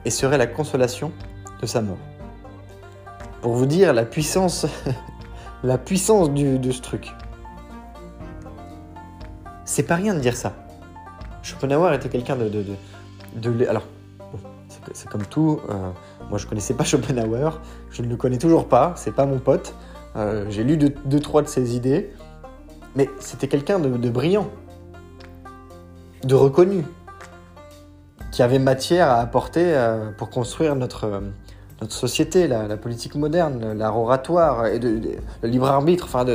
et 0.05 0.11
seraient 0.11 0.37
la 0.37 0.47
consolation 0.47 1.11
sa 1.67 1.81
mort. 1.81 1.97
Pour 3.41 3.53
vous 3.53 3.65
dire 3.65 3.93
la 3.93 4.05
puissance, 4.05 4.67
la 5.63 5.77
puissance 5.77 6.31
de 6.31 6.71
ce 6.71 6.81
truc. 6.81 7.11
C'est 9.65 9.83
pas 9.83 9.95
rien 9.95 10.13
de 10.13 10.19
dire 10.19 10.35
ça. 10.35 10.53
Schopenhauer 11.43 11.93
était 11.95 12.09
quelqu'un 12.09 12.35
de, 12.35 12.49
de, 12.49 12.63
de, 13.35 13.67
Alors, 13.67 13.83
c'est 14.93 15.09
comme 15.09 15.25
tout. 15.25 15.59
Euh, 15.69 15.91
moi, 16.29 16.37
je 16.37 16.45
connaissais 16.45 16.73
pas 16.73 16.83
Schopenhauer. 16.83 17.59
Je 17.89 18.01
ne 18.01 18.07
le 18.07 18.15
connais 18.15 18.37
toujours 18.37 18.67
pas. 18.67 18.93
C'est 18.95 19.13
pas 19.15 19.25
mon 19.25 19.39
pote. 19.39 19.73
Euh, 20.15 20.45
j'ai 20.49 20.63
lu 20.63 20.77
deux, 20.77 20.93
deux, 21.05 21.19
trois 21.19 21.41
de 21.41 21.47
ses 21.47 21.75
idées. 21.75 22.11
Mais 22.95 23.09
c'était 23.19 23.47
quelqu'un 23.47 23.79
de, 23.79 24.09
brillant. 24.09 24.49
De 26.23 26.35
reconnu. 26.35 26.83
Qui 28.31 28.43
avait 28.43 28.59
matière 28.59 29.09
à 29.09 29.19
apporter 29.19 29.73
euh, 29.73 30.11
pour 30.11 30.29
construire 30.29 30.75
notre, 30.75 31.21
notre 31.81 31.93
société, 31.93 32.47
la, 32.47 32.77
politique 32.77 33.15
moderne, 33.15 33.73
l'art 33.73 33.97
oratoire 33.97 34.67
et 34.67 34.79
le 34.79 35.19
libre 35.43 35.67
arbitre, 35.67 36.05
enfin 36.05 36.25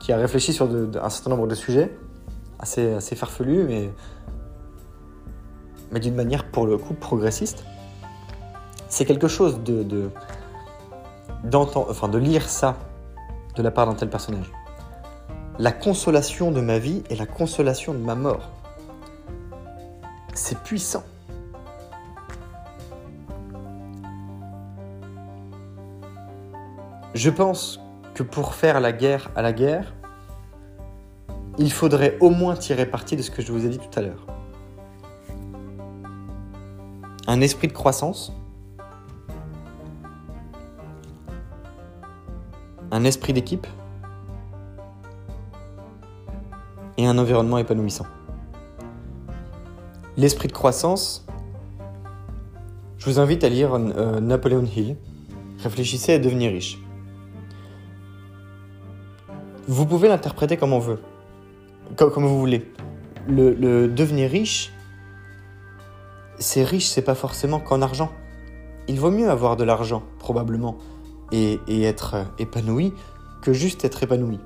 qui 0.00 0.12
a 0.12 0.16
réfléchi 0.16 0.52
sur 0.52 0.68
un 0.68 1.10
certain 1.10 1.30
nombre 1.30 1.46
de 1.46 1.54
sujets 1.54 1.96
assez, 2.60 3.16
farfelus, 3.16 3.64
mais, 3.64 3.90
d'une 6.00 6.14
manière 6.14 6.44
pour 6.44 6.66
le 6.66 6.76
coup 6.76 6.94
progressiste. 6.94 7.64
C'est 8.88 9.04
quelque 9.04 9.28
chose 9.28 9.60
de, 9.62 10.10
enfin, 11.54 12.08
de 12.08 12.18
lire 12.18 12.48
ça 12.48 12.76
de 13.56 13.62
la 13.62 13.70
part 13.70 13.86
d'un 13.86 13.94
tel 13.94 14.10
personnage. 14.10 14.50
La 15.58 15.72
consolation 15.72 16.50
de 16.52 16.60
ma 16.60 16.78
vie 16.78 17.02
et 17.10 17.16
la 17.16 17.26
consolation 17.26 17.92
de 17.92 17.98
ma 17.98 18.14
mort. 18.14 18.50
C'est 20.34 20.58
puissant. 20.58 21.02
Je 27.14 27.30
pense 27.30 27.80
que 28.14 28.22
pour 28.22 28.54
faire 28.54 28.80
la 28.80 28.92
guerre 28.92 29.30
à 29.34 29.42
la 29.42 29.52
guerre, 29.52 29.94
il 31.58 31.72
faudrait 31.72 32.16
au 32.20 32.30
moins 32.30 32.54
tirer 32.56 32.86
parti 32.86 33.16
de 33.16 33.22
ce 33.22 33.30
que 33.30 33.42
je 33.42 33.52
vous 33.52 33.66
ai 33.66 33.68
dit 33.68 33.78
tout 33.78 33.98
à 33.98 34.02
l'heure. 34.02 34.26
Un 37.26 37.40
esprit 37.40 37.68
de 37.68 37.72
croissance, 37.72 38.32
un 42.90 43.04
esprit 43.04 43.32
d'équipe 43.32 43.66
et 46.96 47.06
un 47.06 47.18
environnement 47.18 47.58
épanouissant. 47.58 48.06
L'esprit 50.16 50.48
de 50.48 50.52
croissance, 50.52 51.26
je 52.98 53.06
vous 53.06 53.18
invite 53.18 53.44
à 53.44 53.48
lire 53.48 53.74
euh, 53.74 54.20
Napoléon 54.20 54.64
Hill, 54.64 54.96
Réfléchissez 55.62 56.14
à 56.14 56.18
devenir 56.18 56.52
riche. 56.52 56.78
Vous 59.70 59.86
pouvez 59.86 60.08
l'interpréter 60.08 60.56
comme 60.56 60.72
on 60.72 60.80
veut, 60.80 60.98
comme, 61.94 62.26
vous 62.26 62.40
voulez. 62.40 62.72
Le, 63.28 63.86
devenir 63.86 64.28
riche, 64.28 64.72
c'est 66.40 66.64
riche, 66.64 66.88
c'est 66.88 67.02
pas 67.02 67.14
forcément 67.14 67.60
qu'en 67.60 67.80
argent. 67.80 68.10
Il 68.88 68.98
vaut 68.98 69.12
mieux 69.12 69.30
avoir 69.30 69.56
de 69.56 69.62
l'argent, 69.62 70.02
probablement, 70.18 70.76
et, 71.30 71.60
et 71.68 71.84
être 71.84 72.16
épanoui 72.40 72.92
que 73.42 73.52
juste 73.52 73.84
être 73.84 74.02
épanoui. 74.02 74.40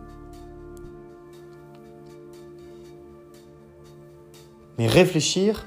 Mais 4.77 4.89
réfléchir, 4.89 5.65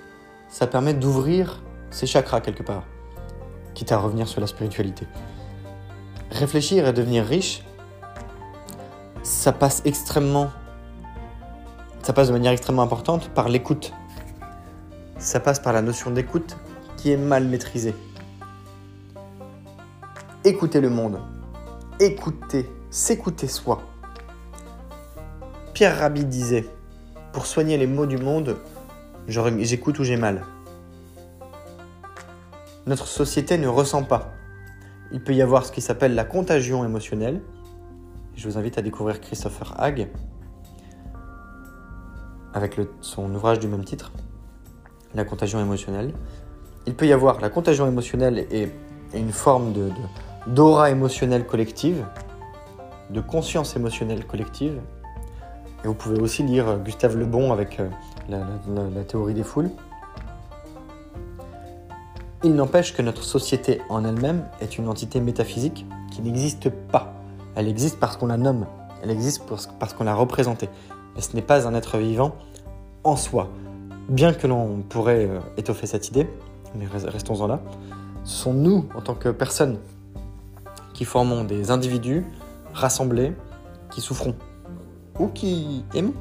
ça 0.49 0.68
permet 0.68 0.93
d'ouvrir 0.93 1.64
ses 1.89 2.05
chakras 2.05 2.41
quelque 2.41 2.62
part, 2.62 2.84
quitte 3.74 3.91
à 3.91 3.97
revenir 3.97 4.28
sur 4.28 4.39
la 4.39 4.45
spiritualité. 4.45 5.08
Réfléchir 6.30 6.88
et 6.88 6.93
devenir 6.93 7.26
riche, 7.26 7.64
ça 9.28 9.51
passe 9.51 9.82
extrêmement. 9.84 10.51
Ça 12.01 12.13
passe 12.13 12.30
de 12.30 12.34
manière 12.34 12.53
extrêmement 12.53 12.84
importante 12.84 13.30
par 13.30 13.49
l'écoute. 13.49 13.91
Ça 15.17 15.41
passe 15.41 15.59
par 15.59 15.73
la 15.73 15.82
notion 15.82 16.11
d'écoute 16.11 16.55
qui 16.95 17.11
est 17.11 17.17
mal 17.17 17.43
maîtrisée. 17.43 17.93
Écouter 20.45 20.80
le 20.80 20.89
monde. 20.89 21.19
Écouter, 21.99 22.69
s'écouter 22.89 23.47
soi. 23.47 23.82
Pierre 25.73 25.99
Rabhi 25.99 26.23
disait 26.23 26.65
Pour 27.34 27.47
soigner 27.47 27.78
les 27.78 27.88
maux 27.88 28.05
du 28.05 28.17
monde, 28.17 28.55
j'écoute 29.28 29.99
ou 29.99 30.05
j'ai 30.05 30.15
mal. 30.15 30.45
Notre 32.86 33.07
société 33.07 33.57
ne 33.57 33.67
ressent 33.67 34.03
pas. 34.03 34.32
Il 35.11 35.21
peut 35.21 35.34
y 35.34 35.41
avoir 35.41 35.65
ce 35.65 35.73
qui 35.73 35.82
s'appelle 35.82 36.15
la 36.15 36.23
contagion 36.23 36.86
émotionnelle, 36.86 37.41
je 38.38 38.47
vous 38.47 38.57
invite 38.57 38.77
à 38.77 38.83
découvrir 38.83 39.19
Christopher 39.19 39.73
Hague 39.79 40.07
avec 42.53 42.79
son 43.01 43.33
ouvrage 43.33 43.59
du 43.59 43.67
même 43.67 43.83
titre, 43.83 44.11
La 45.15 45.25
contagion 45.25 45.59
émotionnelle. 45.59 46.13
Il 46.85 46.95
peut 46.95 47.07
y 47.07 47.13
avoir 47.13 47.41
la 47.41 47.49
contagion 47.49 47.88
émotionnelle 47.88 48.45
et, 48.51 48.69
une 49.13 49.31
forme 49.31 49.73
de, 49.73 49.89
d'aura 50.47 50.91
émotionnelle 50.91 51.45
collective, 51.45 52.05
de 53.09 53.21
conscience 53.21 53.75
émotionnelle 53.75 54.25
collective. 54.25 54.81
Et 55.83 55.88
vous 55.88 55.93
pouvez 55.93 56.19
aussi 56.19 56.43
lire 56.43 56.79
Gustave 56.83 57.17
Le 57.17 57.25
Bon 57.25 57.51
avec 57.51 57.79
euh, 57.79 57.89
la 58.29 59.03
théorie 59.03 59.33
des 59.33 59.43
foules. 59.43 59.71
Il 62.43 62.53
n'empêche 62.53 62.93
que 62.93 63.01
notre 63.01 63.23
société 63.23 63.81
en 63.89 64.05
elle-même 64.05 64.45
est 64.61 64.77
une 64.77 64.88
entité 64.88 65.19
métaphysique 65.21 65.88
qui 66.11 66.21
n'existe 66.21 66.69
pas 66.69 67.16
elle 67.58 67.68
existe 67.68 67.99
parce 67.99 68.18
qu'on 68.18 68.28
la 68.28 68.38
nomme, 68.38 68.68
elle 69.01 69.10
existe 69.10 69.41
parce 69.80 69.93
qu'on 69.93 70.03
l'a 70.03 70.14
représentée. 70.14 70.70
Mais 71.16 71.22
ce 71.22 71.36
n'est 71.36 71.41
pas 71.41 71.68
un 71.68 71.74
être 71.74 71.97
vivant 71.97 72.36
en 73.03 73.16
soi. 73.16 73.49
Bien 74.10 74.32
que 74.32 74.45
l'on 74.45 74.84
pourrait 74.88 75.26
euh, 75.26 75.39
étoffer 75.58 75.88
cette 75.88 76.08
idée, 76.08 76.30
mais 76.76 76.86
restons-en 76.86 77.47
là, 77.47 77.60
ce 78.24 78.38
sont 78.38 78.53
nous, 78.53 78.86
en 78.95 79.01
tant 79.01 79.16
que 79.16 79.30
personnes, 79.30 79.80
qui 80.93 81.03
formons 81.03 81.43
des 81.43 81.72
individus 81.72 82.26
rassemblés, 82.74 83.34
qui 83.89 84.01
souffrons 84.01 84.36
ou 85.20 85.28
qui 85.28 85.84
aimons. 85.95 86.14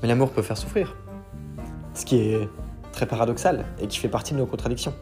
Mais 0.00 0.08
l'amour 0.08 0.30
peut 0.30 0.42
faire 0.42 0.56
souffrir, 0.56 0.96
ce 1.92 2.06
qui 2.06 2.16
est 2.20 2.48
très 2.92 3.04
paradoxal 3.04 3.66
et 3.80 3.86
qui 3.86 3.98
fait 3.98 4.08
partie 4.08 4.32
de 4.32 4.38
nos 4.38 4.46
contradictions. 4.46 4.94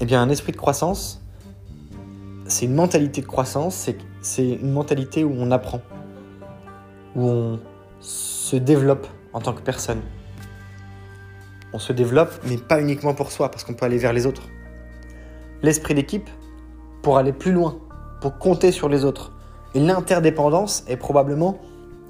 Eh 0.00 0.06
bien, 0.06 0.22
un 0.22 0.30
esprit 0.30 0.52
de 0.52 0.56
croissance, 0.56 1.21
c'est 2.52 2.66
une 2.66 2.74
mentalité 2.74 3.22
de 3.22 3.26
croissance, 3.26 3.88
c'est 4.20 4.46
une 4.46 4.72
mentalité 4.72 5.24
où 5.24 5.32
on 5.38 5.50
apprend, 5.50 5.80
où 7.16 7.26
on 7.26 7.60
se 8.00 8.56
développe 8.56 9.06
en 9.32 9.40
tant 9.40 9.54
que 9.54 9.62
personne. 9.62 10.02
On 11.72 11.78
se 11.78 11.94
développe, 11.94 12.30
mais 12.46 12.58
pas 12.58 12.78
uniquement 12.78 13.14
pour 13.14 13.32
soi, 13.32 13.50
parce 13.50 13.64
qu'on 13.64 13.72
peut 13.72 13.86
aller 13.86 13.96
vers 13.96 14.12
les 14.12 14.26
autres. 14.26 14.42
L'esprit 15.62 15.94
d'équipe, 15.94 16.28
pour 17.00 17.16
aller 17.16 17.32
plus 17.32 17.52
loin, 17.52 17.78
pour 18.20 18.38
compter 18.38 18.70
sur 18.70 18.90
les 18.90 19.06
autres. 19.06 19.32
Et 19.74 19.80
l'interdépendance 19.80 20.84
est 20.86 20.98
probablement 20.98 21.58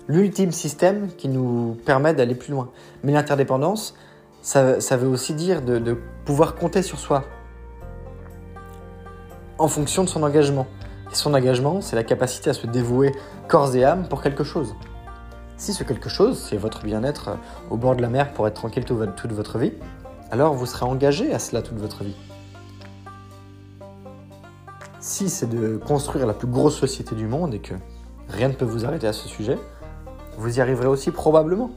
l'ultime 0.09 0.51
système 0.51 1.09
qui 1.17 1.29
nous 1.29 1.79
permet 1.87 2.15
d'aller 2.15 2.35
plus 2.35 2.51
loin. 2.51 2.71
Mais 3.05 3.13
l'interdépendance, 3.13 3.95
ça, 4.43 4.97
veut 4.97 5.07
aussi 5.07 5.35
dire 5.35 5.63
de 5.63 5.97
pouvoir 6.25 6.57
compter 6.57 6.83
sur 6.83 6.99
soi, 6.99 7.25
en 9.59 9.69
fonction 9.69 10.05
de 10.05 10.09
son 10.09 10.23
engagement. 10.23 10.67
Et 11.11 11.15
son 11.15 11.35
engagement, 11.35 11.81
c'est 11.81 11.97
la 11.97 12.05
capacité 12.05 12.51
à 12.51 12.55
se 12.55 12.67
dévouer 12.67 13.13
corps 13.49 13.75
et 13.77 13.85
âme 13.85 14.09
pour 14.09 14.23
quelque 14.23 14.45
chose. 14.45 14.75
Si 15.57 15.73
ce 15.73 15.85
quelque 15.85 16.09
chose, 16.09 16.45
c'est 16.49 16.57
votre 16.57 16.83
bien-être 16.83 17.29
euh, 17.29 17.35
au 17.71 17.77
bord 17.77 17.95
de 17.95 18.03
la 18.03 18.09
mer 18.09 18.33
pour 18.33 18.49
être 18.49 18.55
tranquille 18.55 18.85
toute 18.85 19.33
votre 19.33 19.59
vie, 19.59 19.73
alors 20.31 20.55
vous 20.55 20.67
serez 20.67 20.87
engagé 20.87 21.33
à 21.33 21.39
cela 21.39 21.63
toute 21.63 21.79
votre 21.79 22.03
vie. 22.03 22.17
Si 24.99 25.29
c'est 25.29 25.47
de 25.47 25.77
construire 25.77 26.27
la 26.27 26.33
plus 26.33 26.49
grosse 26.49 26.77
société 26.77 27.15
du 27.15 27.27
monde 27.27 27.55
et 27.55 27.59
que 27.59 27.75
rien 28.29 28.49
ne 28.49 28.55
peut 28.55 28.65
vous 28.65 28.85
arrêter 28.85 29.07
à 29.07 29.13
ce 29.13 29.29
sujet, 29.29 29.59
vous 30.39 30.59
y 30.59 30.61
arriverez 30.61 30.89
aussi 30.89 31.11
probablement. 31.11 31.71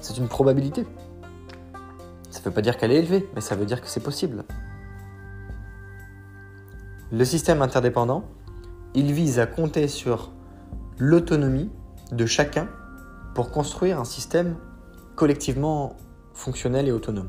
C'est 0.00 0.18
une 0.18 0.28
probabilité. 0.28 0.86
Ça 2.30 2.40
ne 2.40 2.44
veut 2.44 2.50
pas 2.50 2.62
dire 2.62 2.76
qu'elle 2.76 2.92
est 2.92 2.96
élevée, 2.98 3.28
mais 3.34 3.40
ça 3.40 3.56
veut 3.56 3.66
dire 3.66 3.80
que 3.80 3.88
c'est 3.88 4.00
possible. 4.00 4.44
Le 7.12 7.24
système 7.24 7.60
interdépendant, 7.60 8.22
il 8.94 9.12
vise 9.12 9.40
à 9.40 9.46
compter 9.46 9.88
sur 9.88 10.30
l'autonomie 10.96 11.68
de 12.12 12.24
chacun 12.24 12.68
pour 13.34 13.50
construire 13.50 13.98
un 13.98 14.04
système 14.04 14.56
collectivement 15.16 15.96
fonctionnel 16.34 16.86
et 16.86 16.92
autonome. 16.92 17.28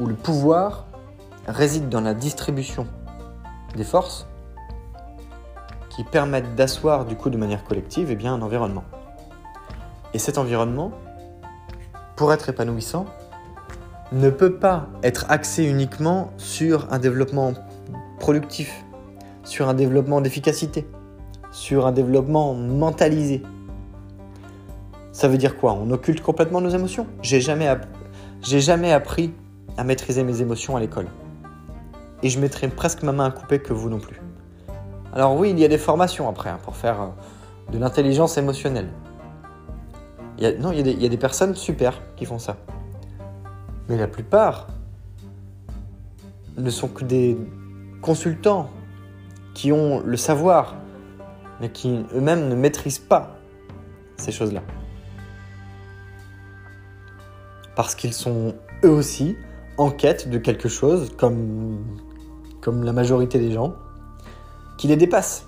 Où 0.00 0.06
le 0.06 0.16
pouvoir 0.16 0.86
réside 1.46 1.88
dans 1.88 2.00
la 2.00 2.14
distribution 2.14 2.88
des 3.76 3.84
forces 3.84 4.26
qui 5.90 6.02
permettent 6.02 6.56
d'asseoir 6.56 7.04
du 7.04 7.14
coup 7.14 7.30
de 7.30 7.36
manière 7.36 7.62
collective 7.62 8.10
eh 8.10 8.16
bien, 8.16 8.34
un 8.34 8.42
environnement. 8.42 8.84
Et 10.12 10.18
cet 10.18 10.38
environnement, 10.38 10.90
pour 12.16 12.32
être 12.32 12.48
épanouissant, 12.48 13.06
ne 14.12 14.30
peut 14.30 14.54
pas 14.54 14.88
être 15.02 15.26
axé 15.28 15.64
uniquement 15.64 16.32
sur 16.36 16.92
un 16.92 16.98
développement 16.98 17.52
productif, 18.18 18.84
sur 19.44 19.68
un 19.68 19.74
développement 19.74 20.20
d'efficacité, 20.20 20.86
sur 21.52 21.86
un 21.86 21.92
développement 21.92 22.54
mentalisé. 22.54 23.42
Ça 25.12 25.28
veut 25.28 25.38
dire 25.38 25.56
quoi? 25.56 25.74
On 25.74 25.90
occulte 25.90 26.22
complètement 26.22 26.60
nos 26.60 26.70
émotions? 26.70 27.06
J'ai 27.22 27.40
jamais, 27.40 27.68
appris 28.92 29.32
à 29.76 29.84
maîtriser 29.84 30.24
mes 30.24 30.40
émotions 30.40 30.76
à 30.76 30.80
l'école. 30.80 31.06
Et 32.22 32.28
je 32.28 32.40
mettrai 32.40 32.68
presque 32.68 33.02
ma 33.02 33.12
main 33.12 33.26
à 33.26 33.30
couper 33.30 33.60
que 33.60 33.72
vous 33.72 33.88
non 33.88 33.98
plus. 33.98 34.20
Alors 35.12 35.36
oui, 35.36 35.50
il 35.50 35.58
y 35.58 35.64
a 35.64 35.68
des 35.68 35.78
formations 35.78 36.28
après 36.28 36.50
hein, 36.50 36.58
pour 36.62 36.76
faire 36.76 37.00
euh, 37.00 37.72
de 37.72 37.78
l'intelligence 37.78 38.38
émotionnelle. 38.38 38.88
non, 40.60 40.72
il 40.72 41.02
y 41.02 41.06
a 41.06 41.08
des 41.08 41.16
personnes 41.16 41.54
super 41.54 42.00
qui 42.16 42.24
font 42.24 42.38
ça. 42.38 42.56
Mais 43.90 43.96
la 43.96 44.06
plupart 44.06 44.68
ne 46.56 46.70
sont 46.70 46.86
que 46.86 47.02
des 47.04 47.36
consultants 48.00 48.70
qui 49.52 49.72
ont 49.72 50.00
le 50.06 50.16
savoir, 50.16 50.76
mais 51.60 51.70
qui 51.70 52.06
eux-mêmes 52.14 52.48
ne 52.48 52.54
maîtrisent 52.54 53.00
pas 53.00 53.36
ces 54.16 54.30
choses-là. 54.30 54.62
Parce 57.74 57.96
qu'ils 57.96 58.12
sont 58.12 58.54
eux 58.84 58.90
aussi 58.90 59.36
en 59.76 59.90
quête 59.90 60.30
de 60.30 60.38
quelque 60.38 60.68
chose, 60.68 61.10
comme, 61.16 61.82
la 62.84 62.92
majorité 62.92 63.40
des 63.40 63.50
gens, 63.50 63.74
qui 64.78 64.86
les 64.86 64.96
dépasse. 64.96 65.46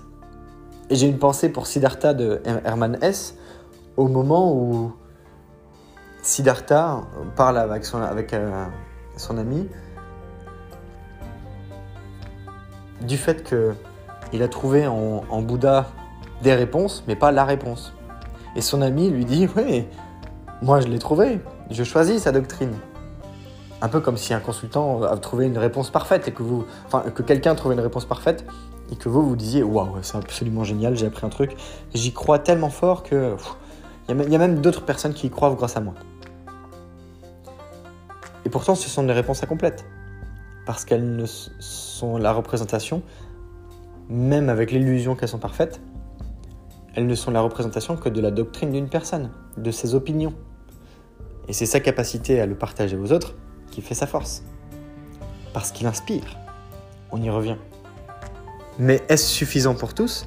Et 0.89 0.95
j'ai 0.95 1.07
une 1.07 1.17
pensée 1.17 1.47
pour 1.47 1.65
Siddhartha 1.65 2.13
de 2.13 2.41
Hermann 2.43 2.97
Hesse, 3.01 3.37
au 3.95 4.09
moment 4.09 4.53
où 4.53 4.91
Siddhartha 6.23 7.01
parle 7.35 7.57
avec 7.57 7.83
son, 7.83 8.01
avec, 8.01 8.33
euh, 8.33 8.65
son 9.17 9.37
ami 9.37 9.67
du 13.01 13.17
fait 13.17 13.43
qu'il 13.43 14.41
a 14.41 14.47
trouvé 14.47 14.87
en, 14.87 15.41
Bouddha 15.41 15.87
des 16.41 16.53
réponses, 16.53 17.03
mais 17.09 17.17
pas 17.17 17.33
la 17.33 17.43
réponse. 17.43 17.93
Et 18.55 18.61
son 18.61 18.81
ami 18.81 19.09
lui 19.09 19.25
dit 19.25 19.49
Oui, 19.57 19.85
moi 20.61 20.79
je 20.79 20.87
l'ai 20.87 20.99
trouvé, 20.99 21.41
je 21.69 21.83
choisis 21.83 22.23
sa 22.23 22.31
doctrine. 22.31 22.73
Un 23.81 23.89
peu 23.89 23.99
comme 23.99 24.15
si 24.15 24.33
un 24.33 24.39
consultant 24.39 25.03
a 25.03 25.17
trouvé 25.17 25.45
une 25.45 25.57
réponse 25.57 25.89
parfaite 25.89 26.29
et 26.29 26.31
que 26.31 26.41
vous, 26.41 26.63
enfin, 26.85 27.01
que 27.13 27.21
quelqu'un 27.21 27.53
trouvait 27.53 27.75
une 27.75 27.81
réponse 27.81 28.05
parfaite 28.05 28.45
et 28.93 28.95
que 28.95 29.09
vous 29.09 29.27
vous 29.27 29.35
disiez 29.35 29.61
Waouh, 29.61 29.97
c'est 30.03 30.15
absolument 30.15 30.63
génial, 30.63 30.95
j'ai 30.95 31.07
appris 31.07 31.25
un 31.25 31.29
truc. 31.29 31.57
J'y 31.93 32.13
crois 32.13 32.39
tellement 32.39 32.69
fort 32.69 33.03
que 33.03 33.35
il 34.09 34.31
y, 34.31 34.35
a 34.35 34.37
même 34.37 34.59
d'autres 34.59 34.83
personnes 34.83 35.13
qui 35.13 35.27
y 35.27 35.29
croient 35.29 35.53
grâce 35.55 35.77
à 35.77 35.79
moi. 35.79 35.93
Et 38.45 38.49
pourtant, 38.49 38.75
ce 38.75 38.89
sont 38.89 39.03
des 39.03 39.13
réponses 39.13 39.43
incomplètes. 39.43 39.85
Parce 40.65 40.85
qu'elles 40.85 41.15
ne 41.15 41.25
sont 41.25 42.17
la 42.17 42.31
représentation, 42.31 43.01
même 44.09 44.49
avec 44.49 44.71
l'illusion 44.71 45.15
qu'elles 45.15 45.29
sont 45.29 45.39
parfaites, 45.39 45.81
elles 46.95 47.07
ne 47.07 47.15
sont 47.15 47.31
la 47.31 47.41
représentation 47.41 47.97
que 47.97 48.09
de 48.09 48.21
la 48.21 48.31
doctrine 48.31 48.71
d'une 48.71 48.87
personne, 48.87 49.31
de 49.57 49.71
ses 49.71 49.95
opinions. 49.95 50.33
Et 51.47 51.53
c'est 51.53 51.65
sa 51.65 51.79
capacité 51.79 52.39
à 52.39 52.45
le 52.45 52.55
partager 52.55 52.95
aux 52.95 53.11
autres 53.11 53.35
qui 53.71 53.81
fait 53.81 53.95
sa 53.95 54.07
force. 54.07 54.43
Parce 55.53 55.71
qu'il 55.71 55.87
inspire. 55.87 56.37
On 57.11 57.21
y 57.21 57.29
revient. 57.29 57.57
Mais 58.79 59.01
est-ce 59.09 59.25
suffisant 59.25 59.75
pour 59.75 59.93
tous? 59.93 60.25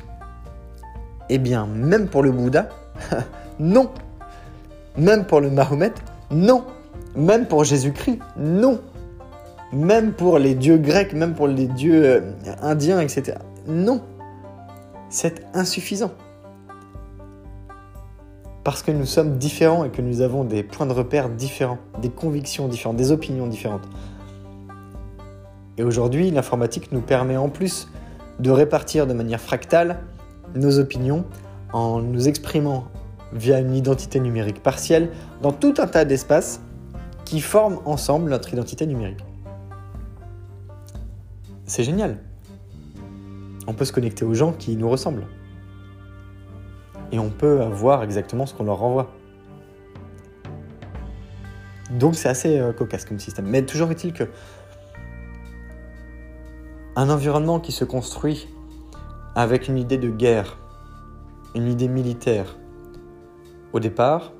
Eh 1.29 1.39
bien, 1.39 1.67
même 1.67 2.09
pour 2.09 2.23
le 2.23 2.31
Bouddha, 2.31 2.69
non. 3.59 3.91
Même 4.97 5.27
pour 5.27 5.41
le 5.41 5.51
Mahomet, 5.51 5.95
non. 6.31 6.65
Même 7.17 7.47
pour 7.47 7.65
Jésus-Christ, 7.65 8.19
non. 8.37 8.81
Même 9.73 10.13
pour 10.13 10.39
les 10.39 10.55
dieux 10.55 10.77
grecs, 10.77 11.13
même 11.13 11.35
pour 11.35 11.49
les 11.49 11.67
dieux 11.67 12.05
euh, 12.05 12.21
indiens, 12.61 13.01
etc. 13.01 13.39
Non. 13.67 14.03
C'est 15.09 15.47
insuffisant. 15.55 16.13
Parce 18.65 18.83
que 18.83 18.91
nous 18.91 19.07
sommes 19.07 19.39
différents 19.39 19.85
et 19.85 19.91
que 19.91 20.03
nous 20.03 20.21
avons 20.21 20.45
des 20.45 20.63
points 20.63 20.87
de 20.87 20.93
repère 20.93 21.29
différents, 21.29 21.79
des 22.03 22.11
convictions 22.11 22.69
différentes, 22.69 22.97
des 22.97 23.13
opinions 23.13 23.47
différentes. 23.47 23.89
Et 25.79 25.83
aujourd'hui, 25.83 26.31
l'informatique 26.31 26.93
nous 26.93 27.01
permet 27.01 27.37
en 27.37 27.49
plus 27.49 27.89
de 28.41 28.51
répartir 28.51 29.07
de 29.07 29.15
manière 29.15 29.41
fractale 29.41 30.01
nos 30.55 30.79
opinions 30.79 31.25
en 31.73 32.01
nous 32.01 32.29
exprimant 32.29 32.85
via 33.33 33.59
une 33.59 33.75
identité 33.75 34.21
numérique 34.21 34.63
partielle 34.63 35.11
dans 35.43 35.53
tout 35.53 35.75
un 35.79 35.87
tas 35.87 36.05
d'espaces 36.05 36.61
qui 37.27 37.41
forment 37.41 37.81
ensemble 37.85 38.31
notre 38.31 38.55
identité 38.55 38.87
numérique. 38.87 39.23
C'est 41.67 41.83
génial. 41.83 42.21
On 43.67 43.75
peut 43.75 43.85
se 43.85 43.93
connecter 43.93 44.25
aux 44.25 44.33
gens 44.33 44.53
qui 44.53 44.77
nous 44.77 44.89
ressemblent. 44.89 45.27
Et 47.13 47.19
on 47.19 47.29
peut 47.29 47.61
avoir 47.61 48.05
exactement 48.05 48.47
ce 48.47 48.55
qu'on 48.55 48.65
leur 48.65 48.79
renvoie. 48.79 49.11
Donc 51.91 52.15
c'est 52.15 52.29
assez 52.29 52.59
euh, 52.59 52.73
cocasse 52.73 53.05
comme 53.05 53.19
système. 53.19 53.47
Mais 53.47 53.67
toujours 53.67 53.91
est-il 53.91 54.13
que 54.13 54.25
un 56.95 57.11
environnement 57.11 57.61
qui 57.61 57.73
se 57.73 57.85
construit 57.85 58.49
avec 59.35 59.69
une 59.69 59.77
idée 59.77 59.99
de 59.99 60.09
guerre, 60.09 60.59
une 61.55 61.69
idée 61.69 61.89
militaire, 61.89 62.57
au 63.73 63.81
départ, 63.81 64.33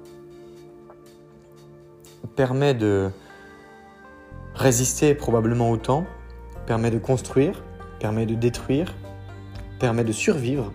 permet 2.27 2.75
de 2.75 3.11
résister 4.55 5.15
probablement 5.15 5.71
au 5.71 5.77
temps, 5.77 6.05
permet 6.67 6.91
de 6.91 6.99
construire, 6.99 7.63
permet 8.01 8.27
de 8.27 8.35
détruire, 8.35 8.95
permet 9.79 10.05
de 10.05 10.13
survivre. 10.13 10.73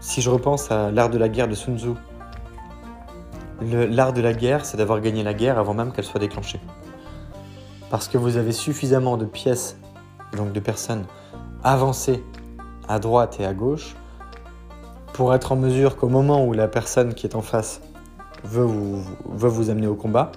Si 0.00 0.20
je 0.20 0.30
repense 0.30 0.70
à 0.70 0.90
l'art 0.90 1.10
de 1.10 1.18
la 1.18 1.28
guerre 1.28 1.48
de 1.48 1.54
Sun 1.54 1.78
Tzu, 1.78 1.94
l'art 3.60 4.12
de 4.12 4.20
la 4.20 4.32
guerre, 4.32 4.64
c'est 4.64 4.76
d'avoir 4.76 5.00
gagné 5.00 5.22
la 5.22 5.34
guerre 5.34 5.58
avant 5.58 5.74
même 5.74 5.92
qu'elle 5.92 6.04
soit 6.04 6.20
déclenchée. 6.20 6.60
Parce 7.90 8.08
que 8.08 8.18
vous 8.18 8.36
avez 8.36 8.52
suffisamment 8.52 9.16
de 9.16 9.24
pièces, 9.24 9.78
donc 10.36 10.52
de 10.52 10.60
personnes 10.60 11.06
avancées 11.62 12.22
à 12.88 12.98
droite 12.98 13.38
et 13.40 13.46
à 13.46 13.54
gauche, 13.54 13.96
pour 15.12 15.34
être 15.34 15.52
en 15.52 15.56
mesure 15.56 15.96
qu'au 15.96 16.08
moment 16.08 16.44
où 16.44 16.52
la 16.52 16.68
personne 16.68 17.14
qui 17.14 17.26
est 17.26 17.36
en 17.36 17.42
face 17.42 17.80
veut 18.44 18.64
vous, 18.64 19.70
amener 19.70 19.86
au 19.86 19.94
combat, 19.94 20.32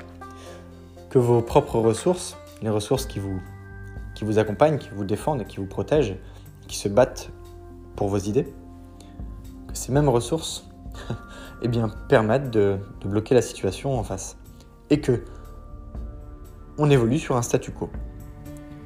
que 1.09 1.19
vos 1.19 1.41
propres 1.41 1.79
ressources, 1.79 2.37
les 2.61 2.69
ressources 2.69 3.05
qui 3.05 3.19
vous, 3.19 3.39
qui 4.15 4.25
vous 4.25 4.39
accompagnent, 4.39 4.77
qui 4.77 4.89
vous 4.89 5.03
défendent 5.03 5.45
qui 5.45 5.57
vous 5.57 5.65
protègent, 5.65 6.17
qui 6.67 6.77
se 6.77 6.89
battent 6.89 7.31
pour 7.95 8.07
vos 8.07 8.17
idées, 8.17 8.53
que 9.67 9.75
ces 9.75 9.91
mêmes 9.91 10.09
ressources 10.09 10.69
eh 11.61 11.67
bien, 11.67 11.89
permettent 12.09 12.51
de, 12.51 12.77
de 13.01 13.07
bloquer 13.07 13.35
la 13.35 13.41
situation 13.41 13.97
en 13.97 14.03
face. 14.03 14.37
Et 14.89 15.01
que 15.01 15.23
on 16.77 16.89
évolue 16.89 17.19
sur 17.19 17.35
un 17.35 17.41
statu 17.41 17.71
quo, 17.71 17.89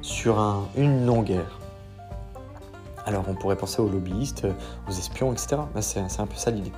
sur 0.00 0.38
un, 0.38 0.66
une 0.76 1.04
non-guerre. 1.04 1.58
Alors 3.04 3.24
on 3.28 3.34
pourrait 3.34 3.56
penser 3.56 3.82
aux 3.82 3.88
lobbyistes, 3.88 4.46
aux 4.88 4.92
espions, 4.92 5.32
etc. 5.32 5.56
C'est 5.80 6.20
un 6.20 6.26
peu 6.26 6.36
ça 6.36 6.50
l'idée. 6.50 6.72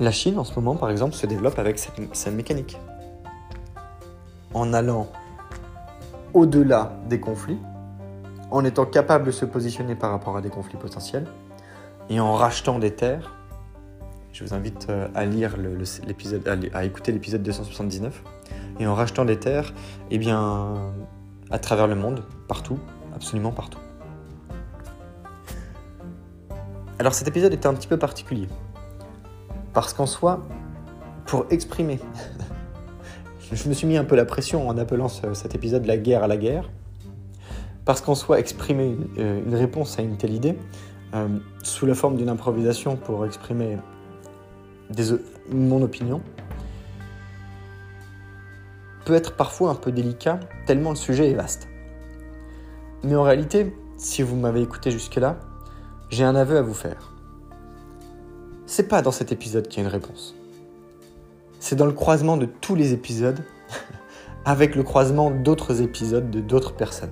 La 0.00 0.10
Chine, 0.10 0.38
en 0.38 0.44
ce 0.44 0.54
moment, 0.54 0.74
par 0.74 0.90
exemple, 0.90 1.14
se 1.14 1.26
développe 1.26 1.58
avec 1.58 1.78
cette, 1.78 2.34
mécanique. 2.34 2.78
En 4.54 4.72
allant 4.72 5.08
au-delà 6.34 6.92
des 7.08 7.20
conflits, 7.20 7.58
en 8.50 8.64
étant 8.64 8.86
capable 8.86 9.26
de 9.26 9.30
se 9.30 9.44
positionner 9.44 9.94
par 9.94 10.10
rapport 10.10 10.36
à 10.36 10.40
des 10.40 10.48
conflits 10.48 10.78
potentiels, 10.78 11.26
et 12.08 12.20
en 12.20 12.34
rachetant 12.34 12.78
des 12.78 12.90
terres. 12.90 13.34
Je 14.32 14.44
vous 14.44 14.54
invite 14.54 14.86
euh, 14.88 15.08
à 15.14 15.26
lire 15.26 15.56
l'épisode, 16.06 16.48
à 16.72 16.84
écouter 16.84 17.12
l'épisode 17.12 17.42
279. 17.42 18.22
Et 18.80 18.86
en 18.86 18.94
rachetant 18.94 19.26
des 19.26 19.38
terres, 19.38 19.74
eh 20.10 20.18
bien, 20.18 20.92
à 21.50 21.58
travers 21.58 21.86
le 21.86 21.94
monde, 21.94 22.24
partout, 22.48 22.78
absolument 23.14 23.52
partout. 23.52 23.78
Alors 26.98 27.14
cet 27.14 27.28
épisode 27.28 27.52
était 27.52 27.66
un 27.66 27.74
petit 27.74 27.88
peu 27.88 27.98
particulier. 27.98 28.48
Parce 29.72 29.94
qu'en 29.94 30.06
soi, 30.06 30.40
pour 31.26 31.46
exprimer, 31.50 32.00
je 33.52 33.68
me 33.68 33.74
suis 33.74 33.86
mis 33.86 33.96
un 33.96 34.04
peu 34.04 34.16
la 34.16 34.24
pression 34.24 34.68
en 34.68 34.76
appelant 34.78 35.08
cet 35.08 35.54
épisode 35.54 35.86
la 35.86 35.96
guerre 35.96 36.22
à 36.22 36.28
la 36.28 36.36
guerre. 36.36 36.70
Parce 37.84 38.00
qu'en 38.00 38.14
soi, 38.14 38.38
exprimer 38.38 38.96
euh, 39.18 39.42
une 39.44 39.54
réponse 39.54 39.98
à 39.98 40.02
une 40.02 40.16
telle 40.16 40.34
idée, 40.34 40.56
euh, 41.14 41.28
sous 41.62 41.86
la 41.86 41.94
forme 41.94 42.16
d'une 42.16 42.28
improvisation 42.28 42.96
pour 42.96 43.26
exprimer 43.26 43.78
mon 45.50 45.82
opinion, 45.82 46.22
peut 49.04 49.14
être 49.14 49.34
parfois 49.34 49.70
un 49.70 49.74
peu 49.74 49.90
délicat, 49.90 50.38
tellement 50.66 50.90
le 50.90 50.96
sujet 50.96 51.30
est 51.30 51.34
vaste. 51.34 51.68
Mais 53.02 53.16
en 53.16 53.22
réalité, 53.22 53.74
si 53.96 54.22
vous 54.22 54.36
m'avez 54.36 54.62
écouté 54.62 54.90
jusque-là, 54.90 55.38
j'ai 56.10 56.24
un 56.24 56.36
aveu 56.36 56.56
à 56.56 56.62
vous 56.62 56.74
faire. 56.74 57.11
C'est 58.74 58.88
pas 58.88 59.02
dans 59.02 59.12
cet 59.12 59.32
épisode 59.32 59.68
qu'il 59.68 59.82
y 59.82 59.84
a 59.84 59.86
une 59.86 59.92
réponse. 59.92 60.34
C'est 61.60 61.76
dans 61.76 61.84
le 61.84 61.92
croisement 61.92 62.38
de 62.38 62.46
tous 62.46 62.74
les 62.74 62.94
épisodes 62.94 63.44
avec 64.46 64.76
le 64.76 64.82
croisement 64.82 65.30
d'autres 65.30 65.82
épisodes 65.82 66.30
de 66.30 66.40
d'autres 66.40 66.72
personnes. 66.72 67.10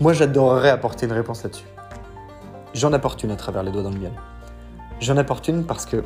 Moi, 0.00 0.14
j'adorerais 0.14 0.70
apporter 0.70 1.04
une 1.04 1.12
réponse 1.12 1.42
là-dessus. 1.42 1.66
J'en 2.72 2.94
apporte 2.94 3.22
une 3.22 3.30
à 3.32 3.36
travers 3.36 3.62
les 3.62 3.70
doigts 3.70 3.82
dans 3.82 3.90
le 3.90 3.98
miel. 3.98 4.14
J'en 4.98 5.18
apporte 5.18 5.46
une 5.46 5.66
parce 5.66 5.84
que 5.84 6.02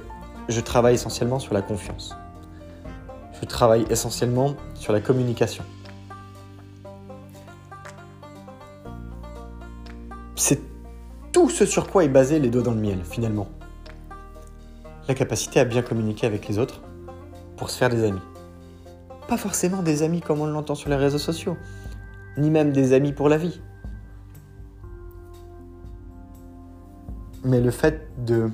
je 0.48 0.60
travaille 0.60 0.94
essentiellement 0.94 1.38
sur 1.38 1.54
la 1.54 1.62
confiance. 1.62 2.12
Je 3.40 3.46
travaille 3.46 3.84
essentiellement 3.88 4.56
sur 4.74 4.92
la 4.92 5.00
communication. 5.00 5.62
C'est 10.34 10.75
tout 11.36 11.50
ce 11.50 11.66
sur 11.66 11.90
quoi 11.90 12.02
est 12.02 12.08
basé 12.08 12.38
les 12.38 12.48
doigts 12.48 12.62
dans 12.62 12.72
le 12.72 12.80
miel, 12.80 13.00
finalement. 13.04 13.46
La 15.06 15.12
capacité 15.12 15.60
à 15.60 15.66
bien 15.66 15.82
communiquer 15.82 16.26
avec 16.26 16.48
les 16.48 16.58
autres 16.58 16.80
pour 17.58 17.68
se 17.68 17.76
faire 17.76 17.90
des 17.90 18.04
amis. 18.04 18.22
Pas 19.28 19.36
forcément 19.36 19.82
des 19.82 20.02
amis 20.02 20.22
comme 20.22 20.40
on 20.40 20.46
l'entend 20.46 20.74
sur 20.74 20.88
les 20.88 20.96
réseaux 20.96 21.18
sociaux, 21.18 21.58
ni 22.38 22.48
même 22.48 22.72
des 22.72 22.94
amis 22.94 23.12
pour 23.12 23.28
la 23.28 23.36
vie. 23.36 23.60
Mais 27.44 27.60
le 27.60 27.70
fait 27.70 28.08
de 28.24 28.48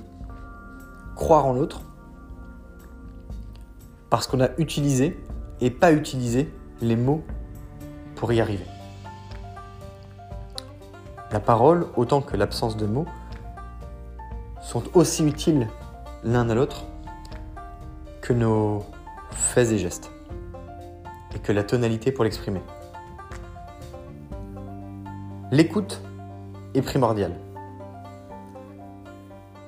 croire 1.14 1.46
en 1.46 1.52
l'autre, 1.52 1.82
parce 4.10 4.26
qu'on 4.26 4.40
a 4.40 4.48
utilisé 4.58 5.22
et 5.60 5.70
pas 5.70 5.92
utilisé 5.92 6.52
les 6.80 6.96
mots 6.96 7.22
pour 8.16 8.32
y 8.32 8.40
arriver. 8.40 8.71
La 11.32 11.40
parole, 11.40 11.86
autant 11.96 12.20
que 12.20 12.36
l'absence 12.36 12.76
de 12.76 12.84
mots, 12.84 13.06
sont 14.60 14.82
aussi 14.92 15.24
utiles 15.26 15.66
l'un 16.24 16.50
à 16.50 16.54
l'autre 16.54 16.84
que 18.20 18.34
nos 18.34 18.84
faits 19.30 19.72
et 19.72 19.78
gestes, 19.78 20.10
et 21.34 21.38
que 21.38 21.52
la 21.52 21.64
tonalité 21.64 22.12
pour 22.12 22.24
l'exprimer. 22.24 22.60
L'écoute 25.50 26.02
est 26.74 26.82
primordiale. 26.82 27.34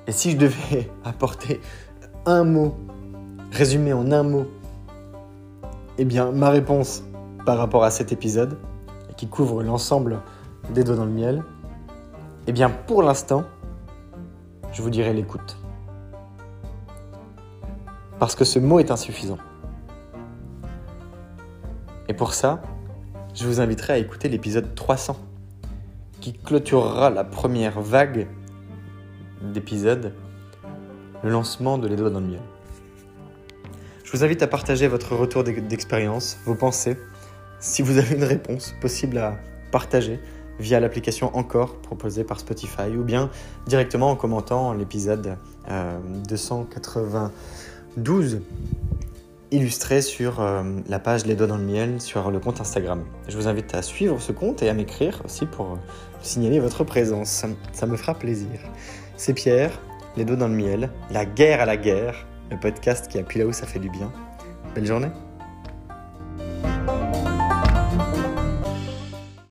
Et 0.05 0.11
si 0.11 0.31
je 0.31 0.37
devais 0.37 0.91
apporter 1.03 1.61
un 2.27 2.43
mot, 2.43 2.75
résumé 3.51 3.91
en 3.91 4.11
un 4.11 4.21
mot, 4.21 4.45
eh 5.97 6.05
bien 6.05 6.31
ma 6.31 6.51
réponse 6.51 7.03
par 7.43 7.57
rapport 7.57 7.83
à 7.83 7.89
cet 7.89 8.11
épisode, 8.11 8.57
qui 9.17 9.27
couvre 9.27 9.63
l'ensemble 9.63 10.19
des 10.69 10.83
doigts 10.83 10.95
dans 10.95 11.05
le 11.05 11.11
miel, 11.11 11.43
eh 12.47 12.51
bien, 12.51 12.69
pour 12.69 13.01
l'instant, 13.01 13.43
je 14.71 14.81
vous 14.81 14.89
dirai 14.89 15.13
l'écoute. 15.13 15.57
Parce 18.19 18.35
que 18.35 18.45
ce 18.45 18.59
mot 18.59 18.79
est 18.79 18.91
insuffisant. 18.91 19.37
Et 22.07 22.13
pour 22.13 22.33
ça, 22.33 22.61
je 23.33 23.47
vous 23.47 23.59
inviterai 23.59 23.93
à 23.93 23.97
écouter 23.97 24.29
l'épisode 24.29 24.75
300, 24.75 25.17
qui 26.21 26.33
clôturera 26.33 27.09
la 27.09 27.23
première 27.23 27.81
vague 27.81 28.27
d'épisodes, 29.41 30.13
le 31.23 31.29
lancement 31.29 31.77
de 31.77 31.87
Les 31.87 31.95
Doigts 31.95 32.11
dans 32.11 32.19
le 32.19 32.27
Miel. 32.27 32.41
Je 34.03 34.11
vous 34.11 34.23
invite 34.23 34.43
à 34.43 34.47
partager 34.47 34.87
votre 34.87 35.15
retour 35.15 35.43
d'expérience, 35.43 36.37
vos 36.45 36.55
pensées, 36.55 36.97
si 37.59 37.81
vous 37.81 37.97
avez 37.97 38.15
une 38.15 38.23
réponse 38.23 38.75
possible 38.79 39.17
à 39.17 39.35
partager 39.71 40.19
via 40.59 40.79
l'application 40.79 41.35
Encore 41.35 41.75
proposée 41.77 42.23
par 42.23 42.39
Spotify 42.39 42.95
ou 42.97 43.03
bien 43.03 43.29
directement 43.67 44.11
en 44.11 44.15
commentant 44.15 44.73
l'épisode 44.73 45.37
292 46.27 48.35
euh, 48.35 48.39
illustré 49.51 50.01
sur 50.01 50.41
euh, 50.41 50.63
la 50.87 50.99
page 50.99 51.25
Les 51.25 51.35
Doigts 51.35 51.47
dans 51.47 51.57
le 51.57 51.63
Miel 51.63 52.01
sur 52.01 52.31
le 52.31 52.39
compte 52.39 52.61
Instagram. 52.61 53.03
Je 53.27 53.37
vous 53.37 53.47
invite 53.47 53.73
à 53.75 53.81
suivre 53.81 54.21
ce 54.21 54.31
compte 54.31 54.63
et 54.63 54.69
à 54.69 54.73
m'écrire 54.73 55.21
aussi 55.25 55.45
pour 55.45 55.77
signaler 56.21 56.59
votre 56.59 56.83
présence. 56.83 57.45
Ça 57.71 57.85
me 57.85 57.95
fera 57.95 58.15
plaisir. 58.15 58.59
C'est 59.17 59.33
Pierre, 59.33 59.79
Les 60.17 60.25
Doigts 60.25 60.37
dans 60.37 60.47
le 60.47 60.55
Miel, 60.55 60.89
La 61.11 61.25
guerre 61.25 61.61
à 61.61 61.65
la 61.65 61.77
guerre, 61.77 62.25
le 62.51 62.59
podcast 62.59 63.07
qui 63.07 63.17
appuie 63.17 63.39
là 63.39 63.45
où 63.45 63.53
ça 63.53 63.65
fait 63.65 63.79
du 63.79 63.89
bien. 63.89 64.11
Belle 64.73 64.85
journée 64.85 65.09